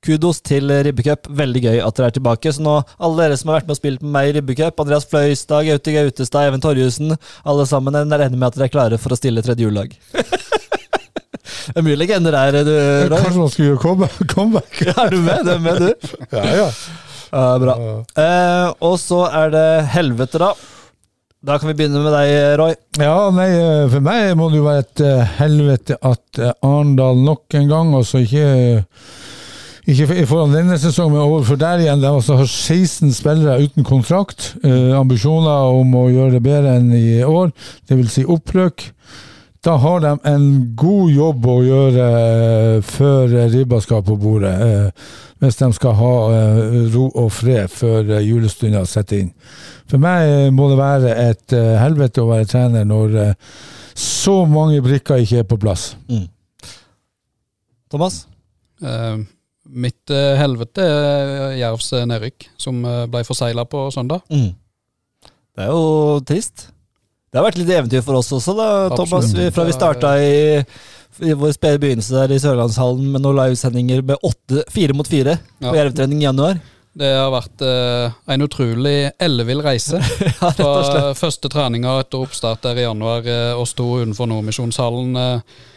Kudos 0.00 0.38
til 0.40 0.70
Ribbecup. 0.84 1.28
Veldig 1.36 1.60
gøy 1.60 1.80
at 1.84 1.96
dere 1.98 2.08
er 2.08 2.16
tilbake. 2.16 2.52
Så 2.56 2.64
nå, 2.64 2.78
alle 2.96 3.20
dere 3.20 3.36
som 3.36 3.52
har 3.52 3.60
vært 3.60 3.68
med 3.68 3.76
og 3.76 3.80
spilt 3.82 4.04
med 4.04 4.14
meg 4.14 4.30
i 4.30 4.36
Ribbecup, 4.38 4.80
Andreas 4.80 5.04
Fløystad, 5.10 5.66
Gaute 5.68 5.92
Gautestad, 5.92 6.48
Even 6.48 6.64
Torjussen, 6.64 7.16
alle 7.44 7.66
sammen, 7.68 7.98
jeg 8.00 8.08
regner 8.08 8.40
med 8.40 8.48
at 8.48 8.56
dere 8.56 8.70
er 8.70 8.76
klare 8.78 9.00
for 9.00 9.12
å 9.12 9.20
stille 9.20 9.44
tredje 9.44 9.68
julelag. 9.68 9.92
det 11.70 11.80
er 11.80 11.86
mye 11.86 11.98
legender 12.00 12.36
der, 12.36 12.58
du, 12.66 12.72
Roy. 13.10 13.22
Kanskje 13.22 13.38
man 13.42 13.52
skulle 13.52 13.70
gjøre 13.70 13.82
comeback? 13.84 14.18
comeback. 14.34 14.82
Er 14.94 15.14
du 15.14 15.20
med? 15.22 15.46
Det 15.46 15.54
er 15.54 15.64
med, 15.64 15.80
du? 15.86 16.10
Ja, 16.36 16.44
ja. 16.64 16.68
Ja, 17.30 17.46
bra. 17.62 17.78
Eh, 18.18 18.68
og 18.82 18.96
så 18.98 19.22
er 19.30 19.52
det 19.54 19.66
helvete, 19.94 20.40
da. 20.42 20.50
Da 21.46 21.56
kan 21.56 21.70
vi 21.70 21.76
begynne 21.78 22.02
med 22.04 22.12
deg, 22.12 22.34
Roy. 22.60 22.74
Ja, 23.00 23.14
nei, 23.32 23.48
eh, 23.54 23.86
for 23.92 24.04
meg 24.04 24.34
må 24.36 24.50
det 24.52 24.58
jo 24.60 24.66
være 24.66 24.84
et 24.84 25.02
eh, 25.06 25.36
helvete 25.38 25.96
at 26.04 26.40
eh, 26.42 26.52
Arendal 26.66 27.22
nok 27.24 27.56
en 27.56 27.70
gang, 27.70 27.94
altså 27.96 28.20
ikke 28.26 28.48
ikke 29.90 30.26
foran 30.28 30.52
denne 30.54 30.76
sesongen, 30.78 31.16
men 31.16 31.24
overfor 31.24 31.56
der 31.58 31.80
igjen. 31.82 32.02
De 32.02 32.10
altså 32.10 32.36
har 32.38 32.46
16 32.46 33.12
spillere 33.16 33.62
uten 33.64 33.86
kontrakt. 33.86 34.52
Eh, 34.62 34.92
ambisjoner 34.98 35.72
om 35.80 35.94
å 35.98 36.06
gjøre 36.12 36.36
det 36.36 36.42
bedre 36.44 36.76
enn 36.78 36.92
i 36.94 37.22
år, 37.24 37.50
dvs. 37.90 38.12
Si 38.18 38.26
opprykk. 38.28 38.90
Da 39.60 39.74
har 39.76 40.00
de 40.00 40.12
en 40.24 40.44
god 40.76 41.10
jobb 41.12 41.46
å 41.52 41.56
gjøre 41.60 42.04
eh, 42.18 42.76
før 42.84 43.34
ribba 43.52 43.80
skal 43.84 44.00
på 44.06 44.16
bordet. 44.16 44.54
eh, 44.56 45.10
hvis 45.40 45.56
de 45.56 45.68
skal 45.76 45.96
ha 45.98 46.12
eh, 46.36 46.60
ro 46.94 47.10
og 47.10 47.28
fred 47.32 47.68
før 47.68 48.08
julestunda 48.24 48.86
setter 48.88 49.26
inn. 49.26 49.34
For 49.88 50.00
meg 50.00 50.52
må 50.56 50.70
det 50.70 50.78
være 50.80 51.12
et 51.26 51.56
helvete 51.80 52.22
å 52.22 52.30
være 52.30 52.48
trener 52.48 52.88
når 52.88 53.34
så 53.96 54.44
mange 54.48 54.80
brikker 54.84 55.20
ikke 55.20 55.42
er 55.42 55.48
på 55.48 55.58
plass. 55.60 55.90
Thomas? 57.90 58.22
Eh, 58.80 59.16
mitt 59.68 60.12
helvete 60.40 60.84
er 60.88 61.56
Jervs 61.58 61.92
nedrykk, 62.08 62.48
som 62.58 62.80
uh, 62.86 63.04
ble 63.10 63.22
forsegla 63.26 63.66
på 63.68 63.84
søndag. 63.94 64.24
Mm. 64.32 64.54
Det 65.54 65.66
er 65.66 65.72
jo 65.74 66.20
trist. 66.26 66.70
Det 67.30 67.38
har 67.38 67.46
vært 67.46 67.60
litt 67.60 67.70
eventyr 67.70 68.02
for 68.02 68.18
oss 68.18 68.32
også, 68.34 68.54
da, 68.58 68.68
Thomas. 68.96 69.28
Absolutt. 69.28 69.38
Vi, 69.38 69.50
fra 69.54 69.64
vi 69.68 69.74
starta 69.76 70.10
i, 70.18 70.32
i 71.30 71.36
vår 71.38 71.52
spede 71.54 71.78
begynnelse 71.82 72.16
der 72.16 72.34
i 72.34 72.40
Sørlandshallen 72.42 73.06
med 73.12 73.22
noen 73.22 73.38
livesendinger 73.38 74.02
med 74.08 74.18
åtte, 74.26 74.64
fire 74.74 74.96
mot 74.98 75.06
fire 75.06 75.36
på 75.60 75.68
Ja. 75.70 75.76
Jervtrening 75.84 76.24
i 76.24 76.26
januar. 76.26 76.58
Det 77.00 77.06
har 77.14 77.30
vært 77.30 77.62
eh, 77.62 78.16
en 78.34 78.42
utrolig 78.42 78.96
ellevill 79.22 79.62
reise. 79.62 80.00
Ja. 80.40 80.50
Fra 80.58 81.12
første 81.14 81.48
treninga 81.52 82.00
etter 82.02 82.24
oppstart 82.24 82.64
der 82.66 82.80
i 82.82 82.86
januar 82.88 83.22
eh, 83.30 83.52
og 83.54 83.68
sto 83.70 83.86
utenfor 84.00 84.26
Nordmisjonshallen. 84.32 85.14
eh, 85.14 85.68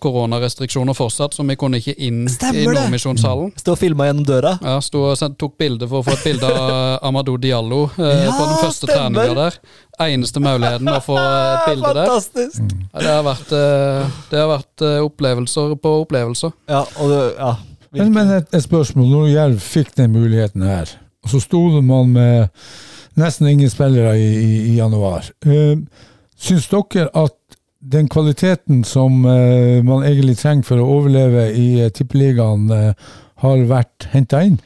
Koronarestriksjoner 0.00 0.94
fortsatt, 0.94 1.34
så 1.34 1.42
vi 1.46 1.56
kunne 1.58 1.80
ikke 1.80 1.94
inn 2.06 2.24
Stemmer 2.30 2.62
i! 2.62 2.66
Nordmisjonshallen. 2.70 3.52
Stå 3.58 3.74
og 3.74 3.80
filma 3.80 4.06
gjennom 4.08 4.26
døra. 4.28 4.52
Ja, 4.62 4.76
sto 4.84 5.02
og 5.10 5.38
tok 5.40 5.56
bilde 5.58 5.88
for 5.90 6.00
å 6.00 6.06
få 6.06 6.14
et 6.14 6.24
bilde 6.28 6.50
av 6.50 6.74
Amadou 7.08 7.36
Diallo 7.42 7.84
eh, 7.98 8.24
Ja, 8.26 8.32
på 8.36 8.46
den 8.46 8.58
første 8.62 8.90
treninga 8.90 9.36
der. 9.38 9.58
Eneste 10.06 10.42
muligheten 10.44 10.90
å 10.92 10.98
få 11.04 11.16
et 11.20 11.70
bilde 11.70 11.94
der. 11.96 12.10
Fantastisk! 12.12 12.74
Ja, 12.92 12.98
det 13.02 13.14
har 13.14 13.24
vært, 13.26 13.54
eh, 13.60 14.18
det 14.32 14.42
har 14.42 14.52
vært 14.54 14.86
eh, 14.86 14.98
opplevelser 15.06 15.76
på 15.82 15.94
opplevelser. 16.04 16.54
Ja, 16.70 16.84
og 17.00 17.14
det- 17.14 17.32
ja. 17.38 17.54
Men, 17.96 18.12
men 18.12 18.30
et, 18.36 18.50
et 18.54 18.64
spørsmål. 18.64 19.08
Når 19.08 19.28
Jerv 19.30 19.62
fikk 19.64 19.94
den 19.96 20.12
muligheten 20.12 20.62
her, 20.66 20.90
og 21.24 21.32
så 21.32 21.40
sto 21.40 21.62
man 21.80 22.10
med 22.12 22.48
nesten 23.16 23.48
ingen 23.48 23.70
spillere 23.72 24.12
i, 24.20 24.26
i, 24.36 24.50
i 24.72 24.76
januar. 24.76 25.24
Uh, 25.46 25.80
Syns 26.36 26.66
dere 26.68 27.08
at 27.16 27.32
den 27.92 28.08
kvaliteten 28.10 28.84
som 28.84 29.24
uh, 29.24 29.82
man 29.86 30.04
egentlig 30.06 30.36
trenger 30.40 30.66
for 30.66 30.82
å 30.82 30.90
overleve 30.98 31.48
i 31.54 31.66
uh, 31.84 31.90
Tippeligaen, 31.94 32.68
uh, 32.70 33.16
har 33.42 33.66
vært 33.68 34.08
henta 34.14 34.42
inn? 34.46 34.56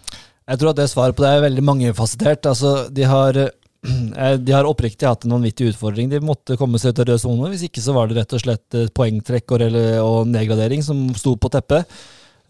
Jeg 0.51 0.61
tror 0.61 0.73
at 0.73 0.81
det 0.81 0.91
svaret 0.91 1.17
på 1.19 1.25
det 1.25 1.33
er 1.35 1.45
veldig 1.45 1.65
mangefasettert. 1.67 2.47
Altså, 2.51 2.75
de 2.95 3.07
har 3.07 3.39
de 4.47 4.55
har 4.55 4.69
oppriktig 4.69 5.09
hatt 5.09 5.27
en 5.27 5.37
vanvittig 5.37 5.71
utfordring. 5.73 6.11
De 6.11 6.23
måtte 6.23 6.59
komme 6.61 6.79
seg 6.81 6.95
ut 6.95 7.03
av 7.03 7.11
rød 7.11 7.23
sone. 7.23 7.51
Hvis 7.53 7.67
ikke 7.69 7.83
så 7.85 7.95
var 7.97 8.09
det 8.09 8.19
rett 8.21 8.35
og 8.37 8.43
slett 8.43 8.79
poengtrekk 8.97 9.55
og, 9.57 9.65
og 10.05 10.19
nedgradering 10.31 10.85
som 10.85 11.07
sto 11.19 11.37
på 11.41 11.51
teppet. 11.55 11.89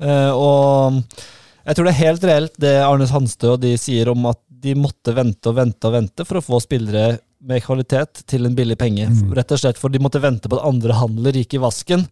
Og 0.01 0.97
Jeg 1.61 1.77
tror 1.77 1.87
det 1.87 1.93
er 1.93 2.01
helt 2.01 2.25
reelt 2.25 2.55
det 2.65 2.75
Arnes 2.83 3.13
Hanstø 3.13 3.55
og 3.55 3.61
de 3.63 3.75
sier 3.79 4.09
om 4.11 4.31
at 4.33 4.41
de 4.65 4.75
måtte 4.77 5.13
vente 5.17 5.53
og 5.53 5.59
vente 5.61 5.89
og 5.89 5.97
vente 5.97 6.27
for 6.29 6.41
å 6.41 6.45
få 6.45 6.61
spillere 6.65 7.19
med 7.41 7.63
kvalitet 7.65 8.23
til 8.29 8.45
en 8.47 8.55
billig 8.59 8.77
penge. 8.81 9.09
Rett 9.37 9.53
og 9.57 9.59
slett 9.63 9.79
for 9.81 9.89
de 9.93 9.99
måtte 10.03 10.21
vente 10.23 10.49
på 10.51 10.59
at 10.59 10.69
andre 10.69 10.93
handler 11.01 11.33
gikk 11.41 11.55
i 11.57 11.63
vasken. 11.63 12.07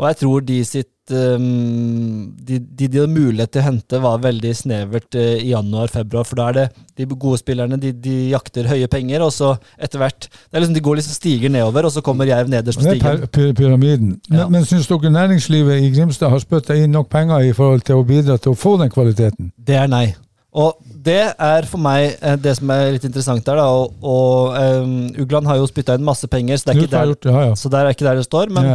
Og 0.00 0.06
jeg 0.08 0.16
tror 0.22 0.40
de 0.48 0.54
sitt 0.64 1.12
um, 1.12 2.32
de, 2.40 2.56
de 2.58 2.86
de 2.88 3.00
hadde 3.02 3.12
mulighet 3.12 3.50
til 3.52 3.60
å 3.60 3.64
hente, 3.66 3.98
var 4.00 4.22
veldig 4.24 4.52
snevert 4.56 5.18
uh, 5.18 5.34
i 5.36 5.50
januar-februar. 5.52 6.24
For 6.24 6.40
da 6.40 6.46
er 6.48 6.56
det 6.56 6.64
de 7.02 7.06
gode 7.12 7.40
spillerne, 7.42 7.76
de, 7.80 7.90
de 7.92 8.14
jakter 8.32 8.70
høye 8.70 8.88
penger, 8.88 9.20
og 9.26 9.32
så 9.36 9.52
etter 9.76 10.00
hvert 10.00 10.28
det 10.30 10.56
er 10.56 10.64
liksom, 10.64 10.74
De 10.78 10.84
går 10.88 10.98
liksom 11.00 11.16
stiger 11.18 11.52
nedover, 11.52 11.84
og 11.88 11.92
så 11.92 12.02
kommer 12.04 12.28
Jerv 12.30 12.48
nederst 12.52 12.80
på 12.80 12.86
stigen. 12.88 13.04
py- 13.26 13.30
py- 13.36 13.52
pyramiden. 13.60 14.16
Men, 14.30 14.38
Ja. 14.40 14.48
men 14.48 14.64
syns 14.64 14.88
dere 14.88 15.12
næringslivet 15.12 15.82
i 15.84 15.92
Grimstad 15.94 16.32
har 16.32 16.40
spytta 16.40 16.74
inn 16.80 16.92
nok 16.96 17.10
penger 17.12 17.44
i 17.44 17.52
forhold 17.52 17.84
til 17.84 18.00
å 18.00 18.06
bidra 18.08 18.38
til 18.40 18.52
å 18.56 18.58
få 18.58 18.78
den 18.80 18.90
kvaliteten? 18.90 19.52
Det 19.58 19.76
er 19.76 19.88
nei. 19.92 20.06
Og 20.52 20.82
det 20.84 21.20
er 21.32 21.66
for 21.68 21.80
meg 21.80 22.10
eh, 22.20 22.36
det 22.36 22.52
som 22.58 22.70
er 22.74 22.90
litt 22.92 23.06
interessant 23.08 23.44
der. 23.46 23.56
da, 23.56 23.68
og, 23.72 23.94
og 24.04 24.56
um, 24.84 24.96
Ugland 25.22 25.48
har 25.48 25.56
jo 25.56 25.68
spytta 25.70 25.96
inn 25.96 26.04
masse 26.04 26.28
penger, 26.28 26.60
så 26.60 26.68
det 26.68 26.74
er 26.74 26.82
ikke 26.82 26.92
der, 26.92 27.12
gjort 27.14 27.28
ja, 27.30 27.44
ja. 27.48 27.54
så 27.56 27.72
der 27.72 27.88
er 27.88 27.96
ikke 27.96 28.08
der 28.08 28.20
det 28.20 28.26
står. 28.28 28.52
Men, 28.52 28.74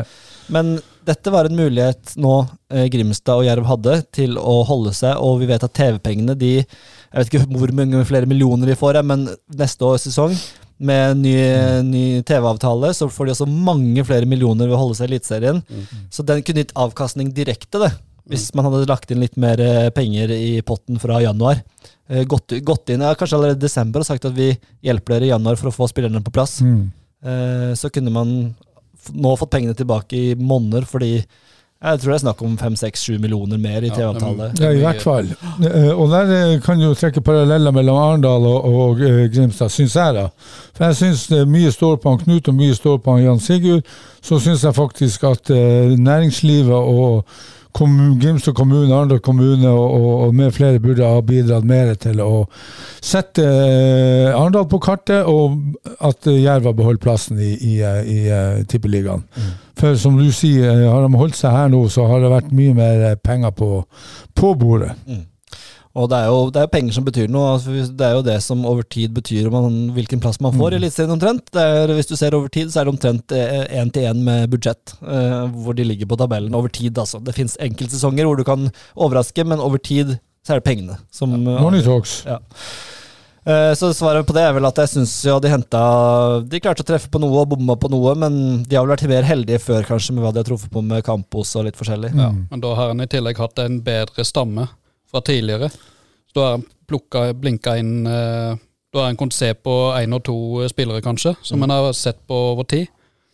men 0.54 0.78
dette 1.08 1.34
var 1.34 1.48
en 1.48 1.58
mulighet 1.60 2.16
nå 2.20 2.34
eh, 2.74 2.88
Grimstad 2.92 3.44
og 3.44 3.46
Jerv 3.46 3.70
hadde 3.70 4.00
til 4.16 4.40
å 4.42 4.62
holde 4.68 4.96
seg, 4.98 5.22
og 5.22 5.38
vi 5.44 5.52
vet 5.52 5.68
at 5.68 5.76
TV-pengene 5.78 6.38
de 6.40 6.56
Jeg 6.58 7.20
vet 7.20 7.30
ikke 7.30 7.60
hvor 7.60 7.76
mange 7.78 8.02
flere 8.10 8.30
millioner 8.30 8.74
de 8.74 8.80
får, 8.80 9.04
men 9.06 9.30
neste 9.62 9.86
års 9.86 10.10
sesong 10.10 10.34
med 10.78 11.22
ny, 11.22 11.38
ny 11.86 12.04
TV-avtale, 12.26 12.92
så 12.94 13.08
får 13.10 13.26
de 13.26 13.34
også 13.34 13.48
mange 13.50 14.04
flere 14.06 14.30
millioner 14.30 14.68
ved 14.68 14.76
å 14.78 14.82
holde 14.82 14.98
seg 14.98 15.08
i 15.08 15.16
Eliteserien. 15.16 15.64
Så 16.14 16.26
den 16.26 16.44
kunne 16.46 16.62
gitt 16.62 16.76
avkastning 16.78 17.32
direkte, 17.34 17.82
det. 17.82 17.90
Hvis 18.28 18.50
man 18.56 18.66
hadde 18.68 18.88
lagt 18.90 19.12
inn 19.14 19.22
litt 19.24 19.38
mer 19.40 19.60
eh, 19.64 19.90
penger 19.96 20.34
i 20.36 20.62
potten 20.68 21.00
fra 21.00 21.22
januar. 21.24 21.62
Eh, 22.10 22.26
Gått, 22.28 22.58
gått 22.68 22.90
inn 22.92 23.02
ja, 23.06 23.14
kanskje 23.16 23.38
allerede 23.40 23.62
i 23.62 23.66
desember 23.68 24.04
og 24.04 24.08
sagt 24.10 24.26
at 24.28 24.36
vi 24.36 24.50
hjelper 24.84 25.16
dere 25.18 25.30
i 25.30 25.34
januar 25.34 25.56
for 25.60 25.72
å 25.72 25.76
få 25.76 25.88
spillerne 25.92 26.20
på 26.26 26.34
plass. 26.36 26.58
Mm. 26.62 26.90
Eh, 27.24 27.74
Så 27.80 27.90
kunne 27.94 28.12
man 28.12 28.34
nå 29.16 29.36
fått 29.40 29.54
pengene 29.54 29.76
tilbake 29.80 30.18
i 30.20 30.36
måneder, 30.36 30.84
fordi 30.84 31.14
jeg 31.78 32.00
tror 32.02 32.10
det 32.12 32.16
er 32.18 32.22
snakk 32.26 32.40
om 32.42 32.56
fem, 32.58 32.76
seks, 32.76 33.04
sju 33.06 33.20
millioner 33.22 33.60
mer 33.62 33.86
i 33.86 33.92
TV-avtale. 33.94 34.48
Ja, 34.58 34.72
i 34.74 34.80
hvert 34.82 35.04
fall. 35.06 35.28
Og 35.94 36.10
der 36.10 36.58
kan 36.66 36.80
du 36.82 36.88
trekke 36.98 37.22
paralleller 37.22 37.72
mellom 37.76 38.00
Arendal 38.02 38.48
og, 38.50 38.66
og 38.66 39.04
Grimstad, 39.32 39.70
syns 39.72 39.94
jeg. 39.96 40.16
da. 40.18 40.24
For 40.74 40.88
jeg 40.90 40.98
syns 41.04 41.28
mye 41.48 41.70
står 41.72 42.00
på 42.02 42.10
han 42.16 42.24
Knut 42.24 42.50
og 42.50 42.58
mye 42.58 42.74
står 42.76 42.98
på 43.06 43.14
han 43.14 43.28
Jan 43.28 43.40
Sigurd. 43.46 43.86
Så 44.26 44.40
syns 44.42 44.66
jeg 44.66 44.74
faktisk 44.76 45.28
at 45.30 45.54
næringslivet 46.02 46.74
og 46.74 47.30
Grimstad 47.78 48.56
kommune, 48.58 48.94
Arendal 48.94 49.22
kommune 49.24 49.70
og, 49.70 49.94
og, 49.94 50.10
og 50.28 50.36
med 50.36 50.52
flere 50.56 50.82
burde 50.82 51.06
ha 51.06 51.22
bidratt 51.22 51.68
mer 51.68 51.94
til 52.02 52.22
å 52.24 52.48
sette 53.04 53.46
eh, 53.46 54.34
Arendal 54.34 54.68
på 54.72 54.80
kartet, 54.84 55.28
og 55.30 55.78
at 56.02 56.28
eh, 56.28 56.42
Jerv 56.44 56.72
har 56.72 56.76
beholdt 56.78 57.04
plassen 57.04 57.40
i, 57.40 57.54
i, 57.54 57.78
i, 57.84 58.20
i 58.28 58.68
Tippeligaen. 58.70 59.24
Mm. 59.38 59.56
For 59.78 59.98
som 60.02 60.18
du 60.18 60.28
sier, 60.34 60.66
eh, 60.72 60.90
har 60.90 61.06
de 61.06 61.22
holdt 61.22 61.38
seg 61.38 61.54
her 61.54 61.72
nå, 61.74 61.84
så 61.94 62.08
har 62.10 62.24
det 62.24 62.34
vært 62.34 62.54
mye 62.58 62.76
mer 62.78 63.10
eh, 63.12 63.18
penger 63.22 63.54
på, 63.58 63.72
på 64.38 64.54
bordet. 64.58 64.96
Og 65.98 66.06
det 66.12 66.18
er, 66.20 66.28
jo, 66.30 66.42
det 66.54 66.60
er 66.62 66.68
jo 66.68 66.72
penger 66.76 66.94
som 66.94 67.06
betyr 67.08 67.32
noe. 67.34 67.56
Altså, 67.56 67.74
det 67.98 68.06
er 68.06 68.14
jo 68.14 68.26
det 68.28 68.38
som 68.46 68.66
over 68.70 68.86
tid 68.86 69.16
betyr 69.16 69.50
man, 69.54 69.78
hvilken 69.96 70.22
plass 70.22 70.38
man 70.44 70.54
får 70.54 70.76
i 70.76 70.80
Eliteserien 70.82 71.16
omtrent. 71.16 71.50
Det 71.56 71.64
er, 71.64 71.94
hvis 71.98 72.10
du 72.12 72.14
ser 72.20 72.38
over 72.38 72.52
tid, 72.54 72.70
så 72.70 72.82
er 72.82 72.88
det 72.88 72.94
omtrent 72.94 73.34
én 73.34 73.94
til 73.96 74.06
én 74.06 74.22
med 74.28 74.46
budsjett, 74.54 74.94
uh, 75.02 75.48
hvor 75.50 75.78
de 75.78 75.88
ligger 75.88 76.10
på 76.10 76.20
tabellen. 76.22 76.54
Over 76.58 76.70
tid, 76.70 76.94
altså. 77.02 77.22
Det 77.24 77.34
fins 77.38 77.58
enkeltsesonger 77.66 78.30
hvor 78.30 78.38
du 78.38 78.46
kan 78.46 78.70
overraske, 78.94 79.48
men 79.48 79.64
over 79.64 79.82
tid 79.82 80.20
så 80.46 80.54
er 80.54 80.62
det 80.62 80.70
pengene 80.70 81.00
som 81.12 81.34
uh, 81.34 81.58
Money 81.66 81.82
talks. 81.84 82.22
Ja. 82.30 82.38
Eh, 83.48 83.74
Så 83.80 83.94
svaret 83.96 84.28
på 84.28 84.36
det 84.36 84.44
er 84.44 84.56
vel 84.58 84.68
at 84.68 84.80
jeg 84.82 84.92
syns 84.92 85.12
ja, 85.24 85.38
de 85.40 85.48
henta 85.48 85.80
De 86.44 86.60
klarte 86.60 86.84
å 86.84 86.88
treffe 86.88 87.08
på 87.12 87.22
noe 87.24 87.46
og 87.46 87.54
bomma 87.54 87.78
på 87.80 87.88
noe, 87.92 88.12
men 88.20 88.66
de 88.68 88.76
har 88.76 88.84
vel 88.84 88.92
vært 88.92 89.08
mer 89.08 89.28
heldige 89.28 89.62
før, 89.64 89.88
kanskje, 89.88 90.16
med 90.18 90.26
hva 90.26 90.34
de 90.36 90.42
har 90.44 90.50
truffet 90.50 90.74
på 90.74 90.84
med 90.84 91.06
Campos 91.08 91.56
og 91.56 91.68
litt 91.68 91.80
forskjellig. 91.80 92.12
Ja, 92.12 92.34
men 92.36 92.64
da 92.64 92.74
har 92.76 92.92
han 92.92 93.04
i 93.04 93.08
tillegg 93.10 93.40
hatt 93.40 93.62
en 93.64 93.80
bedre 93.86 94.28
stamme 94.28 94.68
fra 95.12 95.22
tidligere. 95.26 95.70
Så 96.28 96.38
da 96.38 96.46
har 96.46 96.58
han 96.58 96.66
plukka, 96.88 97.28
blinka 97.34 97.78
inn 97.80 98.08
eh, 98.08 98.56
Da 98.94 99.02
har 99.04 99.10
han 99.12 99.18
kunnet 99.20 99.36
se 99.36 99.50
på 99.54 99.74
én 100.00 100.16
og 100.16 100.24
to 100.24 100.38
eh, 100.62 100.70
spillere, 100.72 101.04
kanskje, 101.04 101.36
som 101.44 101.62
han 101.62 101.74
har 101.74 101.92
sett 101.94 102.22
på 102.28 102.36
over 102.54 102.64
tid. 102.64 102.88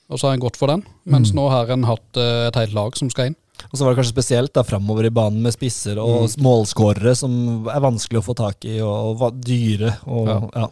Og 0.09 0.19
så 0.19 0.27
har 0.27 0.35
han 0.35 0.43
gått 0.43 0.57
for 0.59 0.67
den. 0.67 0.83
Mens 1.09 1.31
nå 1.33 1.45
har 1.49 1.69
han 1.69 1.85
hatt 1.87 2.17
eh, 2.19 2.47
et 2.47 2.57
helt 2.57 2.73
lag 2.73 2.97
som 2.97 3.09
skal 3.13 3.31
inn. 3.31 3.37
Og 3.69 3.77
så 3.77 3.85
var 3.85 3.93
det 3.93 3.99
kanskje 4.01 4.13
spesielt 4.13 4.53
da 4.53 4.63
framover 4.65 5.07
i 5.07 5.11
banen 5.13 5.41
med 5.45 5.53
spisser 5.55 5.97
og 6.01 6.27
målskårere 6.43 7.13
som 7.17 7.65
er 7.71 7.81
vanskelig 7.81 8.19
å 8.19 8.25
få 8.25 8.35
tak 8.37 8.65
i, 8.69 8.75
og, 8.85 9.21
og 9.21 9.39
dyre. 9.45 9.95
Og, 10.09 10.27
Ja. 10.29 10.37
ja. 10.57 10.67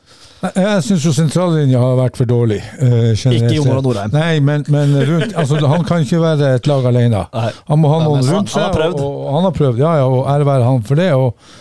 Jeg, 0.57 0.83
syns 0.87 1.05
jo 1.05 1.13
sentrallinja 1.13 1.79
har 1.81 1.97
vært 1.99 2.17
for 2.17 2.29
dårlig. 2.29 2.59
Uh, 2.81 3.11
Ikke 3.13 3.53
Jon 3.55 3.69
og 3.69 3.83
Nordheim 3.85 4.11
Norheim. 4.11 4.15
Nei, 4.15 4.39
men, 4.41 4.65
men 4.73 4.95
rundt, 5.07 5.33
altså, 5.39 5.59
han 5.69 5.83
kan 5.87 6.05
ikke 6.05 6.21
være 6.23 6.53
et 6.57 6.69
lag 6.69 6.85
alene. 6.89 7.25
Nei. 7.33 7.49
Han 7.69 7.81
må 7.81 7.91
ha 7.93 7.99
noen 8.05 8.25
rundt 8.25 8.53
seg. 8.53 8.61
han 8.61 8.69
har 8.69 8.77
prøvd. 8.77 9.01
Og, 9.05 9.19
og 9.25 9.35
han 9.37 9.47
har 9.49 9.57
prøvd, 9.57 9.81
ja, 9.83 9.91
ja, 10.01 10.07
og 10.09 10.23
ære 10.33 10.47
være 10.49 10.69
han 10.69 10.85
for 10.89 11.01
det. 11.01 11.09
Og, 11.17 11.51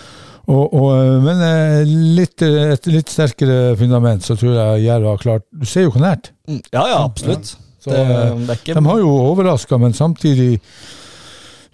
og, 0.51 0.63
og, 0.67 0.87
eh, 0.97 1.17
men 1.27 1.43
eh, 1.47 1.97
litt, 2.21 2.43
et 2.43 2.89
litt 2.91 3.13
sterkere 3.13 3.59
fundament, 3.79 4.25
så 4.27 4.37
tror 4.41 4.57
jeg 4.57 4.87
Jerv 4.89 5.11
har 5.13 5.21
klart 5.23 5.45
Du 5.53 5.69
ser 5.69 5.87
jo 5.87 5.93
hvor 5.95 6.03
nært. 6.05 6.33
Mm, 6.49 6.63
Ja, 6.73 6.87
ja, 6.91 7.03
absolutt. 7.05 7.53
Så, 7.81 7.93
det, 7.93 8.01
det 8.45 8.53
er 8.57 8.59
ikke 8.59 8.75
De 8.77 8.87
har 8.89 8.99
jo 9.01 9.13
overraska, 9.31 9.79
men 9.81 9.95
samtidig 9.97 10.59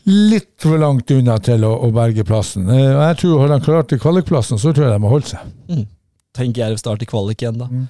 litt 0.07 0.55
for 0.63 0.79
langt 0.79 1.11
unna 1.11 1.37
til 1.43 1.67
å, 1.67 1.75
å 1.87 1.91
berge 1.95 2.25
plassen. 2.27 2.71
Eh, 2.71 2.95
jeg 2.95 3.21
tror 3.23 3.43
Har 3.43 3.53
de 3.53 3.61
klart 3.65 3.99
kvalikplassen, 4.01 4.61
så 4.63 4.73
tror 4.73 4.89
jeg 4.89 4.95
de 4.97 5.03
har 5.03 5.15
holdt 5.17 5.35
seg. 5.35 5.85
Tenk 6.37 6.59
Jerv 6.61 6.77
start 6.81 7.03
i 7.03 7.09
kvalik 7.09 7.43
igjen, 7.43 7.61
da. 7.61 7.69
Mm. 7.71 7.87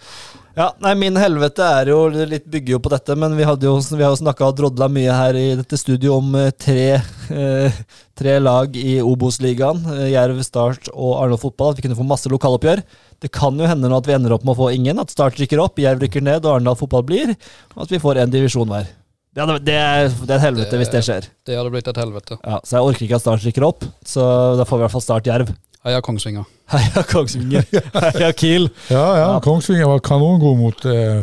Ja, 0.57 0.71
nei, 0.81 0.95
Min 0.97 1.19
helvete 1.21 1.67
er 1.81 1.91
jo 1.93 1.99
litt 2.09 2.47
bygger 2.49 2.77
jo 2.77 2.81
på 2.81 2.93
dette, 2.93 3.13
men 3.19 3.35
vi, 3.37 3.45
hadde 3.45 3.67
jo, 3.69 3.75
vi 3.91 4.01
har 4.01 4.15
jo 4.15 4.21
snakka 4.23 4.47
og 4.49 4.55
drodla 4.57 4.89
mye 4.89 5.13
her 5.13 5.37
i 5.37 5.49
dette 5.59 5.77
studio 5.77 6.15
om 6.21 6.31
eh, 6.39 6.53
tre, 6.57 7.03
eh, 7.29 7.81
tre 8.17 8.39
lag 8.41 8.79
i 8.81 8.97
Obos-ligaen. 9.05 9.83
Eh, 9.97 10.07
Jerv, 10.15 10.41
Start 10.47 10.89
og 10.95 11.19
Arendal 11.19 11.43
Fotball. 11.43 11.75
At 11.75 11.83
vi 11.83 11.89
kunne 11.89 11.99
få 11.99 12.09
masse 12.09 12.33
lokaloppgjør. 12.33 12.85
Det 13.21 13.33
kan 13.37 13.61
jo 13.61 13.69
hende 13.69 13.91
nå 13.91 14.01
at 14.01 14.09
vi 14.09 14.17
ender 14.17 14.33
opp 14.37 14.47
med 14.47 14.55
å 14.55 14.61
få 14.63 14.71
ingen. 14.73 15.03
At 15.03 15.13
Start 15.13 15.37
rykker 15.43 15.61
opp, 15.61 15.83
Jerv 15.83 16.01
rykker 16.07 16.25
ned 16.25 16.47
og 16.47 16.55
Arendal 16.55 16.79
Fotball 16.81 17.05
blir. 17.11 17.35
Og 17.75 17.85
at 17.85 17.93
vi 17.93 18.01
får 18.01 18.25
én 18.25 18.33
divisjon 18.33 18.73
hver. 18.73 18.89
Det, 19.37 19.43
hadde- 19.45 19.61
det, 19.69 19.75
er, 19.77 20.09
det 20.09 20.31
er 20.33 20.39
et 20.41 20.45
helvete 20.47 20.79
hvis 20.81 20.91
det 20.95 21.03
skjer. 21.05 21.27
Det 21.45 21.57
hadde 21.59 21.71
blitt 21.75 21.89
et 21.93 21.99
helvete. 22.01 22.39
Ja, 22.41 22.57
så 22.65 22.79
jeg 22.79 22.87
orker 22.89 23.05
ikke 23.07 23.19
at 23.19 23.25
Start 23.27 23.45
rykker 23.45 23.67
opp, 23.69 23.85
så 24.09 24.25
da 24.57 24.65
får 24.65 24.79
vi 24.79 24.81
i 24.81 24.87
hvert 24.87 24.95
fall 24.97 25.05
Start 25.05 25.29
Jerv. 25.29 25.53
Heia 25.87 26.01
Kongsvinger. 26.03 26.47
Heia 26.73 27.03
Kongsvinger. 27.07 27.67
Heia 28.17 28.33
Kiel. 28.33 28.71
Ja, 28.91 29.05
ja, 29.05 29.27
Ja. 29.27 29.41
Kongsvinger 29.45 29.87
var 29.93 30.01
kanongod 30.09 30.57
mot 30.59 30.87
eh, 30.89 31.21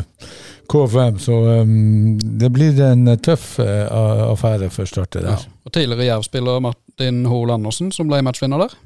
KFM, 0.70 1.18
så 1.20 1.40
um, 1.66 2.14
det 2.22 2.48
blir 2.54 2.78
en 2.86 3.10
tøff 3.20 3.58
eh, 3.60 3.84
affære 4.30 4.70
for 4.72 4.88
Start. 4.88 5.18
det 5.18 5.26
Ja. 5.26 5.36
Og 5.66 5.72
tidligere 5.74 6.06
Jerv-spiller 6.12 6.62
Martin 6.64 7.24
Hoel 7.26 7.50
Andersen, 7.58 7.90
som 7.92 8.06
ble 8.08 8.22
matchvinner 8.24 8.62
der. 8.62 8.78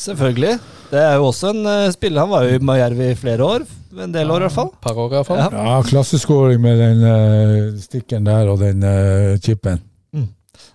Selvfølgelig. 0.00 0.56
Det 0.90 0.98
er 1.02 1.18
jo 1.20 1.28
også 1.28 1.52
en 1.52 1.66
uh, 1.68 1.90
spiller. 1.92 2.24
Han 2.24 2.32
var 2.32 2.46
jo 2.46 2.56
i 2.56 2.64
Majerv 2.64 3.04
i 3.04 3.12
flere 3.18 3.44
år. 3.44 3.66
En 4.00 4.14
del 4.14 4.30
år, 4.30 4.40
i 4.40 4.46
hvert 4.48 4.56
fall. 4.56 4.72
Par 4.80 4.96
år, 4.96 5.12
iallfall. 5.18 5.42
Ja. 5.42 5.50
Ja, 5.52 5.76
klasseskåring 5.86 6.62
med 6.64 6.80
den 6.80 7.04
uh, 7.04 7.78
stikken 7.82 8.26
der 8.26 8.48
og 8.50 8.62
den 8.62 8.84
uh, 8.86 9.36
chipen. 9.44 9.82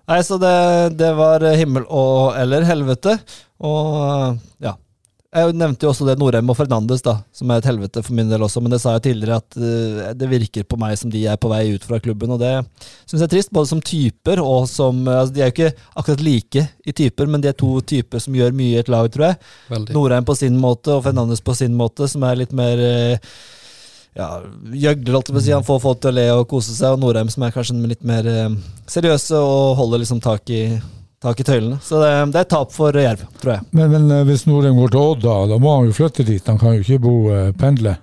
Nei, 0.06 0.20
så 0.22 0.38
det, 0.38 0.54
det 1.00 1.12
var 1.18 1.42
himmel 1.58 1.86
og 1.90 2.36
eller 2.38 2.66
helvete. 2.68 3.18
Og 3.66 3.88
uh, 3.98 4.36
ja. 4.62 4.76
Jeg 5.36 5.56
nevnte 5.60 5.84
jo 5.84 5.90
også 5.92 6.06
det 6.08 6.16
Norheim 6.20 6.48
og 6.52 6.56
Fernandes, 6.56 7.02
da, 7.04 7.18
som 7.36 7.50
er 7.52 7.60
et 7.60 7.68
helvete 7.68 8.00
for 8.06 8.16
min 8.16 8.30
del 8.32 8.46
også. 8.46 8.62
Men 8.64 8.72
det 8.72 8.80
sa 8.80 8.94
jeg 8.96 9.04
tidligere, 9.10 9.42
at 9.42 9.58
uh, 9.60 10.14
det 10.16 10.30
virker 10.32 10.64
på 10.64 10.80
meg 10.80 10.96
som 11.00 11.12
de 11.12 11.26
er 11.28 11.40
på 11.42 11.52
vei 11.52 11.66
ut 11.76 11.84
fra 11.84 12.00
klubben. 12.00 12.32
Og 12.32 12.40
det 12.40 12.54
syns 13.04 13.20
jeg 13.20 13.28
er 13.28 13.34
trist, 13.34 13.52
både 13.56 13.72
som 13.74 13.84
typer 13.84 14.40
og 14.44 14.70
som 14.72 15.04
uh, 15.10 15.20
altså 15.20 15.36
De 15.36 15.44
er 15.44 15.52
jo 15.52 15.56
ikke 15.58 15.90
akkurat 16.00 16.24
like 16.24 16.66
i 16.88 16.96
typer, 16.96 17.28
men 17.28 17.44
de 17.44 17.52
er 17.52 17.60
to 17.60 17.74
typer 17.84 18.24
som 18.24 18.38
gjør 18.38 18.56
mye 18.56 18.78
i 18.78 18.80
et 18.80 18.92
lag, 18.92 19.12
tror 19.12 19.28
jeg. 19.32 19.40
Veldig. 19.74 19.98
Norheim 19.98 20.32
på 20.32 20.38
sin 20.40 20.58
måte 20.62 20.96
og 20.96 21.04
Fernandes 21.10 21.44
på 21.44 21.58
sin 21.58 21.76
måte, 21.76 22.08
som 22.12 22.24
er 22.24 22.40
litt 22.40 22.56
mer 22.56 22.80
eh, 22.80 23.36
ja, 24.16 24.30
gjøgler, 24.72 25.20
alt 25.20 25.32
si. 25.36 25.52
Han 25.52 25.68
får 25.68 25.82
folk 25.84 26.04
til 26.04 26.14
å 26.14 26.16
le 26.16 26.28
og 26.38 26.48
kose 26.52 26.76
seg, 26.76 26.96
og 26.96 27.04
Norheim 27.04 27.32
som 27.34 27.44
er 27.44 27.56
kanskje 27.56 27.76
litt 27.92 28.06
mer 28.08 28.28
eh, 28.32 28.54
seriøse 28.92 29.42
og 29.42 29.76
holder 29.82 30.06
liksom 30.06 30.24
tak 30.24 30.48
i, 30.56 30.64
tak 31.24 31.40
i 31.40 31.46
tøylene. 31.48 31.80
Så 31.84 32.00
det, 32.02 32.12
det 32.34 32.42
er 32.42 32.50
tap 32.52 32.74
for 32.76 32.96
Jerv, 32.96 33.26
tror 33.42 33.56
jeg. 33.58 33.68
Men, 33.76 33.92
men 33.94 34.10
eh, 34.12 34.24
hvis 34.28 34.46
Norheim 34.50 34.80
går 34.80 34.96
til 34.96 35.04
Odd, 35.04 35.22
da, 35.26 35.36
da 35.54 35.60
må 35.62 35.76
han 35.78 35.90
jo 35.90 35.96
flytte 35.98 36.26
dit. 36.28 36.48
Han 36.52 36.60
kan 36.62 36.76
jo 36.78 36.86
ikke 36.86 37.04
bo 37.06 37.16
eh, 37.34 37.52
pendle. 37.60 37.96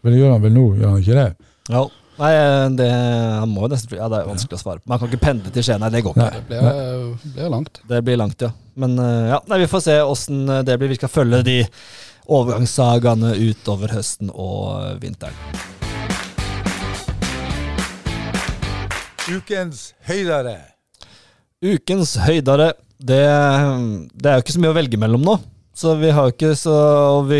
Men 0.00 0.14
det 0.14 0.20
gjør 0.22 0.36
han 0.36 0.44
vel 0.44 0.54
nå, 0.56 0.66
gjør 0.80 0.94
han 0.94 1.02
ikke 1.04 1.18
det? 1.18 1.48
Ja. 1.70 1.86
Nei, 2.20 2.30
eh, 2.36 2.66
det, 2.76 2.88
han 3.40 3.48
må 3.48 3.64
jo 3.64 3.70
nesten 3.72 3.96
Ja, 3.96 4.08
det 4.12 4.18
er 4.20 4.28
vanskelig 4.28 4.58
å 4.58 4.62
svare 4.62 4.82
på. 4.82 4.90
Man 4.92 5.00
kan 5.00 5.10
ikke 5.10 5.24
pendle 5.24 5.52
til 5.54 5.64
Skien, 5.64 5.80
nei, 5.80 5.92
det 5.94 6.04
går 6.04 6.16
ikke. 6.16 6.28
Nei. 6.28 6.44
Det 6.50 6.60
blir, 6.60 7.32
blir 7.36 7.54
langt. 7.56 7.82
Det 7.88 8.02
blir 8.04 8.20
langt, 8.20 8.44
ja. 8.44 8.52
Men 8.80 8.98
eh, 9.00 9.32
ja, 9.32 9.42
nei, 9.48 9.62
vi 9.64 9.70
får 9.72 9.84
se 9.88 9.98
åssen 10.04 10.44
det 10.68 10.78
blir. 10.80 10.92
Vi 10.92 11.00
skal 11.00 11.12
følge 11.12 11.42
de 11.46 11.58
overgangssagaene 12.30 13.34
utover 13.50 13.96
høsten 13.96 14.30
og 14.30 14.84
eh, 14.84 14.96
vinteren. 15.02 15.34
Ukens 19.30 19.92
høydere. 20.08 20.69
Ukens 21.60 22.14
høydare. 22.24 22.72
Det, 23.00 23.20
det 24.16 24.28
er 24.30 24.38
jo 24.38 24.44
ikke 24.44 24.54
så 24.54 24.60
mye 24.62 24.72
å 24.72 24.76
velge 24.76 25.00
mellom 25.00 25.24
nå. 25.24 25.34
Så 25.76 25.94
vi 26.00 26.10
har 26.12 26.26
jo 26.28 26.32
ikke 26.34 26.52
så 26.58 26.74
vi, 27.28 27.38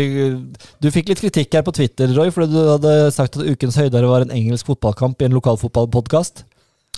Du 0.81 0.87
fikk 0.93 1.11
litt 1.11 1.19
kritikk 1.21 1.53
her 1.57 1.65
på 1.65 1.73
Twitter, 1.75 2.09
Roy, 2.15 2.31
fordi 2.33 2.53
du 2.53 2.61
hadde 2.71 2.93
sagt 3.13 3.37
at 3.37 3.45
ukens 3.45 3.77
høydare 3.81 4.09
var 4.09 4.25
en 4.25 4.33
engelsk 4.33 4.69
fotballkamp 4.69 5.21
i 5.21 5.27
en 5.27 5.35
lokalfotballpodkast. 5.37 6.45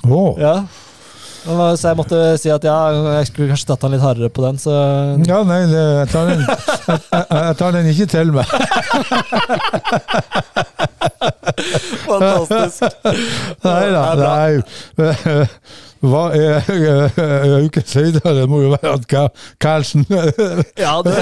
Åh. 0.03 0.39
Ja. 0.39 0.55
Så 1.43 1.89
jeg 1.89 1.97
måtte 1.99 2.19
si 2.39 2.51
at 2.53 2.63
ja, 2.63 2.76
jeg 3.17 3.28
skulle 3.28 3.49
kanskje 3.51 3.67
tatt 3.74 3.82
han 3.84 3.91
litt 3.95 4.03
hardere 4.03 4.30
på 4.32 4.43
den, 4.45 4.59
så 4.63 4.71
Ja, 5.28 5.41
nei, 5.47 5.61
det, 5.67 5.82
jeg, 5.82 6.07
tar 6.13 6.30
den, 6.30 6.43
jeg, 6.47 6.99
jeg, 7.11 7.26
jeg 7.47 7.57
tar 7.59 7.76
den 7.76 7.89
ikke 7.91 8.07
til 8.13 8.32
meg. 8.36 8.47
Fantastisk. 12.03 12.84
Nei 13.67 13.84
da. 13.91 14.03
Det 14.03 14.03
er 14.03 14.21
bra. 14.21 14.32
Nei. 14.99 15.43
Hva 16.04 16.24
er 16.36 16.66
ukens 17.66 17.93
høyde? 17.95 18.20
Det 18.24 18.45
må 18.51 18.60
jo 18.66 18.72
være 18.74 18.93
at 18.97 19.06
Carlsen 19.08 19.54
Karlsen 19.64 20.04
Ja, 20.84 20.97
det, 21.06 21.14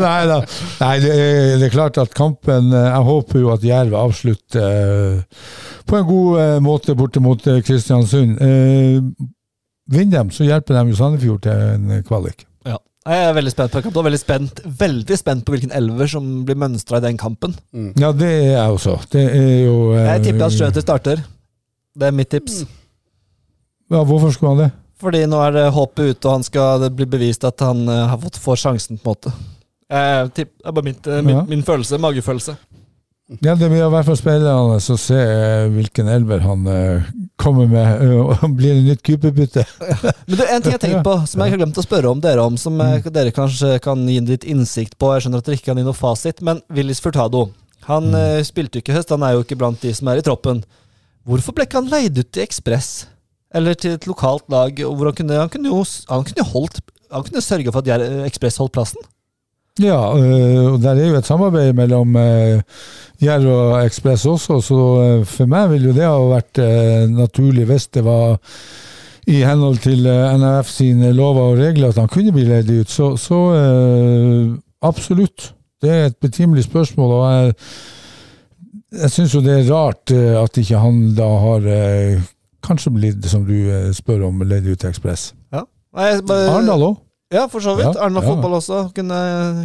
Nei 0.00 0.20
da. 0.30 0.38
Nei, 0.80 0.94
det 1.02 1.10
er, 1.12 1.58
det 1.60 1.66
er 1.68 1.74
klart 1.74 1.98
at 2.00 2.14
kampen 2.16 2.72
eh, 2.72 2.86
Jeg 2.88 3.04
håper 3.10 3.42
jo 3.42 3.50
at 3.52 3.66
Jerv 3.68 3.96
avslutter 4.00 4.64
eh, 4.64 5.44
på 5.90 5.98
en 6.00 6.08
god 6.08 6.40
eh, 6.40 6.56
måte 6.64 6.94
borte 6.96 7.20
mot 7.20 7.42
Kristiansund. 7.66 8.40
Eh, 8.40 9.02
Vinner 9.90 10.20
dem, 10.20 10.28
så 10.30 10.44
hjelper 10.46 10.76
de 10.78 10.92
jo 10.92 10.96
Sandefjord 11.00 11.40
til 11.48 11.62
en 11.74 12.02
kvalik. 12.06 12.44
ja. 12.68 12.76
Jeg 13.10 13.24
er 13.26 13.32
veldig 13.34 13.50
spent 13.50 13.72
på 13.72 13.80
kampen, 13.82 13.98
og 13.98 14.04
veldig 14.06 14.18
spent, 14.20 14.60
veldig 14.80 15.16
spent 15.18 15.42
på 15.46 15.54
hvilken 15.54 15.72
elver 15.74 16.06
som 16.12 16.26
blir 16.46 16.58
mønstra 16.60 17.00
i 17.00 17.04
den 17.08 17.16
kampen. 17.18 17.56
Ja, 17.98 18.12
det 18.14 18.28
er 18.28 18.50
jeg 18.52 18.74
også. 18.76 18.98
Det 19.10 19.24
er 19.24 19.64
jo 19.64 19.76
eh, 19.96 20.04
Jeg 20.12 20.22
tipper 20.28 20.46
at 20.46 20.54
Schøter 20.54 20.84
starter. 20.84 21.22
Det 21.98 22.06
er 22.06 22.14
mitt 22.14 22.30
tips. 22.30 22.60
Ja, 23.90 24.04
hvorfor 24.06 24.32
skulle 24.34 24.54
han 24.54 24.64
det? 24.64 24.70
Fordi 25.00 25.22
nå 25.26 25.38
er 25.42 25.54
det 25.56 25.68
håpet 25.74 26.12
ute, 26.12 26.28
og 26.28 26.34
han 26.38 26.44
skal 26.46 26.84
blir 26.92 27.08
bevist 27.08 27.46
at 27.48 27.62
han 27.64 27.86
eh, 27.88 28.06
har 28.10 28.20
fått 28.20 28.38
får 28.40 28.60
sjansen, 28.66 29.00
på 29.00 29.08
en 29.08 29.16
måte. 29.16 29.32
Jeg 29.90 30.34
tipp, 30.36 30.50
det 30.60 30.68
er 30.68 30.76
bare 30.76 30.86
mitt, 30.86 31.06
eh, 31.08 31.22
min, 31.24 31.36
Ja. 31.36 31.46
min 31.48 31.64
følelse. 31.66 31.98
Magefølelse. 31.98 32.56
Ja, 33.40 33.54
Det 33.54 33.68
blir 33.70 33.78
i 33.78 33.90
hvert 33.90 34.06
fall 34.06 34.16
spennende 34.18 34.76
å 34.76 34.96
se 34.98 35.14
eh, 35.14 35.68
hvilken 35.70 36.08
elver 36.10 36.42
han 36.42 36.66
eh, 36.66 37.10
kommer 37.38 37.68
med. 37.70 38.02
eh, 38.02 38.30
og 38.44 38.56
Blir 38.58 38.74
det 38.74 38.82
nytt 38.88 39.04
keeperbytte? 39.06 39.64
Men 40.26 40.36
det 40.36 40.46
er 40.46 40.54
en 40.56 40.62
ting 40.62 40.74
jeg 40.74 40.82
tenkte 40.82 41.04
på, 41.06 41.16
som 41.30 41.44
jeg 41.44 41.54
har 41.54 41.62
glemt 41.62 41.78
å 41.78 41.86
spørre 41.86 42.10
om 42.10 42.20
dere 42.20 42.42
om, 42.42 42.58
som 42.58 42.80
eh, 42.82 43.06
dere 43.06 43.34
kanskje 43.34 43.78
kan 43.82 44.02
gi 44.06 44.18
litt 44.26 44.44
innsikt 44.44 44.98
på. 44.98 45.14
Jeg 45.14 45.26
skjønner 45.26 45.42
at 45.42 45.46
dere 45.46 45.58
ikke 45.60 45.70
kan 45.70 45.80
gi 45.80 45.86
noe 45.86 45.96
fasit, 45.96 46.42
men 46.42 46.62
Willis 46.74 47.02
Furtado 47.02 47.48
Han 47.86 48.10
mm. 48.12 48.44
spilte 48.44 48.78
jo 48.78 48.84
ikke 48.84 48.98
høst, 48.98 49.14
han 49.14 49.22
er 49.24 49.38
jo 49.38 49.46
ikke 49.46 49.56
blant 49.58 49.80
de 49.82 49.94
som 49.96 50.10
er 50.12 50.20
i 50.20 50.26
troppen. 50.26 50.60
Hvorfor 51.26 51.54
ble 51.56 51.64
ikke 51.66 51.80
han 51.80 51.90
leid 51.90 52.18
ut 52.18 52.28
til 52.28 52.44
Ekspress? 52.44 53.06
Eller 53.54 53.74
til 53.74 53.96
et 53.96 54.06
lokalt 54.06 54.44
lag? 54.52 54.72
Hvor 54.84 55.04
han, 55.10 55.14
kunne, 55.18 55.38
han 55.40 55.48
kunne 55.52 55.68
jo 55.72 55.84
han 56.10 56.24
kunne 56.28 56.46
holdt 56.52 56.80
Han 57.12 57.24
kunne 57.26 57.40
sørge 57.42 57.72
for 57.72 57.80
at 57.82 57.88
Jer- 57.90 58.24
Ekspress 58.26 58.56
holdt 58.62 58.72
plassen. 58.72 59.00
Ja, 59.80 59.96
øh, 60.18 60.72
og 60.74 60.82
der 60.82 60.90
er 60.94 61.08
jo 61.08 61.16
et 61.18 61.26
samarbeid 61.26 61.72
mellom 61.72 62.16
øh, 62.16 62.60
Jerv 63.22 63.46
og 63.48 63.84
Ekspress 63.86 64.26
også, 64.26 64.60
så 64.60 64.78
for 65.24 65.46
meg 65.50 65.70
ville 65.70 65.88
jo 65.88 65.94
det 65.96 66.04
ha 66.04 66.18
vært 66.30 66.60
naturlig 67.10 67.64
hvis 67.68 67.86
det 67.94 68.04
var 68.04 68.36
i 69.30 69.40
henhold 69.46 69.78
til 69.84 70.04
NRF 70.06 70.68
sine 70.72 71.12
lover 71.12 71.52
og 71.52 71.58
regler 71.58 71.88
at 71.88 71.98
han 72.00 72.08
kunne 72.08 72.32
bli 72.32 72.44
leid 72.48 72.70
ut. 72.70 72.90
Så, 72.90 73.16
så 73.16 73.38
absolutt. 74.82 75.52
Det 75.82 75.90
er 75.90 76.06
et 76.10 76.16
betimelig 76.20 76.64
spørsmål, 76.64 77.12
og 77.12 77.32
jeg, 77.32 77.54
jeg 79.02 79.10
syns 79.10 79.34
jo 79.34 79.40
det 79.44 79.54
er 79.58 79.70
rart 79.72 80.12
at 80.12 80.58
ikke 80.60 80.78
han 80.82 81.02
da 81.16 81.28
har 81.44 81.68
øh, 82.68 82.92
blir 82.94 83.14
det 83.14 83.30
som 83.30 83.44
du 83.46 83.54
øh, 83.54 83.92
spør 83.94 84.26
om, 84.28 84.42
leid 84.42 84.66
ut 84.66 84.78
til 84.78 84.90
Ekspress. 84.90 85.34
Ja. 85.52 85.64
Arendal 85.96 86.82
òg. 86.90 86.96
Ja, 87.30 87.44
for 87.46 87.62
så 87.62 87.76
vidt. 87.78 87.94
Ja, 87.94 88.02
Arendal 88.02 88.24
ja. 88.24 88.30
fotball 88.32 88.56
også 88.58 88.80
kunne 88.94 89.18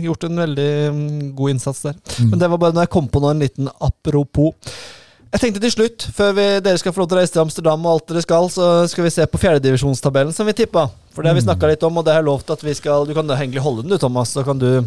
gjort 0.04 0.24
en 0.28 0.38
veldig 0.38 0.70
mm, 0.94 1.32
god 1.36 1.50
innsats 1.56 1.82
der. 1.82 1.96
Mm. 2.20 2.30
Men 2.30 2.40
det 2.40 2.50
var 2.52 2.62
bare 2.62 2.74
når 2.78 2.86
jeg 2.86 2.94
kom 2.94 3.08
på 3.10 3.22
nå 3.24 3.32
en 3.34 3.42
liten 3.42 3.70
apropos. 3.82 4.54
Jeg 5.34 5.42
tenkte 5.42 5.60
til 5.60 5.72
slutt, 5.74 6.06
før 6.16 6.36
vi, 6.38 6.44
dere 6.64 6.80
skal 6.80 6.94
få 6.96 7.02
lov 7.02 7.08
til 7.12 7.18
å 7.18 7.20
reise 7.20 7.34
til 7.34 7.42
Amsterdam, 7.42 7.82
og 7.86 7.96
alt 7.98 8.12
dere 8.12 8.22
skal, 8.24 8.46
så 8.54 8.68
skal 8.88 9.04
vi 9.04 9.12
se 9.12 9.26
på 9.28 9.42
fjerdedivisjonstabellen 9.42 10.32
som 10.32 10.48
vi 10.48 10.54
tippa. 10.56 10.86
For 11.12 11.26
det 11.26 11.32
har 11.32 11.36
vi 11.36 11.42
Mm. 11.42 11.50
snakka 11.50 11.68
litt 11.68 11.84
om, 11.84 11.98
og 11.98 12.06
det 12.06 12.14
har 12.14 12.22
jeg 12.22 12.30
lovt 12.30 12.54
at 12.54 12.64
vi 12.64 12.74
skal 12.74 13.06
Du 13.06 13.14
kan 13.14 13.28
da 13.28 13.36
egentlig 13.36 13.62
holde 13.66 13.82
den 13.82 13.92
du, 13.92 13.98
Thomas, 13.98 14.30
så 14.32 14.46
kan 14.46 14.58
du 14.58 14.86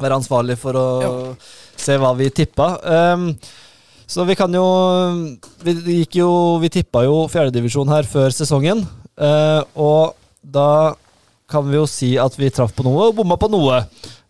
være 0.00 0.18
ansvarlig 0.18 0.58
for 0.58 0.72
å 0.74 1.36
se 1.76 1.96
hva 1.96 2.12
vi 2.16 2.28
tippa. 2.30 2.68
Um, 2.82 3.38
så 4.12 4.26
vi 4.28 4.36
kan 4.36 4.52
jo 4.52 4.64
Vi 5.64 6.02
gikk 6.02 6.18
jo 6.20 6.30
Vi 6.60 6.68
tippa 6.72 7.06
jo 7.06 7.22
fjerdedivisjon 7.32 7.92
her 7.92 8.08
før 8.08 8.34
sesongen, 8.34 8.84
eh, 9.16 9.60
og 9.74 10.18
da 10.42 10.94
kan 11.52 11.68
vi 11.68 11.76
jo 11.76 11.86
si 11.88 12.14
at 12.20 12.36
vi 12.40 12.50
traff 12.52 12.72
på 12.76 12.84
noe 12.86 13.10
og 13.10 13.18
bomma 13.18 13.36
på 13.40 13.50
noe. 13.52 13.82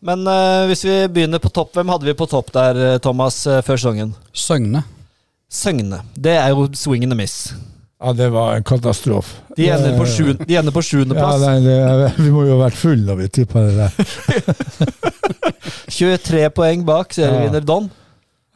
Men 0.03 0.25
eh, 0.27 0.65
hvis 0.71 0.83
vi 0.83 0.95
begynner 1.15 1.43
på 1.43 1.53
topp, 1.55 1.77
hvem 1.77 1.93
hadde 1.93 2.09
vi 2.09 2.17
på 2.19 2.27
topp 2.31 2.51
der, 2.55 2.81
eh, 2.87 2.99
Thomas, 3.03 3.45
eh, 3.47 3.61
før 3.63 3.79
sesongen? 3.79 4.17
Søgne. 4.35 4.83
Søgne. 5.47 6.01
Det 6.19 6.35
er 6.35 6.51
jo 6.51 6.67
swing 6.75 7.07
and 7.07 7.15
a 7.15 7.19
miss. 7.21 7.53
Ja, 8.03 8.11
det 8.19 8.33
var 8.35 8.57
en 8.57 8.67
katastrofe. 8.67 9.39
De 9.55 9.69
ender 9.71 9.95
på, 9.95 10.07
sju, 10.11 10.33
de 10.35 10.57
ender 10.59 10.75
på 10.75 10.83
Ja, 10.83 11.37
nei, 11.39 11.61
det, 11.63 11.77
vi 12.19 12.33
må 12.35 12.43
jo 12.49 12.57
ha 12.57 12.65
vært 12.65 12.81
fulle 12.81 13.07
når 13.07 13.21
vi 13.21 13.29
tippa 13.39 13.63
det 13.69 13.77
der. 13.79 13.93
23 16.03 16.49
poeng 16.57 16.83
bak 16.89 17.15
serievinner 17.15 17.63
Don. 17.63 17.87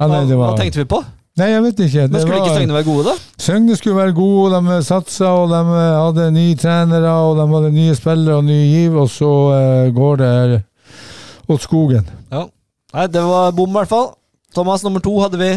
Ja, 0.00 0.08
nei, 0.10 0.24
var, 0.32 0.50
hva 0.50 0.56
tenkte 0.58 0.82
vi 0.82 0.88
på? 0.90 0.98
Nei, 1.40 1.48
jeg 1.52 1.62
vet 1.66 1.80
ikke. 1.86 2.04
Men 2.08 2.20
skulle 2.20 2.26
Skulle 2.26 2.42
ikke 2.42 2.58
Søgne 2.60 2.76
være 2.76 2.88
gode, 2.88 3.04
da? 3.08 3.14
Søgne 3.46 3.76
skulle 3.78 3.96
være 4.00 4.16
gode, 4.16 4.60
de 4.68 4.78
satsa, 4.84 5.32
og 5.42 5.50
de 5.52 5.62
hadde 5.80 6.30
nye 6.34 6.56
trenere, 6.60 7.16
og 7.26 7.40
de 7.40 7.48
hadde 7.54 7.72
nye 7.76 7.96
spillere 7.98 8.38
og 8.40 8.46
nye 8.48 8.68
giv, 8.70 8.96
og 9.02 9.10
så 9.12 9.32
uh, 9.52 9.94
går 9.96 10.22
det 10.22 10.32
åt 11.48 11.66
skogen. 11.66 12.06
Ja. 12.32 12.46
Nei, 12.96 13.06
det 13.12 13.22
var 13.26 13.52
bom, 13.56 13.70
i 13.70 13.78
hvert 13.80 13.90
fall. 13.92 14.08
Thomas 14.56 14.84
nummer 14.86 15.02
to 15.04 15.12
hadde 15.20 15.38
vi. 15.40 15.50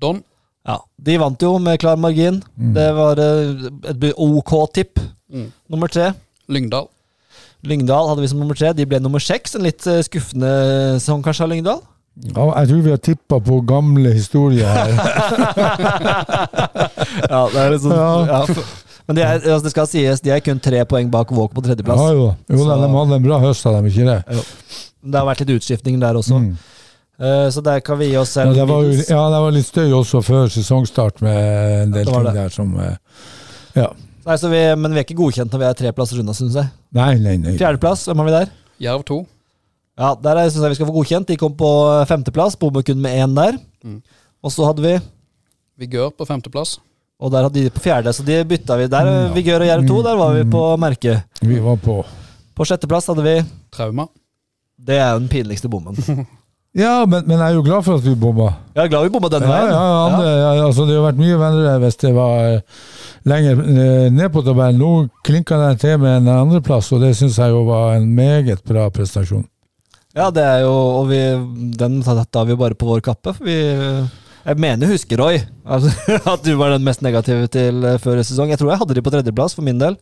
Don. 0.00 0.22
Ja, 0.64 0.78
De 0.96 1.16
vant 1.20 1.42
jo 1.42 1.56
med 1.60 1.80
klar 1.82 1.98
margin. 2.00 2.38
Mm. 2.56 2.72
Det 2.76 2.86
var 2.96 3.20
eh, 3.20 3.64
et 3.90 4.04
OK-tipp. 4.16 5.00
Mm. 5.32 5.48
Nummer 5.74 5.90
tre. 5.92 6.12
Lyngdal. 6.48 6.86
Lyngdal 7.64 8.08
hadde 8.08 8.24
vi 8.24 8.30
som 8.30 8.40
nummer 8.40 8.56
tre. 8.56 8.72
De 8.76 8.86
ble 8.88 9.00
nummer 9.02 9.20
seks. 9.20 9.56
En 9.58 9.66
litt 9.66 9.84
eh, 9.90 10.00
skuffende 10.06 10.52
sesong 11.00 11.24
kanskje 11.24 11.44
av 11.44 11.52
Lyngdal. 11.52 11.82
Ja, 12.22 12.44
jeg 12.60 12.68
tror 12.70 12.82
vi 12.84 12.90
har 12.94 13.00
tippa 13.02 13.40
på 13.42 13.56
gamle 13.66 14.12
historier 14.14 14.68
her. 14.70 14.90
Ja, 17.30 17.40
det 17.50 17.60
er 17.60 17.70
liksom, 17.74 17.90
Ja. 17.92 18.26
ja. 18.26 18.64
Men 19.06 19.16
det, 19.18 19.24
er, 19.24 19.40
altså 19.52 19.64
det 19.66 19.70
skal 19.74 19.88
sies, 19.90 20.20
de 20.24 20.30
er 20.32 20.40
kun 20.40 20.60
tre 20.64 20.78
poeng 20.88 21.10
bak 21.12 21.32
Walk 21.36 21.52
på 21.52 21.60
tredjeplass. 21.64 22.00
Ja, 22.00 22.12
jo, 22.16 22.28
jo 22.48 22.58
Så- 22.62 22.76
de 22.80 22.88
hadde 22.94 23.16
en 23.18 23.26
bra 23.26 23.38
høst, 23.42 23.64
hadde 23.68 23.82
de 23.82 23.90
ikke 23.92 24.06
det? 24.08 24.44
Det 25.04 25.18
har 25.20 25.26
vært 25.28 25.42
litt 25.44 25.52
utskiftning 25.58 25.98
der 26.00 26.14
også. 26.16 26.38
Mm. 26.40 26.54
Eh, 27.20 27.48
så 27.50 27.62
der 27.62 27.80
kan 27.84 27.98
vi 27.98 28.08
gi 28.10 28.16
oss 28.16 28.32
Ja, 28.36 28.46
det 28.52 28.64
var 28.66 28.82
ja, 28.82 29.20
det 29.30 29.40
var 29.44 29.50
litt 29.54 29.66
støy 29.68 29.92
også 29.94 30.22
før 30.24 30.48
sesongstart 30.50 31.20
med 31.22 31.82
en 31.82 31.92
del 31.94 32.06
ting 32.08 32.24
der 32.34 32.48
som 32.50 32.72
eh, 32.80 32.96
Ja. 33.76 33.90
Nei, 34.24 34.36
så 34.40 34.48
vi, 34.48 34.62
Men 34.74 34.92
vi 34.94 34.98
er 34.98 35.04
ikke 35.04 35.18
godkjent 35.20 35.52
når 35.52 35.58
vi 35.60 35.68
er 35.68 35.74
tre 35.74 35.92
plasser 35.92 36.18
unna, 36.22 36.32
syns 36.32 36.54
jeg. 36.56 36.66
Nei, 36.96 37.14
nei, 37.18 37.36
nei. 37.36 37.56
Fjerdeplass, 37.60 38.06
hvem 38.08 38.18
har 38.22 38.24
vi 38.30 38.32
der? 38.38 38.48
Jerv 38.80 39.04
2. 39.04 39.20
Ja, 39.98 40.14
Der 40.18 40.40
syns 40.50 40.62
jeg 40.62 40.72
vi 40.74 40.78
skal 40.80 40.88
få 40.90 40.96
godkjent. 40.96 41.28
De 41.30 41.36
kom 41.38 41.54
på 41.54 41.68
eh, 42.00 42.06
femteplass, 42.10 42.56
bommer 42.58 42.82
kun 42.82 43.00
med 43.00 43.14
én 43.14 43.34
der. 43.36 43.58
Mm. 43.84 44.00
Og 44.42 44.52
så 44.52 44.66
hadde 44.66 44.82
vi 44.82 44.96
Vigør 45.78 46.10
på 46.14 46.26
femteplass. 46.26 46.76
Og 47.20 47.30
der 47.32 47.46
hadde 47.46 47.62
de 47.62 47.70
på 47.70 47.80
fjerde, 47.82 48.12
så 48.12 48.22
de 48.26 48.40
bytta 48.44 48.76
vi. 48.78 48.86
Der, 48.90 49.06
Ja. 49.06 49.32
Vigør 49.34 49.62
og 49.62 49.66
Jerv 49.70 49.86
2, 49.88 50.02
der 50.02 50.16
var 50.18 50.34
vi 50.34 50.44
på 50.50 50.62
merket. 50.82 51.22
Vi 51.42 51.58
var 51.62 51.76
på. 51.82 52.00
På 52.54 52.64
sjetteplass 52.66 53.06
hadde 53.10 53.22
vi 53.26 53.36
Trauma. 53.74 54.06
Det 54.78 54.98
er 54.98 55.12
jo 55.14 55.18
den 55.22 55.28
pinligste 55.28 55.68
bommen. 55.70 55.94
Ja, 56.74 57.04
men, 57.06 57.22
men 57.22 57.38
jeg 57.38 57.52
er 57.52 57.54
jo 57.54 57.62
glad 57.62 57.84
for 57.86 58.00
at 58.00 58.02
vi 58.02 58.16
bomma. 58.18 58.48
Jeg 58.74 58.82
er 58.82 58.88
glad 58.90 59.04
vi 59.06 59.10
bomma 59.14 59.28
denne 59.30 59.46
Ja, 59.46 59.58
veien. 59.62 59.68
ja, 59.70 59.82
andre, 60.08 60.30
ja, 60.42 60.64
altså 60.66 60.86
det 60.88 60.96
har 60.96 61.04
vært 61.04 61.20
mye 61.20 61.36
vennere 61.38 61.74
hvis 61.84 61.96
det 62.02 62.10
var 62.16 62.40
eh, 62.48 62.80
lenger 63.30 63.60
eh, 63.62 64.06
ned 64.10 64.32
på 64.34 64.42
tabellen. 64.42 64.80
Nå 64.82 64.88
klinka 65.22 65.54
den 65.60 65.78
til 65.78 66.00
med 66.02 66.16
en 66.16 66.32
andreplass, 66.34 66.88
og 66.90 67.04
det 67.06 67.12
syns 67.14 67.38
jeg 67.38 67.54
jo 67.54 67.60
var 67.68 67.94
en 68.00 68.08
meget 68.18 68.64
bra 68.66 68.88
prestasjon. 68.90 69.44
Ja, 70.14 70.30
det 70.30 70.42
er 70.46 70.60
jo 70.62 70.70
Og 70.70 71.08
vi, 71.10 71.18
den 71.74 72.02
tar 72.02 72.44
vi 72.46 72.54
bare 72.58 72.74
på 72.78 72.86
vår 72.86 73.00
kappe. 73.04 73.34
For 73.34 73.44
vi 73.44 73.58
Jeg 74.44 74.56
mener, 74.60 74.86
husker 74.86 75.16
Roy, 75.18 75.38
altså, 75.64 75.90
at 76.34 76.44
du 76.44 76.54
var 76.60 76.70
den 76.74 76.84
mest 76.84 77.02
negative 77.02 77.46
til 77.48 77.84
eh, 77.84 77.98
før 77.98 78.22
sesong. 78.22 78.50
Jeg 78.52 78.58
tror 78.60 78.70
jeg 78.74 78.78
hadde 78.82 78.94
de 78.94 79.02
på 79.02 79.10
tredjeplass, 79.14 79.54
for 79.56 79.64
min 79.64 79.80
del. 79.80 79.96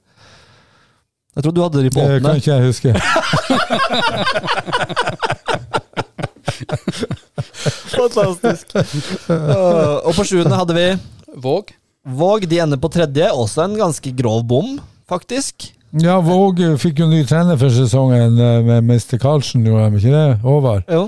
Jeg 1.36 1.44
tror 1.44 1.54
du 1.54 1.62
hadde 1.62 1.84
de 1.84 1.90
på 1.94 2.00
Det 2.02 2.22
kan 2.24 2.36
ikke 2.36 2.52
jeg 2.52 2.66
huske. 2.66 2.90
Fantastisk. 7.92 8.74
Uh, 9.30 10.02
og 10.02 10.12
på 10.16 10.24
sjuende 10.26 10.58
hadde 10.58 10.74
vi 10.76 10.86
Våg. 11.42 11.70
Våg. 12.02 12.48
De 12.50 12.58
ender 12.60 12.80
på 12.82 12.90
tredje. 12.92 13.30
Også 13.30 13.62
en 13.64 13.78
ganske 13.78 14.12
grov 14.18 14.42
bom, 14.48 14.74
faktisk. 15.08 15.70
Ja, 16.00 16.16
Våg 16.24 16.60
fikk 16.80 17.02
jo 17.02 17.06
ny 17.10 17.20
trener 17.28 17.58
for 17.60 17.72
sesongen 17.72 18.38
eh, 18.40 18.60
med 18.64 18.86
Mr. 18.88 19.18
Karlsen, 19.20 19.66
gjorde 19.66 19.90
de 19.90 19.98
ikke 20.00 20.12
det? 20.14 20.28
Håvard. 20.40 20.86
Jo. 20.88 21.02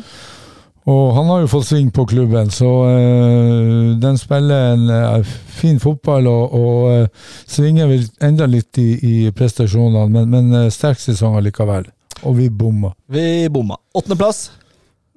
Og 0.92 1.14
han 1.16 1.30
har 1.32 1.40
jo 1.40 1.48
fått 1.48 1.70
sving 1.70 1.88
på 1.96 2.04
klubben, 2.10 2.50
så 2.52 2.68
uh, 2.84 3.94
den 3.96 4.18
spiller 4.20 4.74
en 4.74 4.82
uh, 4.92 5.30
fin 5.56 5.78
fotball 5.80 6.28
og, 6.28 6.58
og 6.58 6.82
uh, 6.92 7.30
svinger 7.48 7.88
vel 7.88 8.04
enda 8.28 8.44
litt 8.44 8.76
i, 8.82 8.90
i 9.00 9.14
prestasjonene, 9.32 10.04
men, 10.12 10.28
men 10.28 10.68
sterk 10.74 11.00
sesong 11.00 11.38
allikevel. 11.40 11.88
Og 12.28 12.36
vi 12.36 12.50
bomma. 12.52 12.92
Vi 13.08 13.48
bomma. 13.48 13.80
Åttendeplass. 13.96 14.50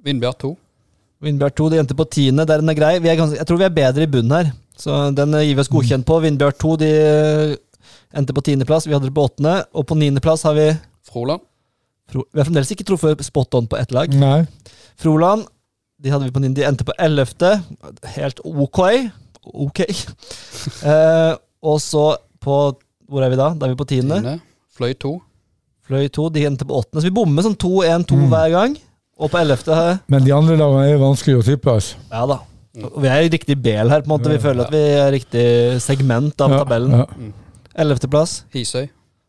Vindbjart 0.08 0.40
2. 0.46 0.54
Vindbjart 1.28 1.58
2, 1.60 1.68
de 1.68 1.82
endte 1.82 1.98
på 1.98 2.08
tiende. 2.08 2.48
der 2.48 2.64
Den 2.64 2.72
er 2.72 2.80
grei. 2.80 2.96
Vi 3.04 3.12
er 3.12 3.20
ganske, 3.20 3.36
jeg 3.36 3.50
tror 3.50 3.60
vi 3.60 3.68
er 3.68 3.78
bedre 3.82 4.08
i 4.08 4.12
bunnen 4.16 4.36
her, 4.38 4.52
så 4.80 5.10
den 5.12 5.36
gir 5.36 5.52
vi 5.52 5.60
oss 5.60 5.72
godkjent 5.76 6.08
på. 6.08 6.22
Vindbjart 6.24 6.56
2 6.64 6.76
de 6.80 6.92
endte 8.14 8.34
på 8.36 8.42
tiendeplass, 8.46 8.86
vi 8.86 8.92
hadde 8.96 9.08
det 9.10 9.14
på 9.16 9.24
åttende. 9.28 9.64
Og 9.74 9.86
på 9.86 9.96
niendeplass 9.98 10.42
har 10.48 10.54
vi 10.58 10.68
Froland. 11.08 11.40
Fro- 12.08 12.24
Vi 12.32 12.40
har 12.40 12.46
fremdeles 12.48 12.70
ikke 12.72 12.86
truffet 12.88 13.20
spot 13.24 13.54
on 13.54 13.66
på 13.68 13.76
ett 13.76 13.92
lag. 13.92 14.12
Nei. 14.14 14.46
Froland 14.96 15.46
de 16.00 16.10
hadde 16.12 16.24
vi 16.28 16.30
på 16.30 16.40
niende, 16.40 16.60
de 16.60 16.66
endte 16.68 16.84
på 16.86 16.94
ellevte. 16.98 17.56
Helt 18.14 18.40
ok. 18.44 18.80
Ok. 19.54 19.80
eh, 20.84 21.32
og 21.64 21.80
så 21.82 22.04
på 22.40 22.58
Hvor 23.08 23.24
er 23.24 23.32
vi 23.32 23.38
da? 23.40 23.48
Da 23.56 23.66
er 23.66 23.72
vi 23.72 23.78
på 23.80 23.86
tiende. 23.88 24.18
Tiende. 24.20 24.40
Fløy 24.76 24.92
2. 25.00 25.14
Fløy 25.88 26.08
2, 26.12 26.26
de 26.34 26.42
endte 26.44 26.66
på 26.68 26.76
åttende. 26.76 27.00
Så 27.00 27.08
vi 27.08 27.14
bommer 27.16 27.42
sånn 27.46 27.56
2-1-2 27.56 28.18
Mm. 28.18 28.26
hver 28.28 28.50
gang. 28.52 28.74
Og 29.18 29.30
på 29.32 29.38
ellevte 29.40 29.74
her 29.74 29.96
Men 30.12 30.22
de 30.26 30.30
andre 30.36 30.54
lagene 30.60 30.84
er 30.92 31.00
vanskelig 31.00 31.38
å 31.40 31.44
tippe. 31.46 31.72
Altså. 31.72 31.96
Ja 32.12 32.26
da. 32.28 32.36
Vi 32.78 33.08
er 33.10 33.24
i 33.24 33.30
riktig 33.32 33.56
bel 33.64 33.88
her, 33.90 34.02
på 34.04 34.06
en 34.06 34.12
måte. 34.12 34.30
Vi 34.30 34.38
føler 34.38 34.66
at 34.68 34.70
vi 34.70 34.78
er 34.78 35.08
i 35.08 35.14
riktig 35.16 35.80
segment 35.82 36.38
av 36.44 36.52
Ja, 36.52 36.58
tabellen. 36.62 36.92
ja. 37.00 37.06
Ellevteplass. 37.78 38.42
Hisøy. 38.54 38.88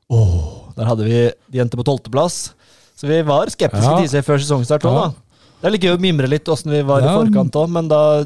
Der 0.09 0.87
hadde 0.89 1.05
vi 1.05 1.17
De 1.51 1.59
jenter 1.59 1.77
på 1.77 1.85
tolvteplass. 1.85 2.53
Så 2.97 3.07
vi 3.07 3.21
var 3.23 3.47
skeptiske 3.51 3.85
Ja. 3.85 3.97
til 3.99 4.07
Hisøy 4.07 4.23
før 4.25 4.39
sesongstart 4.41 4.83
òg, 4.83 4.95
Ja. 4.95 5.05
da. 5.07 5.13
Det 5.59 5.67
er 5.67 5.71
litt 5.71 5.83
gøy 5.83 5.97
å 5.97 6.01
mimre 6.01 6.27
litt 6.27 6.45
åssen 6.47 6.71
vi 6.71 6.81
var 6.81 7.01
Ja. 7.01 7.13
i 7.13 7.25
forkant 7.25 7.51
òg, 7.55 7.69
men 7.69 7.87
da 7.87 8.25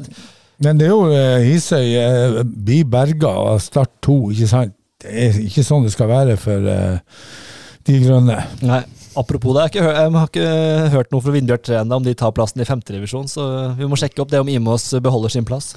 Men 0.60 0.78
det 0.78 0.86
er 0.86 0.90
jo 0.90 1.10
eh, 1.10 1.42
Hisøy 1.42 1.94
eh, 1.98 2.42
blir 2.44 2.84
berga 2.84 3.28
av 3.28 3.58
Start 3.60 3.90
2, 4.02 4.30
ikke 4.32 4.48
sant? 4.48 4.74
Det 5.00 5.10
er 5.12 5.32
ikke 5.42 5.64
sånn 5.66 5.82
det 5.82 5.92
skal 5.92 6.08
være 6.08 6.36
for 6.38 6.56
uh, 6.64 6.98
de 7.84 8.00
grønne. 8.00 8.38
Nei. 8.62 8.84
Apropos 9.16 9.52
det, 9.54 9.74
jeg 9.74 9.82
har 9.82 9.92
ikke, 9.92 10.00
jeg 10.00 10.12
har 10.12 10.28
ikke 10.28 10.90
hørt 10.94 11.10
noe 11.12 11.20
fra 11.20 11.32
Vindbjørn 11.34 11.62
3 11.62 11.76
ennå 11.82 11.96
om 11.96 12.02
de 12.02 12.14
tar 12.14 12.32
plassen 12.32 12.60
i 12.62 12.64
femtedivisjon, 12.64 13.28
så 13.28 13.76
vi 13.76 13.84
må 13.84 13.98
sjekke 14.00 14.22
opp 14.22 14.30
det 14.30 14.40
om 14.40 14.48
Imås 14.48 14.88
beholder 15.02 15.28
sin 15.30 15.44
plass. 15.44 15.74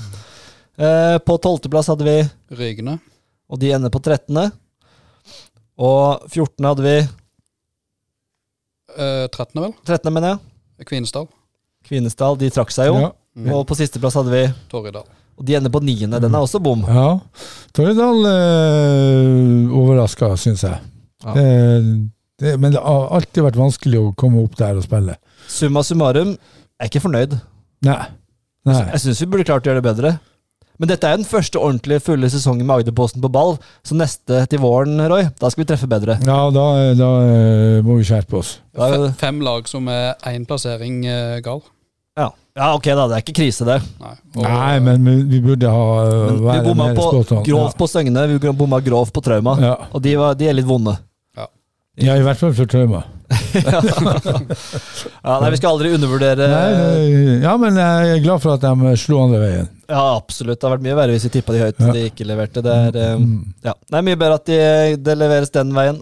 Uh, 0.79 1.17
på 1.19 1.35
tolvteplass 1.41 1.89
hadde 1.91 2.05
vi 2.05 2.29
Rygne. 2.55 2.99
Og 3.49 3.59
de 3.61 3.69
ender 3.75 3.91
på 3.93 4.01
13. 4.03 4.51
Og 5.77 6.25
14. 6.33 6.65
hadde 6.67 6.83
vi 6.87 6.97
Eh, 8.97 9.27
13. 9.29 9.61
vel? 9.61 9.73
13. 9.85 10.13
mener 10.13 10.31
jeg. 10.33 10.87
Kvinesdal. 10.87 11.27
Kvinesdal. 11.85 12.37
De 12.39 12.49
trakk 12.53 12.71
seg 12.73 12.87
jo. 12.89 12.95
Ja. 13.03 13.11
Og 13.53 13.65
på 13.69 13.75
sisteplass 13.77 14.15
hadde 14.17 14.31
vi 14.33 14.43
Torridal. 14.71 15.05
Og 15.37 15.45
de 15.45 15.53
ender 15.59 15.69
på 15.69 15.81
9. 15.83 16.07
Den 16.17 16.33
er 16.33 16.39
også 16.41 16.57
bom. 16.63 16.81
ja. 16.87 17.19
Torridal 17.77 18.23
eh, 18.25 19.75
overraska, 19.77 20.31
syns 20.41 20.63
jeg. 20.65 20.79
Ja. 21.25 21.33
Det, 21.35 21.45
det, 22.41 22.55
men 22.61 22.73
det 22.73 22.81
har 22.81 23.11
alltid 23.19 23.43
vært 23.45 23.59
vanskelig 23.59 23.99
å 24.01 24.15
komme 24.17 24.41
opp 24.41 24.55
der 24.57 24.79
og 24.79 24.85
spille. 24.87 25.17
Summa 25.47 25.83
summarum 25.85 26.33
jeg 26.33 26.85
er 26.85 26.89
ikke 26.91 27.01
fornøyd. 27.05 27.37
Nei. 27.85 27.99
Nei. 28.67 28.81
Jeg 28.95 29.03
syns 29.05 29.21
vi 29.23 29.29
burde 29.29 29.45
klart 29.47 29.65
å 29.65 29.69
gjøre 29.71 29.81
det 29.81 29.87
bedre. 29.91 30.11
Men 30.77 30.91
dette 30.91 31.09
er 31.09 31.17
den 31.17 31.25
første 31.25 31.57
ordentlige 31.57 32.03
fulle 32.05 32.29
sesongen 32.29 32.67
med 32.67 32.83
Agderposten 32.83 33.23
på 33.23 33.31
ball. 33.33 33.55
Så 33.85 33.97
neste 33.97 34.43
til 34.51 34.61
våren, 34.61 34.99
Roy, 35.09 35.25
da 35.41 35.49
skal 35.49 35.63
vi 35.63 35.69
treffe 35.71 35.89
bedre. 35.89 36.19
Ja, 36.27 36.37
da, 36.53 36.65
da 36.97 37.09
eh, 37.25 37.79
må 37.85 37.97
vi 37.97 38.05
skjerpe 38.05 38.37
oss. 38.41 38.57
Da, 38.77 39.09
Fem 39.17 39.41
lag 39.45 39.65
som 39.69 39.89
er 39.89 40.13
én 40.29 40.45
plassering 40.47 41.01
eh, 41.09 41.39
gal. 41.45 41.63
ja. 42.19 42.29
ja, 42.59 42.69
ok 42.75 42.91
da. 42.91 43.07
Det 43.09 43.17
er 43.17 43.25
ikke 43.25 43.37
krise, 43.41 43.65
det. 43.65 43.79
Nei. 44.03 44.13
Og, 44.35 44.43
Nei, 44.45 44.77
men 44.85 45.09
vi, 45.09 45.17
vi 45.33 45.41
burde 45.49 45.73
ha 45.73 45.89
Men 46.05 46.45
vi 46.45 46.63
bomma 46.69 46.91
på 46.97 47.41
grovt 47.47 47.77
på 47.81 47.89
Søgne. 47.89 48.27
Vi 48.35 48.53
bomma 48.61 48.81
grovt 48.85 49.15
på 49.17 49.25
Trauma. 49.25 49.57
Ja. 49.63 49.75
Og 49.91 50.05
de, 50.05 50.13
var, 50.21 50.37
de 50.37 50.51
er 50.51 50.57
litt 50.59 50.69
vonde. 50.69 50.93
ja, 51.97 52.13
i 52.13 52.21
hvert 52.21 52.37
fall 52.37 52.53
for 52.53 52.69
Trauma. 52.69 53.05
Ja, 55.27 55.33
nei, 55.41 55.49
Vi 55.51 55.57
skal 55.59 55.73
aldri 55.73 55.89
undervurdere 55.97 56.45
Nei, 56.47 57.41
ja, 57.43 57.57
men 57.59 57.75
jeg 57.75 58.13
er 58.13 58.21
glad 58.23 58.39
for 58.39 58.55
at 58.55 58.63
de 58.63 58.93
slo 59.01 59.19
andre 59.25 59.41
veien. 59.41 59.67
Ja, 59.87 60.17
absolutt. 60.17 60.59
Det 60.59 60.67
har 60.67 60.75
vært 60.77 60.83
mye 60.83 60.95
verre 60.99 61.13
hvis 61.15 61.23
vi 61.29 61.31
tippa 61.37 61.53
de 61.55 61.61
høyt 61.63 61.79
Ja. 61.79 61.91
de 61.95 62.09
ikke 62.09 62.25
leverte. 62.27 62.61
Det 62.63 62.73
er, 62.73 62.97
eh, 63.11 63.15
Mm. 63.17 63.53
ja. 63.63 63.73
det 63.89 63.97
er 63.97 64.01
mye 64.03 64.15
bedre 64.19 64.33
at 64.35 64.45
de, 64.45 64.97
det 64.97 65.17
leveres 65.17 65.49
den 65.51 65.71
veien. 65.73 66.01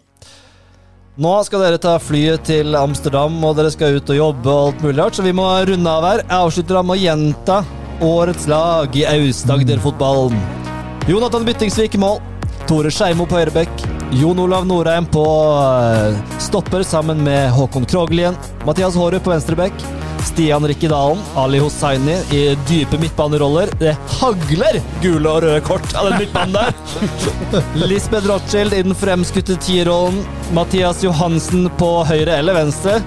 Nå 1.17 1.45
skal 1.45 1.61
dere 1.61 1.77
ta 1.79 1.97
flyet 1.97 2.43
til 2.43 2.75
Amsterdam, 2.75 3.37
og 3.45 3.55
dere 3.55 3.71
skal 3.71 3.95
ut 3.95 4.09
og 4.09 4.17
jobbe 4.17 4.47
og 4.51 4.73
alt 4.73 4.81
mulig 4.83 4.97
rart, 4.99 5.13
så 5.15 5.23
vi 5.23 5.31
må 5.31 5.45
runde 5.65 5.87
av 5.87 6.03
her. 6.03 6.17
Jeg 6.25 6.41
avslutter 6.41 6.83
med 6.83 6.97
å 6.97 7.03
gjenta 7.05 7.65
årets 8.01 8.47
lag 8.51 8.89
i 8.99 9.05
Aust-Agder-fotballen. 9.07 10.35
Jonathan 11.07 11.45
Byttingsvik 11.45 11.95
i 11.95 11.97
mål. 12.01 12.19
Tore 12.67 12.89
Skeimo 12.91 13.25
på 13.29 13.37
høyrebekk. 13.37 13.85
Jon 14.17 14.39
Olav 14.39 14.65
Norheim 14.67 15.05
på 15.05 15.23
eh, 15.23 16.17
stopper 16.41 16.83
sammen 16.83 17.23
med 17.23 17.51
Håkon 17.53 17.85
Kroglien. 17.85 18.35
Mathias 18.65 18.95
Hårud 18.97 19.21
på 19.23 19.31
venstrebekk. 19.31 19.73
Stian 20.25 20.65
Rikke 20.67 20.89
Dalen, 20.91 21.21
Ali 21.39 21.59
Hosseini 21.61 22.17
i 22.33 22.41
dype 22.69 22.99
midtbaneroller. 23.01 23.71
Det 23.79 23.93
hagler 24.19 24.81
gule 25.03 25.29
og 25.29 25.43
røde 25.45 25.61
kort 25.65 25.95
av 25.95 26.09
den 26.09 26.23
midtbanen 26.23 26.57
der. 26.57 27.63
Lisbeth 27.91 28.29
Rothschild 28.29 28.73
i 28.73 28.83
den 28.87 28.97
fremskutte 28.97 29.57
tierrollen. 29.61 30.23
Mathias 30.57 31.03
Johansen 31.05 31.69
på 31.79 31.91
høyre 32.09 32.39
eller 32.41 32.57
venstre. 32.63 32.99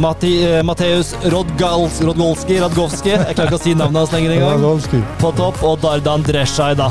Matheus 0.00 1.12
eh, 1.14 1.30
Rodgals, 1.30 2.00
Rodgolski, 2.02 2.58
Radgowski, 2.60 3.12
jeg 3.14 3.36
klarer 3.36 3.52
ikke 3.52 3.60
å 3.60 3.62
si 3.62 3.74
navnet 3.78 4.02
hans 4.02 4.14
lenger 4.16 4.34
engang 4.34 5.04
på 5.20 5.30
topp, 5.38 5.62
og 5.62 5.78
Dardan 5.84 6.24
Dreshai, 6.26 6.72
da. 6.78 6.88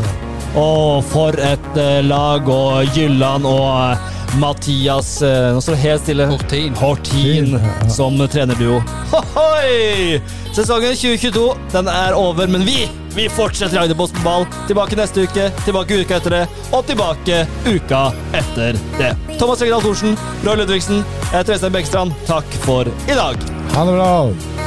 Å, 0.53 1.01
for 1.09 1.33
et 1.41 1.77
eh, 1.81 1.99
lag, 2.05 2.45
og 2.49 2.89
Gylland 2.93 3.47
og 3.49 3.69
eh, 3.73 4.11
Mathias 4.37 5.15
eh, 5.25 5.49
Nå 5.53 5.61
står 5.61 5.77
det 5.77 5.81
helt 5.81 6.03
stille. 6.05 6.27
Hortin. 6.29 6.75
Hortin 6.77 7.55
som 7.89 8.19
trenerduo. 8.29 8.81
Hohoi! 9.13 10.19
Sesongen 10.53 10.93
2022 10.93 11.47
den 11.73 11.89
er 11.89 12.17
over, 12.17 12.51
men 12.53 12.67
vi 12.67 12.83
vi 13.13 13.27
fortsetter 13.29 13.77
Agderposten 13.77 14.23
ball. 14.25 14.47
Tilbake 14.67 14.97
neste 14.97 15.27
uke, 15.27 15.51
tilbake 15.65 15.99
uka 16.01 16.17
etter 16.17 16.33
det, 16.37 16.41
og 16.73 16.81
tilbake 16.89 17.43
uka 17.67 18.07
etter 18.33 18.79
det. 18.97 19.11
Thomas 19.37 19.61
Regedal 19.61 19.85
Thorsen, 19.85 20.17
Roy 20.45 20.57
Ludvigsen, 20.63 21.05
jeg 21.29 21.35
heter 21.35 21.57
Øystein 21.59 21.77
Bekkstrand. 21.77 22.17
Takk 22.29 22.59
for 22.65 22.89
i 22.89 23.21
dag. 23.21 23.47
Ha 23.77 23.85
det 23.85 23.97
bra! 23.99 24.62